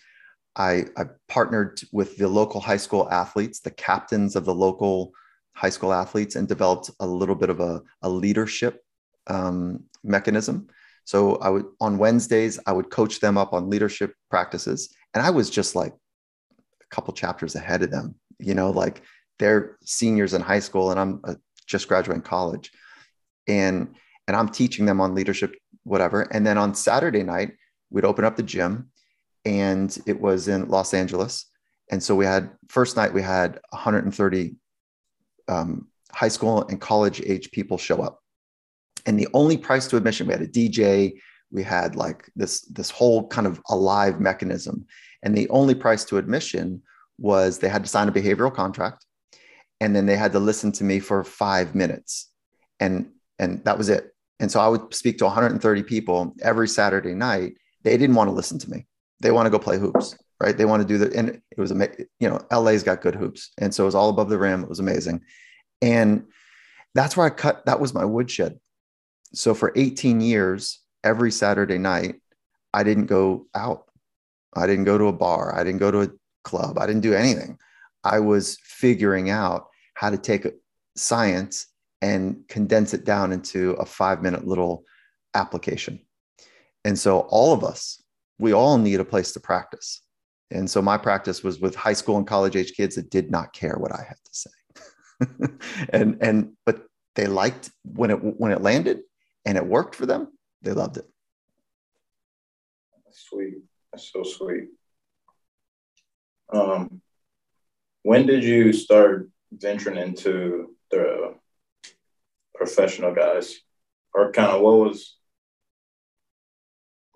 I, 0.56 0.86
I, 0.98 1.06
partnered 1.28 1.82
with 1.92 2.18
the 2.18 2.28
local 2.28 2.62
high 2.62 2.78
school 2.78 3.10
athletes, 3.12 3.60
the 3.60 3.72
captains 3.72 4.36
of 4.36 4.46
the 4.46 4.54
local 4.54 5.12
high 5.54 5.70
school 5.70 5.92
athletes, 5.92 6.36
and 6.36 6.48
developed 6.48 6.90
a 7.00 7.08
little 7.08 7.36
bit 7.36 7.50
of 7.50 7.60
a, 7.60 7.82
a 8.02 8.10
leadership 8.10 8.82
um, 9.28 9.84
mechanism 10.04 10.68
So 11.04 11.36
I 11.38 11.50
would 11.50 11.66
on 11.82 11.98
Wednesdays, 11.98 12.60
I 12.66 12.72
would 12.72 12.90
coach 12.90 13.20
them 13.20 13.38
up 13.38 13.54
on 13.54 13.70
leadership 13.70 14.14
practices. 14.30 14.94
And 15.14 15.26
I 15.26 15.30
was 15.30 15.50
just 15.50 15.76
like 15.76 15.94
a 15.94 16.96
couple 16.96 17.14
chapters 17.14 17.56
ahead 17.56 17.84
of 17.84 17.92
them, 17.92 18.16
you 18.40 18.54
know, 18.54 18.70
like 18.72 19.02
they're 19.40 19.78
seniors 19.84 20.34
in 20.34 20.42
high 20.42 20.60
school 20.60 20.92
and 20.92 21.00
I'm 21.00 21.22
uh, 21.24 21.36
just 21.68 21.88
graduating 21.88 22.24
college. 22.24 22.72
And 23.48 23.96
and 24.28 24.36
I'm 24.36 24.50
teaching 24.50 24.86
them 24.86 25.02
on 25.02 25.14
leadership, 25.14 25.56
whatever. 25.84 26.22
And 26.34 26.46
then 26.46 26.58
on 26.58 26.74
Saturday 26.74 27.24
night, 27.24 27.52
we'd 27.92 28.06
open 28.06 28.26
up 28.26 28.36
the 28.36 28.44
gym 28.44 28.90
and 29.46 29.98
it 30.06 30.20
was 30.20 30.48
in 30.48 30.68
Los 30.68 30.94
Angeles. 30.94 31.46
And 31.92 32.02
so 32.02 32.16
we 32.16 32.26
had 32.26 32.50
first 32.68 32.98
night 32.98 33.14
we 33.14 33.22
had 33.22 33.60
130 33.70 34.56
um, 35.48 35.88
high 36.12 36.28
school 36.28 36.64
and 36.68 36.82
college 36.82 37.22
age 37.22 37.52
people 37.52 37.78
show 37.78 38.02
up. 38.02 38.22
And 39.06 39.20
the 39.20 39.28
only 39.34 39.58
price 39.58 39.88
to 39.88 39.98
admission, 39.98 40.26
we 40.26 40.34
had 40.34 40.42
a 40.42 40.48
DJ, 40.48 41.20
we 41.52 41.62
had 41.62 41.96
like 41.96 42.30
this 42.36 42.62
this 42.62 42.90
whole 42.90 43.28
kind 43.28 43.46
of 43.46 43.62
alive 43.70 44.20
mechanism. 44.20 44.86
And 45.22 45.38
the 45.38 45.48
only 45.50 45.76
price 45.76 46.04
to 46.06 46.18
admission 46.18 46.82
was 47.20 47.60
they 47.60 47.70
had 47.70 47.84
to 47.84 47.90
sign 47.90 48.08
a 48.08 48.12
behavioral 48.12 48.54
contract 48.54 49.06
and 49.80 49.96
then 49.96 50.06
they 50.06 50.16
had 50.16 50.32
to 50.34 50.40
listen 50.40 50.72
to 50.74 50.84
me 50.84 51.00
for 51.00 51.24
5 51.24 51.76
minutes. 51.76 52.32
And 52.80 53.12
and 53.38 53.64
that 53.66 53.78
was 53.78 53.90
it. 53.90 54.16
And 54.40 54.52
so 54.52 54.60
I 54.60 54.68
would 54.68 54.94
speak 54.94 55.18
to 55.20 55.26
130 55.26 55.84
people 55.84 56.34
every 56.42 56.68
Saturday 56.68 57.14
night. 57.14 57.58
They 57.84 57.98
didn't 57.98 58.16
want 58.16 58.30
to 58.30 58.34
listen 58.34 58.60
to 58.60 58.70
me. 58.70 58.88
They 59.22 59.32
want 59.32 59.46
to 59.46 59.50
go 59.50 59.60
play 59.60 59.78
hoops, 59.78 60.18
right? 60.42 60.58
They 60.58 60.66
want 60.66 60.82
to 60.82 60.88
do 60.88 60.98
the, 60.98 61.18
and 61.18 61.30
it 61.30 61.60
was, 61.60 61.72
you 62.20 62.30
know, 62.30 62.46
LA's 62.52 62.84
got 62.84 63.02
good 63.02 63.16
hoops. 63.16 63.52
And 63.58 63.74
so 63.74 63.84
it 63.84 63.88
was 63.88 63.96
all 63.96 64.10
above 64.10 64.30
the 64.30 64.38
rim. 64.38 64.64
It 64.64 64.70
was 64.70 64.80
amazing. 64.80 65.22
And 65.82 66.26
that's 66.94 67.16
where 67.16 67.26
I 67.26 67.30
cut, 67.30 67.66
that 67.66 67.80
was 67.80 67.94
my 67.94 68.06
woodshed. 68.06 68.60
So 69.34 69.54
for 69.54 69.72
18 69.76 70.22
years, 70.22 70.82
every 71.04 71.32
Saturday 71.32 71.78
night, 71.78 72.16
I 72.74 72.84
didn't 72.84 73.06
go 73.06 73.48
out. 73.56 73.86
I 74.56 74.68
didn't 74.68 74.86
go 74.86 74.98
to 74.98 75.08
a 75.08 75.14
bar. 75.14 75.54
I 75.56 75.64
didn't 75.64 75.80
go 75.80 75.92
to 75.92 76.02
a 76.02 76.10
club. 76.44 76.78
I 76.78 76.86
didn't 76.86 77.02
do 77.02 77.14
anything. 77.14 77.58
I 78.04 78.20
was 78.20 78.58
figuring 78.64 79.30
out 79.30 79.68
how 79.96 80.10
to 80.10 80.18
take 80.18 80.46
science 80.96 81.68
and 82.02 82.48
condense 82.48 82.94
it 82.94 83.04
down 83.04 83.32
into 83.32 83.72
a 83.72 83.86
five 83.86 84.22
minute 84.22 84.46
little 84.46 84.84
application. 85.34 86.00
And 86.84 86.98
so 86.98 87.22
all 87.30 87.54
of 87.54 87.64
us, 87.64 88.02
we 88.38 88.54
all 88.54 88.78
need 88.78 89.00
a 89.00 89.06
place 89.06 89.32
to 89.34 89.40
practice. 89.40 90.02
And 90.52 90.70
so 90.70 90.82
my 90.82 90.98
practice 90.98 91.44
was 91.44 91.60
with 91.60 91.76
high 91.76 91.94
school 91.94 92.18
and 92.18 92.28
college 92.28 92.56
age 92.56 92.74
kids 92.74 92.96
that 92.96 93.10
did 93.10 93.32
not 93.32 93.54
care 93.54 93.76
what 93.78 93.92
I 93.92 94.04
had 94.08 94.18
to 94.24 94.34
say. 94.34 95.88
and 95.90 96.18
and 96.22 96.52
but 96.66 96.84
they 97.16 97.28
liked 97.28 97.72
when 97.84 98.12
it 98.12 98.16
when 98.16 98.52
it 98.52 98.62
landed 98.62 99.00
and 99.46 99.58
it 99.58 99.66
worked 99.66 99.96
for 99.96 100.06
them, 100.06 100.28
they 100.62 100.74
loved 100.74 100.98
it. 100.98 101.06
Sweet. 103.12 103.56
That's 103.92 104.12
so 104.12 104.24
sweet. 104.24 104.68
Um 106.54 107.02
when 108.04 108.28
did 108.28 108.44
you 108.44 108.74
start 108.74 109.30
venturing 109.52 109.98
into 109.98 110.76
the 110.92 111.36
professional 112.54 113.14
guys, 113.14 113.60
or 114.14 114.32
kind 114.32 114.52
of 114.52 114.62
what 114.62 114.80
was 114.80 115.18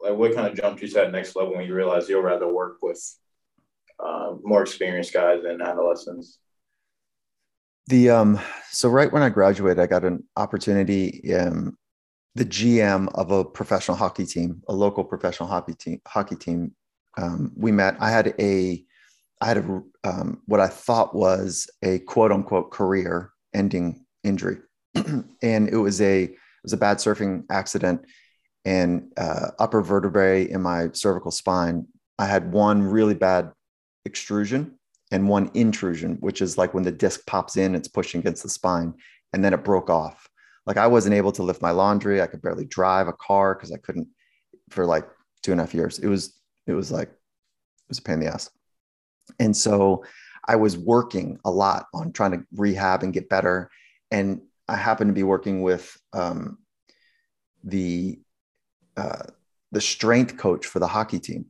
like 0.01 0.15
what 0.15 0.35
kind 0.35 0.47
of 0.47 0.55
jumped 0.55 0.81
you 0.81 0.87
to 0.87 0.93
that 0.95 1.11
next 1.11 1.35
level 1.35 1.55
when 1.55 1.65
you 1.65 1.73
realized 1.73 2.09
you'll 2.09 2.21
rather 2.21 2.51
work 2.51 2.77
with 2.81 3.01
uh, 4.03 4.33
more 4.43 4.61
experienced 4.61 5.13
guys 5.13 5.43
than 5.43 5.61
adolescents? 5.61 6.39
The 7.87 8.11
um, 8.11 8.39
so 8.69 8.89
right 8.89 9.11
when 9.11 9.23
I 9.23 9.29
graduated, 9.29 9.79
I 9.79 9.87
got 9.87 10.05
an 10.05 10.23
opportunity. 10.37 11.33
Um, 11.33 11.77
the 12.35 12.45
GM 12.45 13.09
of 13.15 13.31
a 13.31 13.43
professional 13.43 13.97
hockey 13.97 14.25
team, 14.25 14.61
a 14.69 14.73
local 14.73 15.03
professional 15.03 15.49
hockey 15.49 15.73
team, 15.73 15.99
hockey 16.07 16.35
team. 16.35 16.75
Um, 17.17 17.51
we 17.55 17.71
met. 17.71 17.97
I 17.99 18.11
had 18.11 18.35
a, 18.39 18.83
I 19.41 19.45
had 19.45 19.57
a 19.57 19.81
um, 20.03 20.41
what 20.45 20.59
I 20.59 20.67
thought 20.67 21.15
was 21.15 21.67
a 21.83 21.99
quote 21.99 22.31
unquote 22.31 22.71
career 22.71 23.31
ending 23.53 24.05
injury. 24.23 24.57
and 25.41 25.69
it 25.69 25.77
was 25.77 26.01
a 26.01 26.23
it 26.23 26.37
was 26.63 26.73
a 26.73 26.77
bad 26.77 26.97
surfing 26.97 27.43
accident 27.49 28.05
and 28.65 29.11
uh, 29.17 29.51
upper 29.59 29.81
vertebrae 29.81 30.49
in 30.49 30.61
my 30.61 30.89
cervical 30.93 31.31
spine. 31.31 31.87
I 32.17 32.25
had 32.25 32.51
one 32.51 32.83
really 32.83 33.13
bad 33.13 33.51
extrusion 34.05 34.77
and 35.11 35.27
one 35.27 35.49
intrusion, 35.53 36.17
which 36.19 36.41
is 36.41 36.57
like 36.57 36.73
when 36.73 36.83
the 36.83 36.91
disc 36.91 37.25
pops 37.25 37.57
in, 37.57 37.75
it's 37.75 37.87
pushing 37.87 38.19
against 38.19 38.43
the 38.43 38.49
spine, 38.49 38.93
and 39.33 39.43
then 39.43 39.53
it 39.53 39.63
broke 39.63 39.89
off. 39.89 40.29
Like 40.65 40.77
I 40.77 40.87
wasn't 40.87 41.15
able 41.15 41.31
to 41.33 41.43
lift 41.43 41.61
my 41.61 41.71
laundry. 41.71 42.21
I 42.21 42.27
could 42.27 42.41
barely 42.41 42.65
drive 42.65 43.07
a 43.07 43.13
car 43.13 43.55
because 43.55 43.71
I 43.71 43.77
couldn't 43.77 44.07
for 44.69 44.85
like 44.85 45.07
two 45.41 45.51
and 45.51 45.59
a 45.59 45.63
half 45.63 45.73
years. 45.73 45.99
It 45.99 46.07
was 46.07 46.39
it 46.67 46.73
was 46.73 46.91
like 46.91 47.09
it 47.09 47.89
was 47.89 47.99
a 47.99 48.03
pain 48.03 48.15
in 48.15 48.19
the 48.21 48.33
ass. 48.33 48.49
And 49.39 49.55
so 49.55 50.03
I 50.47 50.55
was 50.55 50.77
working 50.77 51.39
a 51.45 51.51
lot 51.51 51.87
on 51.93 52.11
trying 52.11 52.31
to 52.31 52.45
rehab 52.53 53.03
and 53.03 53.13
get 53.13 53.29
better. 53.29 53.69
And 54.11 54.41
I 54.67 54.75
happened 54.75 55.09
to 55.09 55.13
be 55.13 55.23
working 55.23 55.61
with 55.61 55.97
um, 56.13 56.59
the 57.63 58.19
uh, 58.99 59.23
the 59.71 59.81
strength 59.81 60.37
coach 60.37 60.65
for 60.65 60.79
the 60.79 60.87
hockey 60.87 61.19
team, 61.19 61.45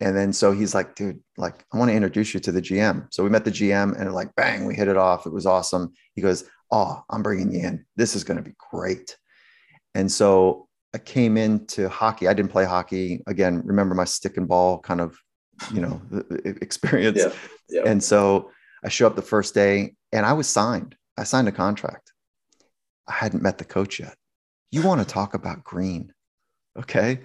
and 0.00 0.16
then 0.16 0.32
so 0.32 0.52
he's 0.52 0.74
like, 0.74 0.94
"Dude, 0.94 1.20
like 1.36 1.64
I 1.72 1.78
want 1.78 1.90
to 1.90 1.94
introduce 1.94 2.34
you 2.34 2.40
to 2.40 2.52
the 2.52 2.62
GM." 2.62 3.06
So 3.10 3.22
we 3.22 3.30
met 3.30 3.44
the 3.44 3.50
GM, 3.50 3.98
and 3.98 4.12
like, 4.12 4.34
bang, 4.36 4.64
we 4.64 4.74
hit 4.74 4.88
it 4.88 4.96
off. 4.96 5.26
It 5.26 5.32
was 5.32 5.46
awesome. 5.46 5.92
He 6.14 6.22
goes, 6.22 6.44
"Oh, 6.70 7.02
I'm 7.10 7.22
bringing 7.22 7.52
you 7.52 7.60
in. 7.60 7.84
This 7.96 8.14
is 8.16 8.24
going 8.24 8.36
to 8.38 8.42
be 8.42 8.54
great." 8.70 9.16
And 9.94 10.10
so 10.10 10.68
I 10.94 10.98
came 10.98 11.36
into 11.36 11.88
hockey. 11.88 12.28
I 12.28 12.34
didn't 12.34 12.52
play 12.52 12.64
hockey 12.64 13.22
again. 13.26 13.62
Remember 13.64 13.94
my 13.94 14.04
stick 14.04 14.36
and 14.36 14.48
ball 14.48 14.78
kind 14.78 15.00
of, 15.00 15.18
you 15.72 15.80
know, 15.80 16.00
experience. 16.44 17.18
Yeah, 17.18 17.32
yeah. 17.68 17.82
And 17.86 18.02
so 18.02 18.50
I 18.84 18.88
show 18.88 19.06
up 19.06 19.16
the 19.16 19.22
first 19.22 19.54
day, 19.54 19.94
and 20.12 20.24
I 20.24 20.32
was 20.32 20.48
signed. 20.48 20.94
I 21.16 21.24
signed 21.24 21.48
a 21.48 21.52
contract 21.52 22.12
I 23.08 23.14
hadn't 23.14 23.42
met 23.42 23.58
the 23.58 23.64
coach 23.64 23.98
yet. 23.98 24.14
You 24.70 24.82
want 24.82 25.00
to 25.00 25.06
talk 25.06 25.34
about 25.34 25.64
green. 25.64 26.12
Okay. 26.78 27.20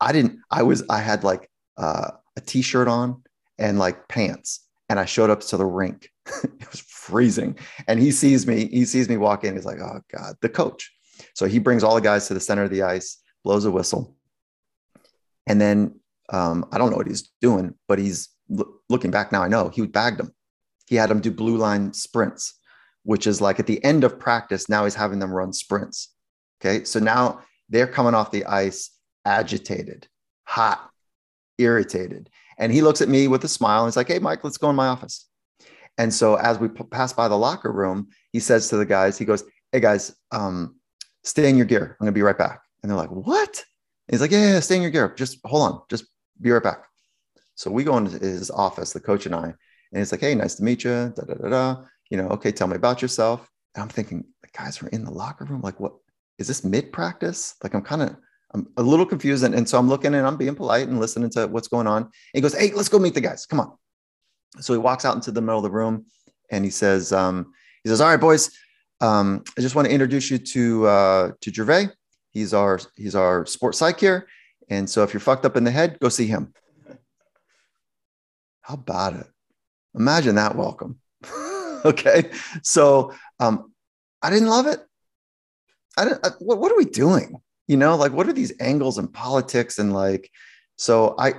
I 0.00 0.12
didn't, 0.12 0.40
I 0.50 0.62
was, 0.62 0.82
I 0.90 0.98
had 0.98 1.24
like 1.24 1.50
uh, 1.76 2.12
a 2.36 2.40
t 2.40 2.62
shirt 2.62 2.88
on 2.88 3.22
and 3.58 3.78
like 3.78 4.08
pants. 4.08 4.66
And 4.88 5.00
I 5.00 5.04
showed 5.06 5.30
up 5.30 5.40
to 5.40 5.56
the 5.56 5.64
rink. 5.64 6.10
it 6.44 6.70
was 6.70 6.80
freezing. 6.80 7.56
And 7.88 7.98
he 7.98 8.10
sees 8.10 8.46
me, 8.46 8.66
he 8.66 8.84
sees 8.84 9.08
me 9.08 9.16
walk 9.16 9.44
in. 9.44 9.54
He's 9.54 9.64
like, 9.64 9.80
oh 9.80 10.00
God, 10.14 10.34
the 10.42 10.48
coach. 10.48 10.92
So 11.34 11.46
he 11.46 11.58
brings 11.58 11.82
all 11.82 11.94
the 11.94 12.00
guys 12.00 12.28
to 12.28 12.34
the 12.34 12.40
center 12.40 12.64
of 12.64 12.70
the 12.70 12.82
ice, 12.82 13.18
blows 13.44 13.64
a 13.64 13.70
whistle. 13.70 14.16
And 15.46 15.60
then 15.60 16.00
um, 16.30 16.66
I 16.72 16.78
don't 16.78 16.90
know 16.90 16.96
what 16.96 17.06
he's 17.06 17.30
doing, 17.40 17.74
but 17.88 17.98
he's 17.98 18.28
lo- 18.48 18.74
looking 18.88 19.10
back 19.10 19.32
now. 19.32 19.42
I 19.42 19.48
know 19.48 19.70
he 19.70 19.86
bagged 19.86 20.20
him. 20.20 20.32
He 20.86 20.96
had 20.96 21.10
him 21.10 21.20
do 21.20 21.30
blue 21.30 21.56
line 21.56 21.92
sprints 21.94 22.58
which 23.04 23.26
is 23.26 23.40
like 23.40 23.58
at 23.58 23.66
the 23.66 23.82
end 23.84 24.04
of 24.04 24.18
practice, 24.18 24.68
now 24.68 24.84
he's 24.84 24.94
having 24.94 25.18
them 25.18 25.32
run 25.32 25.52
sprints. 25.52 26.10
Okay. 26.60 26.84
So 26.84 27.00
now 27.00 27.40
they're 27.72 27.86
coming 27.86 28.14
off 28.14 28.30
the 28.30 28.44
ice 28.44 28.90
agitated, 29.24 30.06
hot, 30.44 30.90
irritated. 31.58 32.30
And 32.58 32.72
he 32.72 32.82
looks 32.82 33.00
at 33.00 33.08
me 33.08 33.28
with 33.28 33.42
a 33.44 33.48
smile 33.48 33.84
and 33.84 33.88
he's 33.88 33.96
like, 33.96 34.08
Hey, 34.08 34.18
Mike, 34.18 34.44
let's 34.44 34.58
go 34.58 34.70
in 34.70 34.76
my 34.76 34.88
office. 34.88 35.26
And 35.98 36.12
so 36.12 36.36
as 36.36 36.58
we 36.58 36.68
p- 36.68 36.84
pass 36.84 37.12
by 37.12 37.28
the 37.28 37.36
locker 37.36 37.72
room, 37.72 38.08
he 38.32 38.40
says 38.40 38.68
to 38.68 38.76
the 38.76 38.86
guys, 38.86 39.18
he 39.18 39.24
goes, 39.24 39.44
Hey 39.72 39.80
guys, 39.80 40.14
um, 40.30 40.76
stay 41.24 41.48
in 41.48 41.56
your 41.56 41.66
gear. 41.66 41.96
I'm 41.98 42.04
gonna 42.04 42.12
be 42.12 42.22
right 42.22 42.38
back. 42.38 42.60
And 42.82 42.90
they're 42.90 42.98
like, 42.98 43.10
What? 43.10 43.64
And 44.08 44.14
he's 44.14 44.20
like, 44.20 44.32
yeah, 44.32 44.54
yeah, 44.54 44.60
stay 44.60 44.76
in 44.76 44.82
your 44.82 44.90
gear. 44.90 45.14
Just 45.16 45.38
hold 45.44 45.72
on. 45.72 45.82
Just 45.88 46.06
be 46.40 46.50
right 46.50 46.62
back. 46.62 46.84
So 47.54 47.70
we 47.70 47.84
go 47.84 47.96
into 47.96 48.18
his 48.18 48.50
office, 48.50 48.92
the 48.92 49.00
coach 49.00 49.26
and 49.26 49.34
I, 49.34 49.44
and 49.44 49.54
he's 49.98 50.12
like, 50.12 50.20
Hey, 50.20 50.34
nice 50.34 50.56
to 50.56 50.64
meet 50.64 50.84
you. 50.84 51.12
Da, 51.16 51.22
da, 51.24 51.34
da, 51.34 51.48
da 51.48 51.84
you 52.10 52.18
know, 52.18 52.28
okay, 52.28 52.52
tell 52.52 52.66
me 52.66 52.76
about 52.76 53.00
yourself. 53.00 53.48
And 53.74 53.82
I'm 53.82 53.88
thinking, 53.88 54.22
the 54.42 54.48
guys 54.48 54.82
are 54.82 54.88
in 54.88 55.02
the 55.02 55.10
locker 55.10 55.46
room. 55.46 55.62
Like, 55.62 55.80
what 55.80 55.94
is 56.42 56.48
this 56.48 56.64
mid 56.64 56.92
practice? 56.92 57.54
Like, 57.62 57.74
I'm 57.74 57.82
kind 57.82 58.02
of, 58.02 58.16
I'm 58.52 58.68
a 58.76 58.82
little 58.82 59.06
confused. 59.06 59.44
And, 59.44 59.54
and 59.54 59.66
so 59.66 59.78
I'm 59.78 59.88
looking 59.88 60.14
and 60.14 60.26
I'm 60.26 60.36
being 60.36 60.54
polite 60.54 60.88
and 60.88 61.00
listening 61.00 61.30
to 61.30 61.46
what's 61.46 61.68
going 61.68 61.86
on. 61.86 62.02
And 62.02 62.12
he 62.34 62.40
goes, 62.40 62.54
Hey, 62.54 62.72
let's 62.72 62.88
go 62.88 62.98
meet 62.98 63.14
the 63.14 63.20
guys. 63.20 63.46
Come 63.46 63.60
on. 63.60 63.72
So 64.60 64.72
he 64.72 64.78
walks 64.78 65.04
out 65.04 65.14
into 65.14 65.32
the 65.32 65.40
middle 65.40 65.58
of 65.58 65.62
the 65.62 65.70
room 65.70 66.04
and 66.50 66.64
he 66.64 66.70
says, 66.70 67.12
um, 67.12 67.52
he 67.82 67.88
says, 67.88 68.00
all 68.00 68.08
right, 68.08 68.20
boys, 68.20 68.50
um, 69.00 69.42
I 69.58 69.60
just 69.62 69.74
want 69.74 69.86
to 69.86 69.92
introduce 69.92 70.30
you 70.30 70.38
to, 70.38 70.86
uh, 70.86 71.30
to 71.40 71.52
Gervais. 71.52 71.88
He's 72.30 72.54
our, 72.54 72.78
he's 72.96 73.14
our 73.14 73.46
sports 73.46 73.78
psych 73.78 73.98
here. 73.98 74.28
And 74.68 74.88
so 74.88 75.02
if 75.02 75.12
you're 75.12 75.20
fucked 75.20 75.44
up 75.44 75.56
in 75.56 75.64
the 75.64 75.70
head, 75.70 75.98
go 76.00 76.08
see 76.08 76.26
him. 76.26 76.52
How 78.60 78.74
about 78.74 79.14
it? 79.14 79.26
Imagine 79.94 80.36
that 80.36 80.54
welcome. 80.54 81.00
okay. 81.84 82.30
So 82.62 83.12
um, 83.40 83.72
I 84.22 84.30
didn't 84.30 84.48
love 84.48 84.66
it. 84.66 84.80
I 85.96 86.04
didn't, 86.04 86.26
I, 86.26 86.30
what, 86.38 86.58
what 86.58 86.72
are 86.72 86.76
we 86.76 86.84
doing? 86.84 87.40
You 87.68 87.76
know, 87.76 87.96
like 87.96 88.12
what 88.12 88.28
are 88.28 88.32
these 88.32 88.52
angles 88.60 88.98
and 88.98 89.12
politics 89.12 89.78
and 89.78 89.92
like, 89.92 90.30
so 90.76 91.14
I, 91.18 91.34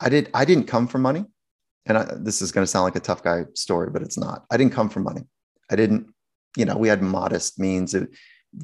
I 0.00 0.08
did, 0.08 0.30
I 0.34 0.44
didn't 0.44 0.66
come 0.66 0.86
for 0.86 0.98
money. 0.98 1.24
And 1.86 1.98
I, 1.98 2.06
this 2.18 2.42
is 2.42 2.52
going 2.52 2.62
to 2.62 2.70
sound 2.70 2.84
like 2.84 2.96
a 2.96 3.00
tough 3.00 3.22
guy 3.22 3.44
story, 3.54 3.90
but 3.90 4.02
it's 4.02 4.18
not. 4.18 4.44
I 4.50 4.56
didn't 4.56 4.74
come 4.74 4.90
for 4.90 5.00
money. 5.00 5.22
I 5.70 5.76
didn't, 5.76 6.12
you 6.56 6.64
know, 6.64 6.76
we 6.76 6.88
had 6.88 7.02
modest 7.02 7.58
means. 7.58 7.94
It, 7.94 8.10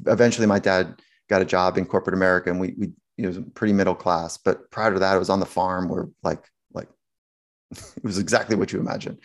eventually 0.05 0.47
my 0.47 0.59
dad 0.59 0.99
got 1.29 1.41
a 1.41 1.45
job 1.45 1.77
in 1.77 1.85
corporate 1.85 2.13
America, 2.13 2.49
and 2.49 2.59
we 2.59 2.75
we 2.77 2.91
it 3.17 3.27
was 3.27 3.39
pretty 3.55 3.73
middle 3.73 3.95
class. 3.95 4.37
But 4.37 4.69
prior 4.71 4.93
to 4.93 4.99
that, 4.99 5.15
it 5.15 5.19
was 5.19 5.29
on 5.29 5.39
the 5.39 5.45
farm 5.45 5.89
where 5.89 6.07
like 6.23 6.43
like 6.73 6.89
it 7.71 8.03
was 8.03 8.17
exactly 8.17 8.55
what 8.55 8.71
you 8.71 8.79
imagine. 8.79 9.17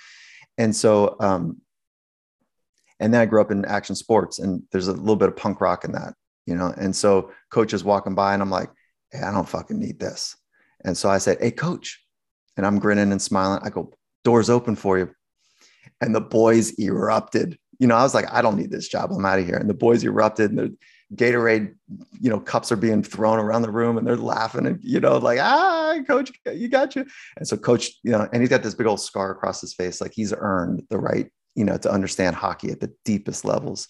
And 0.58 0.74
so, 0.74 1.16
um, 1.20 1.61
and 3.02 3.12
then 3.12 3.20
I 3.20 3.26
grew 3.26 3.40
up 3.40 3.50
in 3.50 3.64
action 3.64 3.94
sports, 3.94 4.38
and 4.38 4.62
there's 4.70 4.88
a 4.88 4.92
little 4.92 5.16
bit 5.16 5.28
of 5.28 5.36
punk 5.36 5.60
rock 5.60 5.84
in 5.84 5.92
that, 5.92 6.14
you 6.46 6.54
know. 6.54 6.72
And 6.76 6.94
so, 6.94 7.32
coaches 7.50 7.84
walking 7.84 8.14
by, 8.14 8.32
and 8.32 8.42
I'm 8.42 8.50
like, 8.50 8.70
hey, 9.10 9.20
I 9.20 9.32
don't 9.32 9.48
fucking 9.48 9.78
need 9.78 9.98
this. 9.98 10.36
And 10.84 10.96
so 10.96 11.10
I 11.10 11.18
said, 11.18 11.38
hey, 11.40 11.50
coach, 11.50 12.00
and 12.56 12.64
I'm 12.64 12.78
grinning 12.78 13.12
and 13.12 13.20
smiling. 13.20 13.60
I 13.62 13.70
go, 13.70 13.92
doors 14.24 14.48
open 14.48 14.76
for 14.76 14.98
you. 14.98 15.10
And 16.00 16.14
the 16.14 16.20
boys 16.20 16.78
erupted. 16.78 17.58
You 17.78 17.88
know, 17.88 17.96
I 17.96 18.02
was 18.02 18.14
like, 18.14 18.32
I 18.32 18.40
don't 18.40 18.56
need 18.56 18.70
this 18.70 18.88
job. 18.88 19.10
I'm 19.10 19.24
out 19.24 19.38
of 19.38 19.46
here. 19.46 19.56
And 19.56 19.68
the 19.68 19.74
boys 19.74 20.04
erupted, 20.04 20.50
and 20.50 20.58
the 20.58 20.76
Gatorade, 21.14 21.74
you 22.20 22.30
know, 22.30 22.40
cups 22.40 22.72
are 22.72 22.76
being 22.76 23.02
thrown 23.02 23.38
around 23.38 23.62
the 23.62 23.70
room 23.70 23.98
and 23.98 24.06
they're 24.06 24.16
laughing 24.16 24.66
and, 24.66 24.78
you 24.82 24.98
know, 25.00 25.18
like, 25.18 25.38
ah, 25.40 25.98
coach, 26.06 26.32
you 26.50 26.68
got 26.68 26.96
you. 26.96 27.04
And 27.36 27.46
so 27.46 27.56
coach, 27.56 27.90
you 28.02 28.12
know, 28.12 28.26
and 28.32 28.40
he's 28.40 28.48
got 28.48 28.62
this 28.62 28.74
big 28.74 28.86
old 28.86 29.00
scar 29.00 29.30
across 29.30 29.60
his 29.60 29.74
face. 29.74 30.00
Like 30.00 30.12
he's 30.14 30.32
earned 30.36 30.84
the 30.88 30.98
right, 30.98 31.30
you 31.54 31.64
know, 31.64 31.76
to 31.76 31.90
understand 31.90 32.36
hockey 32.36 32.70
at 32.70 32.80
the 32.80 32.92
deepest 33.04 33.44
levels. 33.44 33.88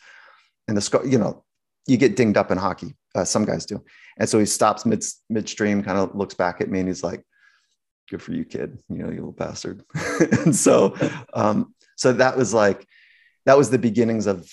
And 0.68 0.76
the 0.76 1.00
you 1.04 1.18
know, 1.18 1.44
you 1.86 1.96
get 1.96 2.16
dinged 2.16 2.36
up 2.36 2.50
in 2.50 2.58
hockey. 2.58 2.94
Uh, 3.14 3.24
some 3.24 3.44
guys 3.44 3.66
do. 3.66 3.82
And 4.18 4.28
so 4.28 4.38
he 4.38 4.46
stops 4.46 4.86
mid 4.86 5.04
midstream, 5.28 5.82
kind 5.82 5.98
of 5.98 6.14
looks 6.14 6.34
back 6.34 6.60
at 6.60 6.70
me 6.70 6.80
and 6.80 6.88
he's 6.88 7.02
like, 7.02 7.22
good 8.10 8.22
for 8.22 8.32
you, 8.32 8.44
kid, 8.44 8.78
you 8.88 8.98
know, 8.98 9.10
you 9.10 9.16
little 9.16 9.32
bastard. 9.32 9.82
and 10.44 10.54
so, 10.54 10.96
um, 11.34 11.74
so 11.96 12.12
that 12.12 12.36
was 12.36 12.52
like, 12.54 12.86
that 13.46 13.56
was 13.56 13.70
the 13.70 13.78
beginnings 13.78 14.26
of 14.26 14.48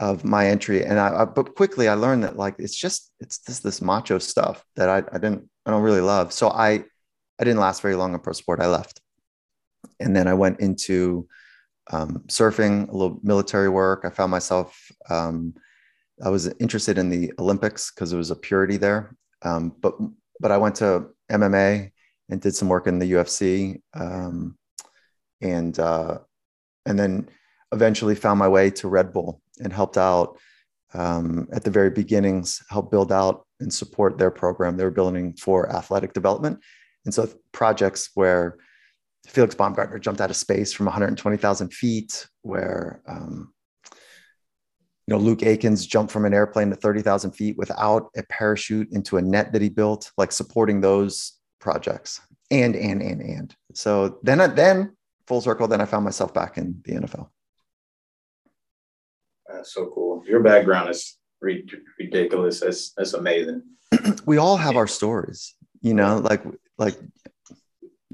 of 0.00 0.24
my 0.24 0.48
entry 0.48 0.84
and 0.84 0.98
I, 0.98 1.22
I, 1.22 1.24
but 1.24 1.54
quickly 1.54 1.86
i 1.86 1.94
learned 1.94 2.24
that 2.24 2.36
like 2.36 2.56
it's 2.58 2.74
just 2.74 3.12
it's 3.20 3.38
this 3.38 3.60
this 3.60 3.80
macho 3.80 4.18
stuff 4.18 4.64
that 4.74 4.88
I, 4.88 4.98
I 4.98 5.18
didn't 5.18 5.48
i 5.64 5.70
don't 5.70 5.82
really 5.82 6.00
love 6.00 6.32
so 6.32 6.48
i 6.48 6.84
i 7.38 7.44
didn't 7.44 7.60
last 7.60 7.80
very 7.80 7.94
long 7.94 8.12
in 8.12 8.18
pro 8.18 8.32
sport 8.32 8.60
i 8.60 8.66
left 8.66 9.00
and 10.00 10.16
then 10.16 10.26
i 10.26 10.34
went 10.34 10.58
into 10.58 11.28
um, 11.90 12.22
surfing 12.28 12.88
a 12.88 12.92
little 12.92 13.18
military 13.22 13.68
work 13.68 14.04
i 14.04 14.10
found 14.10 14.30
myself 14.30 14.90
um, 15.10 15.54
i 16.24 16.28
was 16.28 16.46
interested 16.60 16.98
in 16.98 17.08
the 17.08 17.32
olympics 17.38 17.90
because 17.90 18.10
there 18.10 18.18
was 18.18 18.30
a 18.30 18.36
purity 18.36 18.76
there 18.76 19.16
um, 19.42 19.74
but 19.80 19.94
but 20.40 20.50
i 20.50 20.56
went 20.56 20.74
to 20.74 21.06
mma 21.30 21.90
and 22.30 22.40
did 22.40 22.54
some 22.54 22.68
work 22.68 22.86
in 22.86 22.98
the 22.98 23.12
ufc 23.12 23.80
um, 23.94 24.56
and 25.40 25.78
uh, 25.78 26.18
and 26.86 26.98
then 26.98 27.28
eventually 27.72 28.14
found 28.14 28.38
my 28.38 28.48
way 28.48 28.70
to 28.70 28.88
red 28.88 29.12
bull 29.12 29.42
and 29.60 29.72
helped 29.72 29.98
out 29.98 30.38
um, 30.94 31.48
at 31.52 31.64
the 31.64 31.70
very 31.70 31.90
beginnings, 31.90 32.62
helped 32.70 32.90
build 32.90 33.12
out 33.12 33.46
and 33.60 33.72
support 33.72 34.16
their 34.16 34.30
program. 34.30 34.76
They 34.76 34.84
were 34.84 34.90
building 34.90 35.34
for 35.34 35.70
athletic 35.74 36.12
development. 36.12 36.60
And 37.04 37.12
so 37.12 37.28
projects 37.52 38.10
where 38.14 38.56
Felix 39.26 39.54
Baumgartner 39.54 39.98
jumped 39.98 40.20
out 40.20 40.30
of 40.30 40.36
space 40.36 40.72
from 40.72 40.86
120,000 40.86 41.72
feet, 41.72 42.26
where 42.42 43.02
um, 43.06 43.52
you 45.06 45.14
know 45.14 45.18
Luke 45.18 45.40
Aikins 45.40 45.88
jumped 45.88 46.12
from 46.12 46.24
an 46.24 46.34
airplane 46.34 46.70
to 46.70 46.76
30,000 46.76 47.32
feet 47.32 47.56
without 47.56 48.10
a 48.16 48.22
parachute 48.24 48.88
into 48.92 49.16
a 49.16 49.22
net 49.22 49.52
that 49.52 49.62
he 49.62 49.68
built, 49.68 50.10
like 50.16 50.32
supporting 50.32 50.80
those 50.80 51.34
projects. 51.60 52.20
And 52.50 52.76
and 52.76 53.00
and 53.00 53.22
and 53.22 53.56
so 53.72 54.18
then 54.22 54.38
then 54.54 54.94
full 55.26 55.40
circle, 55.40 55.66
then 55.66 55.80
I 55.80 55.86
found 55.86 56.04
myself 56.04 56.34
back 56.34 56.58
in 56.58 56.80
the 56.84 56.92
NFL. 56.92 57.28
That's 59.48 59.72
so 59.72 59.90
cool. 59.94 60.22
Your 60.26 60.40
background 60.40 60.90
is 60.90 61.18
ridiculous. 61.40 62.60
That's 62.60 62.92
that's 62.92 63.14
amazing. 63.14 63.62
we 64.26 64.36
all 64.36 64.56
have 64.56 64.76
our 64.76 64.86
stories, 64.86 65.54
you 65.80 65.94
know, 65.94 66.18
like 66.18 66.42
like 66.78 66.98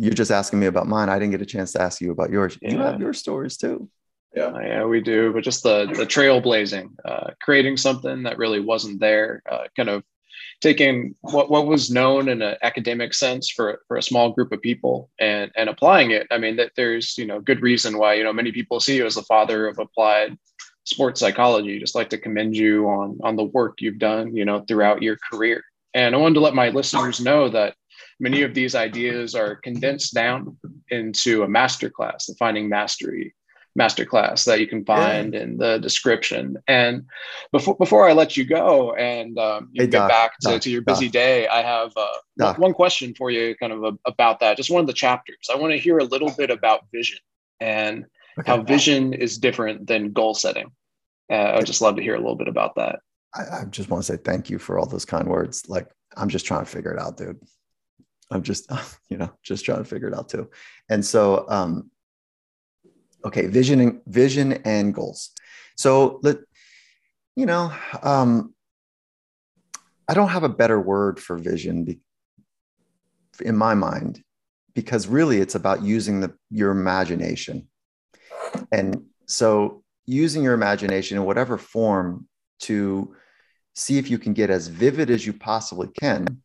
you're 0.00 0.14
just 0.14 0.30
asking 0.30 0.60
me 0.60 0.66
about 0.66 0.88
mine. 0.88 1.08
I 1.08 1.18
didn't 1.18 1.32
get 1.32 1.42
a 1.42 1.46
chance 1.46 1.72
to 1.72 1.82
ask 1.82 2.00
you 2.00 2.10
about 2.10 2.30
yours. 2.30 2.58
Yeah. 2.60 2.72
You 2.72 2.78
have 2.78 3.00
your 3.00 3.12
stories 3.12 3.56
too. 3.56 3.88
Yeah, 4.34 4.52
oh, 4.54 4.60
yeah, 4.60 4.84
we 4.84 5.00
do. 5.00 5.32
But 5.32 5.44
just 5.44 5.62
the 5.62 5.86
the 5.86 6.06
trailblazing, 6.06 6.88
uh, 7.04 7.30
creating 7.42 7.76
something 7.76 8.22
that 8.22 8.38
really 8.38 8.60
wasn't 8.60 9.00
there, 9.00 9.42
uh, 9.50 9.64
kind 9.76 9.88
of 9.88 10.02
taking 10.60 11.14
what, 11.22 11.50
what 11.50 11.66
was 11.66 11.90
known 11.90 12.28
in 12.28 12.42
an 12.42 12.56
academic 12.62 13.14
sense 13.14 13.50
for, 13.50 13.80
for 13.88 13.96
a 13.96 14.02
small 14.02 14.30
group 14.30 14.52
of 14.52 14.60
people 14.60 15.10
and, 15.18 15.50
and 15.56 15.68
applying 15.68 16.10
it. 16.10 16.26
I 16.30 16.38
mean, 16.38 16.56
that 16.56 16.72
there's, 16.76 17.16
you 17.16 17.26
know, 17.26 17.40
good 17.40 17.62
reason 17.62 17.98
why, 17.98 18.14
you 18.14 18.24
know, 18.24 18.32
many 18.32 18.52
people 18.52 18.78
see 18.78 18.96
you 18.96 19.06
as 19.06 19.16
the 19.16 19.22
father 19.22 19.66
of 19.66 19.78
applied 19.78 20.36
sports 20.84 21.20
psychology. 21.20 21.80
Just 21.80 21.94
like 21.94 22.10
to 22.10 22.18
commend 22.18 22.56
you 22.56 22.88
on 22.88 23.18
on 23.22 23.36
the 23.36 23.44
work 23.44 23.80
you've 23.80 23.98
done, 23.98 24.36
you 24.36 24.44
know, 24.44 24.60
throughout 24.60 25.02
your 25.02 25.16
career. 25.30 25.62
And 25.92 26.14
I 26.14 26.18
wanted 26.18 26.34
to 26.34 26.40
let 26.40 26.54
my 26.54 26.68
listeners 26.68 27.20
know 27.20 27.48
that 27.48 27.74
many 28.20 28.42
of 28.42 28.54
these 28.54 28.74
ideas 28.74 29.34
are 29.34 29.56
condensed 29.56 30.14
down 30.14 30.56
into 30.90 31.42
a 31.42 31.48
masterclass, 31.48 32.26
the 32.26 32.34
Finding 32.38 32.68
Mastery 32.68 33.34
masterclass 33.78 34.44
that 34.44 34.58
you 34.58 34.66
can 34.66 34.84
find 34.84 35.32
yeah. 35.32 35.40
in 35.40 35.56
the 35.56 35.78
description. 35.78 36.56
And 36.66 37.04
before 37.52 37.76
before 37.76 38.08
I 38.08 38.12
let 38.12 38.36
you 38.36 38.44
go 38.44 38.94
and 38.94 39.38
um, 39.38 39.70
you 39.72 39.82
hey, 39.82 39.86
get 39.88 39.98
doc, 39.98 40.08
back 40.08 40.38
to, 40.40 40.48
doc, 40.50 40.60
to 40.62 40.70
your 40.70 40.82
busy 40.82 41.06
doc. 41.06 41.12
day, 41.12 41.48
I 41.48 41.62
have 41.62 41.92
uh, 41.96 42.54
one 42.54 42.72
question 42.72 43.14
for 43.14 43.30
you, 43.30 43.54
kind 43.56 43.72
of 43.72 43.84
a, 43.84 43.92
about 44.06 44.40
that. 44.40 44.56
Just 44.56 44.70
one 44.70 44.80
of 44.80 44.86
the 44.86 44.92
chapters. 44.92 45.48
I 45.52 45.56
want 45.56 45.72
to 45.72 45.78
hear 45.78 45.98
a 45.98 46.04
little 46.04 46.30
bit 46.30 46.50
about 46.50 46.80
vision 46.92 47.18
and 47.60 48.06
okay. 48.38 48.50
how 48.50 48.62
vision 48.62 49.12
is 49.12 49.38
different 49.38 49.86
than 49.86 50.12
goal 50.12 50.34
setting. 50.34 50.70
Uh, 51.30 51.52
I'd 51.54 51.66
just 51.66 51.80
love 51.80 51.96
to 51.96 52.02
hear 52.02 52.16
a 52.16 52.18
little 52.18 52.36
bit 52.36 52.48
about 52.48 52.74
that. 52.74 52.98
I, 53.34 53.60
I 53.60 53.64
just 53.66 53.88
want 53.88 54.04
to 54.04 54.12
say 54.12 54.18
thank 54.20 54.50
you 54.50 54.58
for 54.58 54.78
all 54.78 54.86
those 54.86 55.04
kind 55.04 55.28
words. 55.28 55.68
Like, 55.68 55.88
I'm 56.16 56.28
just 56.28 56.44
trying 56.44 56.64
to 56.64 56.70
figure 56.70 56.92
it 56.92 56.98
out, 56.98 57.16
dude. 57.16 57.38
I'm 58.30 58.42
just, 58.42 58.70
you 59.08 59.16
know, 59.16 59.30
just 59.42 59.64
trying 59.64 59.78
to 59.78 59.84
figure 59.84 60.08
it 60.08 60.14
out 60.14 60.28
too. 60.28 60.50
And 60.88 61.04
so, 61.04 61.46
um, 61.48 61.90
okay, 63.24 63.46
vision 63.46 63.80
and 63.80 64.00
vision 64.06 64.52
and 64.64 64.94
goals. 64.94 65.30
So 65.76 66.20
let, 66.22 66.38
you 67.36 67.46
know, 67.46 67.72
um, 68.02 68.54
I 70.08 70.14
don't 70.14 70.28
have 70.28 70.42
a 70.42 70.48
better 70.48 70.80
word 70.80 71.20
for 71.20 71.36
vision 71.36 71.84
be, 71.84 72.00
in 73.40 73.56
my 73.56 73.74
mind, 73.74 74.22
because 74.74 75.06
really 75.06 75.40
it's 75.40 75.54
about 75.54 75.82
using 75.82 76.20
the 76.20 76.34
your 76.50 76.70
imagination. 76.70 77.68
And 78.72 79.04
so 79.26 79.82
using 80.06 80.42
your 80.42 80.54
imagination 80.54 81.16
in 81.16 81.24
whatever 81.24 81.56
form 81.56 82.26
to 82.60 83.14
see 83.74 83.98
if 83.98 84.10
you 84.10 84.18
can 84.18 84.32
get 84.32 84.50
as 84.50 84.66
vivid 84.66 85.10
as 85.10 85.24
you 85.24 85.32
possibly 85.32 85.88
can 85.88 86.42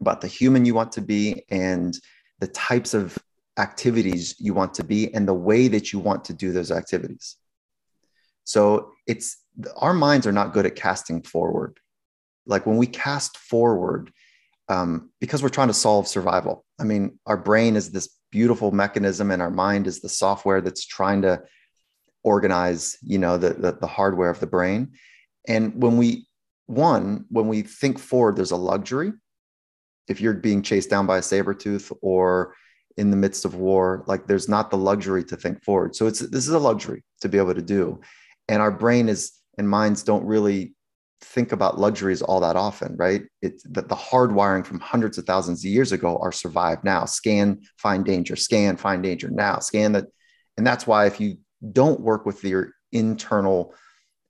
about 0.00 0.20
the 0.20 0.28
human 0.28 0.64
you 0.64 0.74
want 0.74 0.92
to 0.92 1.00
be 1.00 1.44
and 1.50 1.98
the 2.40 2.46
types 2.48 2.94
of 2.94 3.18
activities 3.58 4.34
you 4.38 4.54
want 4.54 4.72
to 4.74 4.84
be 4.84 5.12
and 5.14 5.28
the 5.28 5.34
way 5.34 5.68
that 5.68 5.92
you 5.92 5.98
want 5.98 6.24
to 6.24 6.32
do 6.32 6.52
those 6.52 6.70
activities. 6.70 7.36
So 8.44 8.92
it's 9.06 9.38
our 9.76 9.92
minds 9.92 10.26
are 10.26 10.32
not 10.32 10.52
good 10.52 10.66
at 10.66 10.76
casting 10.76 11.22
forward. 11.22 11.78
Like 12.46 12.66
when 12.66 12.76
we 12.76 12.86
cast 12.86 13.36
forward, 13.36 14.10
um, 14.68 15.10
because 15.20 15.42
we're 15.42 15.48
trying 15.50 15.68
to 15.68 15.74
solve 15.74 16.06
survival. 16.06 16.64
I 16.78 16.84
mean, 16.84 17.18
our 17.26 17.36
brain 17.36 17.76
is 17.76 17.90
this 17.90 18.08
beautiful 18.30 18.70
mechanism, 18.70 19.30
and 19.30 19.42
our 19.42 19.50
mind 19.50 19.86
is 19.88 20.00
the 20.00 20.08
software 20.08 20.60
that's 20.60 20.86
trying 20.86 21.22
to 21.22 21.42
organize 22.22 22.96
you 23.02 23.18
know 23.18 23.38
the, 23.38 23.54
the, 23.54 23.72
the 23.72 23.86
hardware 23.86 24.30
of 24.30 24.40
the 24.40 24.46
brain 24.46 24.92
and 25.48 25.82
when 25.82 25.96
we 25.96 26.26
one 26.66 27.24
when 27.30 27.48
we 27.48 27.62
think 27.62 27.98
forward 27.98 28.36
there's 28.36 28.50
a 28.50 28.56
luxury 28.56 29.12
if 30.10 30.20
you're 30.20 30.34
being 30.34 30.60
chased 30.60 30.90
down 30.90 31.06
by 31.06 31.18
a 31.18 31.22
saber 31.22 31.54
tooth 31.54 31.90
or 32.02 32.54
in 32.96 33.10
the 33.10 33.16
midst 33.16 33.44
of 33.44 33.54
war 33.54 34.04
like 34.06 34.26
there's 34.26 34.48
not 34.48 34.70
the 34.70 34.76
luxury 34.76 35.24
to 35.24 35.36
think 35.36 35.62
forward. 35.64 35.94
So 35.94 36.06
it's 36.06 36.18
this 36.18 36.46
is 36.46 36.54
a 36.54 36.58
luxury 36.58 37.04
to 37.22 37.28
be 37.28 37.38
able 37.38 37.54
to 37.54 37.62
do. 37.62 38.00
And 38.48 38.60
our 38.60 38.72
brain 38.72 39.08
is 39.08 39.32
and 39.56 39.68
minds 39.68 40.02
don't 40.02 40.26
really 40.26 40.74
think 41.22 41.52
about 41.52 41.78
luxuries 41.78 42.22
all 42.22 42.40
that 42.40 42.56
often 42.56 42.96
right? 42.96 43.22
It's 43.40 43.62
that 43.70 43.88
the 43.88 43.96
hardwiring 43.96 44.66
from 44.66 44.80
hundreds 44.80 45.16
of 45.18 45.24
thousands 45.24 45.64
of 45.64 45.70
years 45.70 45.92
ago 45.92 46.18
are 46.18 46.32
survived 46.32 46.82
now. 46.82 47.04
Scan 47.04 47.60
find 47.78 48.04
danger. 48.04 48.36
Scan 48.36 48.76
find 48.76 49.02
danger 49.02 49.30
now. 49.30 49.60
Scan 49.60 49.92
that 49.92 50.06
and 50.56 50.66
that's 50.66 50.86
why 50.86 51.06
if 51.06 51.20
you 51.20 51.38
don't 51.72 52.00
work 52.00 52.26
with 52.26 52.42
your 52.42 52.72
internal 52.92 53.74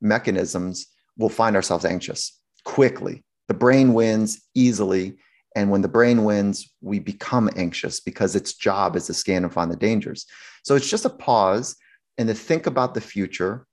mechanisms, 0.01 0.87
we'll 1.17 1.29
find 1.31 1.57
ourselves 1.57 1.85
anxious 1.85 2.39
quickly. 2.65 3.25
The 3.49 3.55
brain 3.55 3.95
wins 3.95 4.43
easily. 4.55 5.17
And 5.57 5.71
when 5.71 5.83
the 5.83 5.89
brain 5.89 6.25
wins, 6.25 6.73
we 6.81 6.99
become 7.01 7.51
anxious 7.57 8.01
because 8.01 8.37
its 8.37 8.55
job 8.55 8.97
is 8.97 9.07
to 9.07 9.15
scan 9.15 9.45
and 9.45 9.53
find 9.53 9.71
the 9.71 9.77
dangers. 9.77 10.27
So 10.65 10.77
it's 10.77 10.89
just 10.89 11.05
a 11.05 11.11
pause 11.11 11.77
and 12.19 12.29
to 12.29 12.35
think 12.35 12.67
about 12.67 12.95
the 12.95 13.01
future 13.01 13.67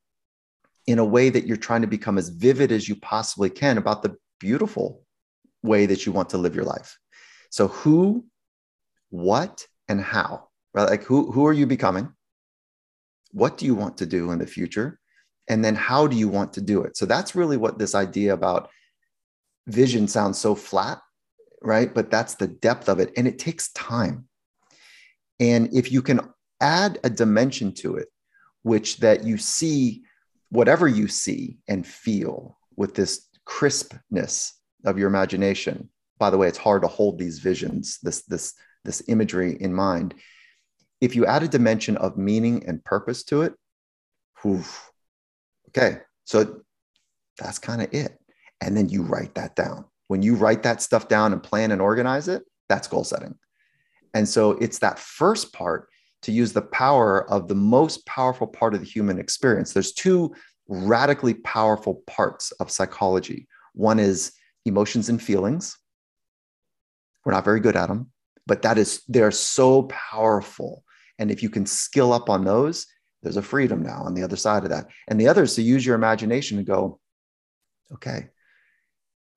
in 0.88 1.00
a 1.00 1.06
way 1.06 1.30
that 1.30 1.46
you're 1.46 1.58
trying 1.58 1.82
to 1.82 1.88
become 1.88 2.18
as 2.18 2.30
vivid 2.30 2.72
as 2.72 2.88
you 2.88 2.96
possibly 2.96 3.50
can 3.50 3.78
about 3.78 4.02
the 4.02 4.16
beautiful 4.40 5.04
way 5.62 5.86
that 5.86 6.06
you 6.06 6.12
want 6.12 6.30
to 6.30 6.38
live 6.38 6.56
your 6.56 6.66
life. 6.66 6.98
So, 7.52 7.68
who, 7.68 8.26
what, 9.10 9.68
and 9.88 10.02
how, 10.02 10.48
right? 10.74 10.90
Like, 10.90 11.04
who, 11.04 11.32
who 11.32 11.46
are 11.46 11.54
you 11.54 11.68
becoming? 11.68 12.14
what 13.32 13.58
do 13.58 13.66
you 13.66 13.76
want 13.76 13.98
to 13.98 14.06
do 14.06 14.32
in 14.32 14.40
the 14.40 14.48
future 14.48 15.00
and 15.50 15.64
then 15.64 15.76
how 15.76 16.08
do 16.08 16.16
you 16.16 16.30
want 16.30 16.54
to 16.54 16.62
do 16.62 16.82
it 16.82 16.96
so 16.96 17.06
that's 17.06 17.36
really 17.36 17.58
what 17.58 17.78
this 17.78 17.94
idea 17.94 18.34
about 18.34 18.70
vision 19.68 20.08
sounds 20.08 20.38
so 20.38 20.56
flat, 20.56 21.00
right? 21.62 21.94
But 21.94 22.12
that's 22.12 22.36
the 22.36 22.48
depth 22.48 22.90
of 22.90 23.00
it. 23.00 23.12
And 23.18 23.28
it 23.28 23.40
takes 23.40 23.72
time. 23.74 24.28
And 25.40 25.74
if 25.74 25.92
you 25.92 26.02
can 26.02 26.22
add 26.62 27.00
a 27.04 27.10
dimension 27.10 27.74
to 27.76 27.96
it, 27.96 28.08
which 28.64 28.98
that 28.98 29.24
you 29.24 29.38
see 29.38 30.04
whatever 30.50 30.88
you 30.88 31.08
see 31.08 31.58
and 31.68 31.86
feel 31.86 32.58
with 32.76 32.96
this 32.96 33.28
crispness 33.46 34.54
of 34.86 34.98
your 34.98 35.08
imagination. 35.08 35.90
By 36.20 36.30
the 36.30 36.38
way, 36.38 36.48
it's 36.48 36.58
hard 36.58 36.82
to 36.82 36.88
hold 36.88 37.20
these 37.20 37.40
visions, 37.40 38.00
this, 38.02 38.24
this, 38.24 38.54
this 38.84 39.04
imagery 39.08 39.58
in 39.60 39.74
mind. 39.74 40.16
If 41.02 41.16
you 41.16 41.26
add 41.26 41.44
a 41.44 41.48
dimension 41.48 41.98
of 41.98 42.18
meaning 42.18 42.66
and 42.68 42.84
purpose 42.84 43.24
to 43.26 43.44
it, 43.44 43.54
whew, 44.42 44.64
okay, 45.70 46.00
so 46.26 46.62
that's 47.38 47.60
kind 47.60 47.82
of 47.82 47.94
it. 47.94 48.18
And 48.62 48.76
then 48.76 48.90
you 48.90 49.04
write 49.04 49.36
that 49.36 49.56
down. 49.56 49.86
When 50.08 50.22
you 50.22 50.36
write 50.36 50.64
that 50.64 50.82
stuff 50.82 51.08
down 51.08 51.34
and 51.34 51.44
plan 51.44 51.72
and 51.72 51.82
organize 51.82 52.28
it, 52.28 52.44
that's 52.70 52.88
goal 52.88 53.04
setting. 53.04 53.36
And 54.14 54.28
so 54.28 54.52
it's 54.52 54.80
that 54.80 55.00
first 55.00 55.54
part 55.54 55.90
to 56.24 56.32
use 56.32 56.54
the 56.54 56.62
power 56.62 57.30
of 57.30 57.48
the 57.48 57.56
most 57.56 58.06
powerful 58.06 58.48
part 58.48 58.74
of 58.74 58.80
the 58.80 58.86
human 58.86 59.20
experience. 59.20 59.74
There's 59.74 59.94
two 59.94 60.34
radically 60.68 61.36
powerful 61.36 62.04
parts 62.08 62.52
of 62.54 62.72
psychology. 62.72 63.48
One 63.74 64.00
is 64.00 64.32
emotions 64.66 65.10
and 65.10 65.22
feelings. 65.22 65.78
We're 67.24 67.34
not 67.34 67.46
very 67.46 67.60
good 67.60 67.76
at 67.76 67.88
them, 67.88 68.12
but 68.46 68.62
that 68.64 68.78
is 68.78 69.04
they're 69.08 69.32
so 69.32 69.84
powerful. 69.84 70.84
And 71.20 71.30
if 71.32 71.44
you 71.44 71.50
can 71.50 71.66
skill 71.66 72.14
up 72.14 72.30
on 72.30 72.44
those, 72.44 72.88
there's 73.22 73.38
a 73.38 73.42
freedom 73.42 73.82
now 73.82 74.02
on 74.04 74.14
the 74.14 74.24
other 74.24 74.36
side 74.36 74.64
of 74.64 74.70
that. 74.70 74.88
And 75.08 75.20
the 75.20 75.28
other 75.28 75.44
is 75.44 75.56
to 75.56 75.62
use 75.62 75.86
your 75.86 75.96
imagination 75.96 76.58
and 76.58 76.68
go, 76.68 77.00
okay, 77.94 78.30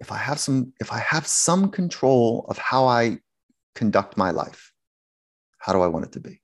if 0.01 0.11
I 0.11 0.17
have 0.17 0.41
some, 0.41 0.73
if 0.81 0.93
I 0.93 0.99
have 0.99 1.27
some 1.27 1.71
control 1.71 2.47
of 2.49 2.59
how 2.59 2.87
I 2.87 3.19
conduct 3.75 4.17
my 4.17 4.31
life, 4.31 4.73
how 5.59 5.73
do 5.73 5.83
I 5.83 5.87
want 5.87 6.07
it 6.07 6.13
to 6.13 6.21
be? 6.21 6.41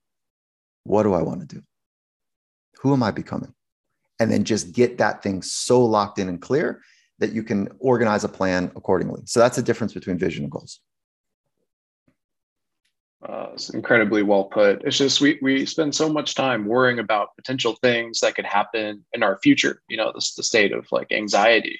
What 0.83 1.03
do 1.03 1.13
I 1.13 1.21
want 1.21 1.41
to 1.41 1.55
do? 1.55 1.61
Who 2.81 2.93
am 2.93 3.03
I 3.03 3.11
becoming? 3.11 3.53
And 4.19 4.31
then 4.31 4.43
just 4.43 4.71
get 4.71 4.99
that 4.99 5.21
thing 5.21 5.41
so 5.41 5.83
locked 5.83 6.19
in 6.19 6.29
and 6.29 6.41
clear 6.41 6.81
that 7.19 7.33
you 7.33 7.43
can 7.43 7.69
organize 7.79 8.23
a 8.23 8.29
plan 8.29 8.71
accordingly. 8.75 9.21
So 9.25 9.39
that's 9.39 9.57
the 9.57 9.63
difference 9.63 9.93
between 9.93 10.17
vision 10.17 10.43
and 10.43 10.51
goals. 10.51 10.79
Uh, 13.27 13.47
it's 13.53 13.71
incredibly 13.71 14.21
well 14.21 14.43
put. 14.43 14.83
It's 14.83 14.97
just 14.97 15.21
we 15.21 15.39
we 15.41 15.65
spend 15.65 15.95
so 15.95 16.07
much 16.07 16.35
time 16.35 16.65
worrying 16.65 16.99
about 16.99 17.35
potential 17.35 17.75
things 17.81 18.19
that 18.19 18.35
could 18.35 18.45
happen 18.45 19.03
in 19.13 19.23
our 19.23 19.39
future. 19.39 19.81
You 19.89 19.97
know, 19.97 20.11
this 20.13 20.35
the 20.35 20.43
state 20.43 20.71
of 20.71 20.87
like 20.91 21.11
anxiety. 21.11 21.79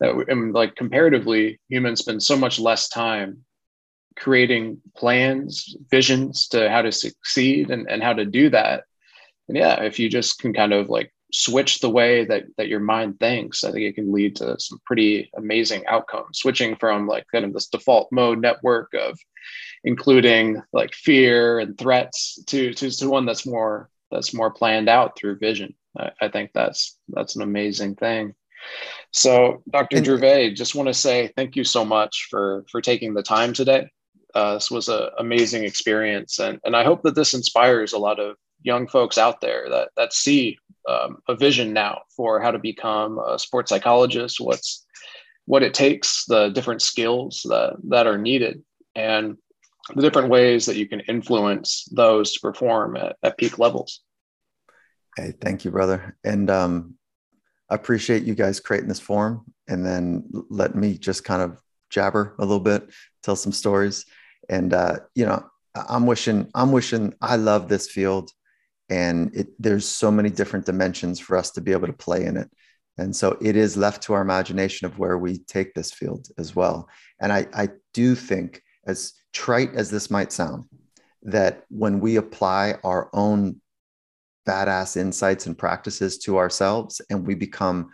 That 0.00 0.14
and 0.28 0.52
like 0.52 0.76
comparatively, 0.76 1.60
humans 1.68 2.00
spend 2.00 2.22
so 2.22 2.36
much 2.36 2.58
less 2.58 2.88
time 2.88 3.44
creating 4.16 4.80
plans, 4.96 5.76
visions 5.90 6.48
to 6.48 6.70
how 6.70 6.82
to 6.82 6.90
succeed 6.92 7.70
and, 7.70 7.88
and 7.88 8.02
how 8.02 8.14
to 8.14 8.24
do 8.24 8.50
that. 8.50 8.84
And 9.48 9.56
yeah, 9.56 9.82
if 9.82 9.98
you 9.98 10.08
just 10.08 10.38
can 10.38 10.52
kind 10.52 10.72
of 10.72 10.88
like 10.88 11.12
switch 11.32 11.80
the 11.80 11.90
way 11.90 12.24
that 12.24 12.44
that 12.56 12.68
your 12.68 12.80
mind 12.80 13.20
thinks, 13.20 13.64
I 13.64 13.72
think 13.72 13.84
it 13.84 13.94
can 13.94 14.12
lead 14.12 14.36
to 14.36 14.58
some 14.58 14.80
pretty 14.84 15.30
amazing 15.36 15.86
outcomes. 15.86 16.38
Switching 16.38 16.76
from 16.76 17.06
like 17.06 17.26
kind 17.32 17.44
of 17.44 17.52
this 17.52 17.68
default 17.68 18.10
mode 18.10 18.40
network 18.40 18.92
of 18.94 19.18
including 19.84 20.62
like 20.72 20.94
fear 20.94 21.60
and 21.60 21.78
threats 21.78 22.42
to 22.46 22.72
to, 22.74 22.90
to 22.90 23.10
one 23.10 23.26
that's 23.26 23.46
more 23.46 23.90
that's 24.10 24.34
more 24.34 24.50
planned 24.50 24.88
out 24.88 25.16
through 25.16 25.38
vision. 25.38 25.74
I, 25.98 26.10
I 26.20 26.28
think 26.28 26.50
that's 26.52 26.98
that's 27.08 27.36
an 27.36 27.42
amazing 27.42 27.96
thing. 27.96 28.34
So, 29.12 29.62
Dr. 29.70 29.98
And, 29.98 30.06
Gervais, 30.06 30.54
just 30.54 30.74
want 30.74 30.88
to 30.88 30.94
say 30.94 31.32
thank 31.36 31.56
you 31.56 31.64
so 31.64 31.84
much 31.84 32.28
for 32.30 32.64
for 32.70 32.80
taking 32.80 33.14
the 33.14 33.22
time 33.22 33.52
today. 33.52 33.88
Uh, 34.34 34.54
this 34.54 34.70
was 34.70 34.88
an 34.88 35.08
amazing 35.18 35.64
experience, 35.64 36.38
and 36.38 36.60
and 36.64 36.76
I 36.76 36.84
hope 36.84 37.02
that 37.02 37.14
this 37.14 37.34
inspires 37.34 37.92
a 37.92 37.98
lot 37.98 38.20
of 38.20 38.36
young 38.62 38.86
folks 38.86 39.16
out 39.16 39.40
there 39.40 39.68
that 39.70 39.90
that 39.96 40.12
see 40.12 40.58
um, 40.88 41.18
a 41.28 41.34
vision 41.34 41.72
now 41.72 42.02
for 42.14 42.40
how 42.40 42.50
to 42.50 42.58
become 42.58 43.18
a 43.18 43.38
sports 43.38 43.70
psychologist, 43.70 44.40
what's 44.40 44.84
what 45.46 45.62
it 45.62 45.74
takes, 45.74 46.24
the 46.26 46.50
different 46.50 46.82
skills 46.82 47.40
that 47.48 47.76
that 47.88 48.06
are 48.06 48.18
needed, 48.18 48.62
and 48.94 49.36
the 49.94 50.02
different 50.02 50.28
ways 50.28 50.66
that 50.66 50.76
you 50.76 50.88
can 50.88 51.00
influence 51.00 51.88
those 51.92 52.32
to 52.32 52.40
perform 52.40 52.96
at, 52.96 53.16
at 53.22 53.38
peak 53.38 53.58
levels. 53.58 54.02
Hey, 55.16 55.32
thank 55.40 55.64
you, 55.64 55.70
brother, 55.70 56.16
and 56.24 56.50
um, 56.50 56.96
appreciate 57.74 58.22
you 58.22 58.34
guys 58.34 58.60
creating 58.60 58.88
this 58.88 59.00
forum, 59.00 59.44
and 59.68 59.84
then 59.84 60.24
let 60.48 60.74
me 60.74 60.96
just 60.98 61.24
kind 61.24 61.42
of 61.42 61.60
jabber 61.90 62.34
a 62.38 62.44
little 62.44 62.60
bit, 62.60 62.88
tell 63.22 63.36
some 63.36 63.52
stories. 63.52 64.04
And 64.48 64.72
uh, 64.72 64.98
you 65.14 65.26
know 65.26 65.44
i'm 65.88 66.06
wishing 66.06 66.48
i'm 66.54 66.72
wishing 66.72 67.14
i 67.20 67.36
love 67.36 67.68
this 67.68 67.88
field 67.88 68.30
and 68.88 69.34
it, 69.34 69.48
there's 69.58 69.86
so 69.86 70.10
many 70.10 70.30
different 70.30 70.64
dimensions 70.64 71.18
for 71.18 71.36
us 71.36 71.50
to 71.52 71.60
be 71.60 71.72
able 71.72 71.88
to 71.88 71.92
play 71.92 72.24
in 72.24 72.36
it. 72.36 72.48
And 72.98 73.14
so 73.14 73.36
it 73.42 73.56
is 73.56 73.76
left 73.76 74.04
to 74.04 74.12
our 74.12 74.22
imagination 74.22 74.86
of 74.86 74.96
where 74.96 75.18
we 75.18 75.38
take 75.38 75.74
this 75.74 75.92
field 75.92 76.28
as 76.38 76.54
well. 76.54 76.88
And 77.20 77.32
i, 77.32 77.46
I 77.52 77.70
do 77.92 78.14
think 78.14 78.62
as 78.86 79.14
trite 79.32 79.74
as 79.74 79.90
this 79.90 80.10
might 80.10 80.32
sound 80.32 80.64
that 81.22 81.64
when 81.68 81.98
we 81.98 82.16
apply 82.16 82.76
our 82.84 83.10
own 83.12 83.60
badass 84.46 84.96
insights 84.96 85.46
and 85.46 85.58
practices 85.58 86.18
to 86.18 86.38
ourselves 86.38 87.00
and 87.10 87.26
we 87.26 87.34
become 87.34 87.90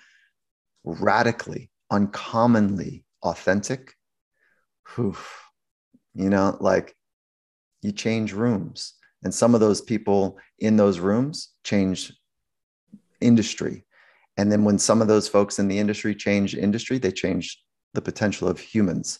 radically 0.84 1.70
uncommonly 1.90 3.04
authentic. 3.22 3.94
You 4.98 5.14
know 6.14 6.56
like 6.60 6.94
you 7.80 7.92
change 7.92 8.32
rooms. 8.32 8.94
And 9.24 9.32
some 9.32 9.54
of 9.54 9.60
those 9.60 9.80
people 9.80 10.38
in 10.58 10.76
those 10.76 10.98
rooms 10.98 11.50
change 11.64 12.12
industry. 13.20 13.84
And 14.36 14.50
then 14.50 14.64
when 14.64 14.78
some 14.78 15.00
of 15.00 15.08
those 15.08 15.28
folks 15.28 15.58
in 15.58 15.68
the 15.68 15.78
industry 15.78 16.14
change 16.14 16.54
industry 16.54 16.98
they 16.98 17.12
change 17.12 17.62
the 17.94 18.02
potential 18.02 18.48
of 18.48 18.58
humans. 18.58 19.18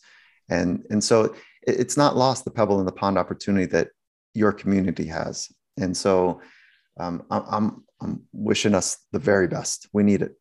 And 0.49 0.85
and 0.91 1.03
so 1.03 1.35
it's 1.62 1.97
not 1.97 2.16
lost 2.16 2.45
the 2.45 2.51
pebble 2.51 2.80
in 2.80 2.87
the 2.87 2.93
pond 2.93 3.16
opportunity 3.16 3.66
that 3.66 3.89
your 4.35 4.53
community 4.53 5.07
has. 5.07 5.51
And 5.78 5.97
so 5.97 6.41
um, 6.99 7.22
I'm, 7.30 7.84
I'm 8.01 8.22
wishing 8.32 8.74
us 8.74 8.99
the 9.12 9.18
very 9.18 9.49
best. 9.49 9.88
We 9.93 10.03
need 10.03 10.22
it. 10.22 10.32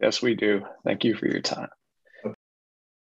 Yes 0.00 0.22
we 0.22 0.34
do. 0.34 0.64
Thank 0.84 1.04
you 1.04 1.14
for 1.14 1.26
your 1.26 1.40
time 1.40 1.68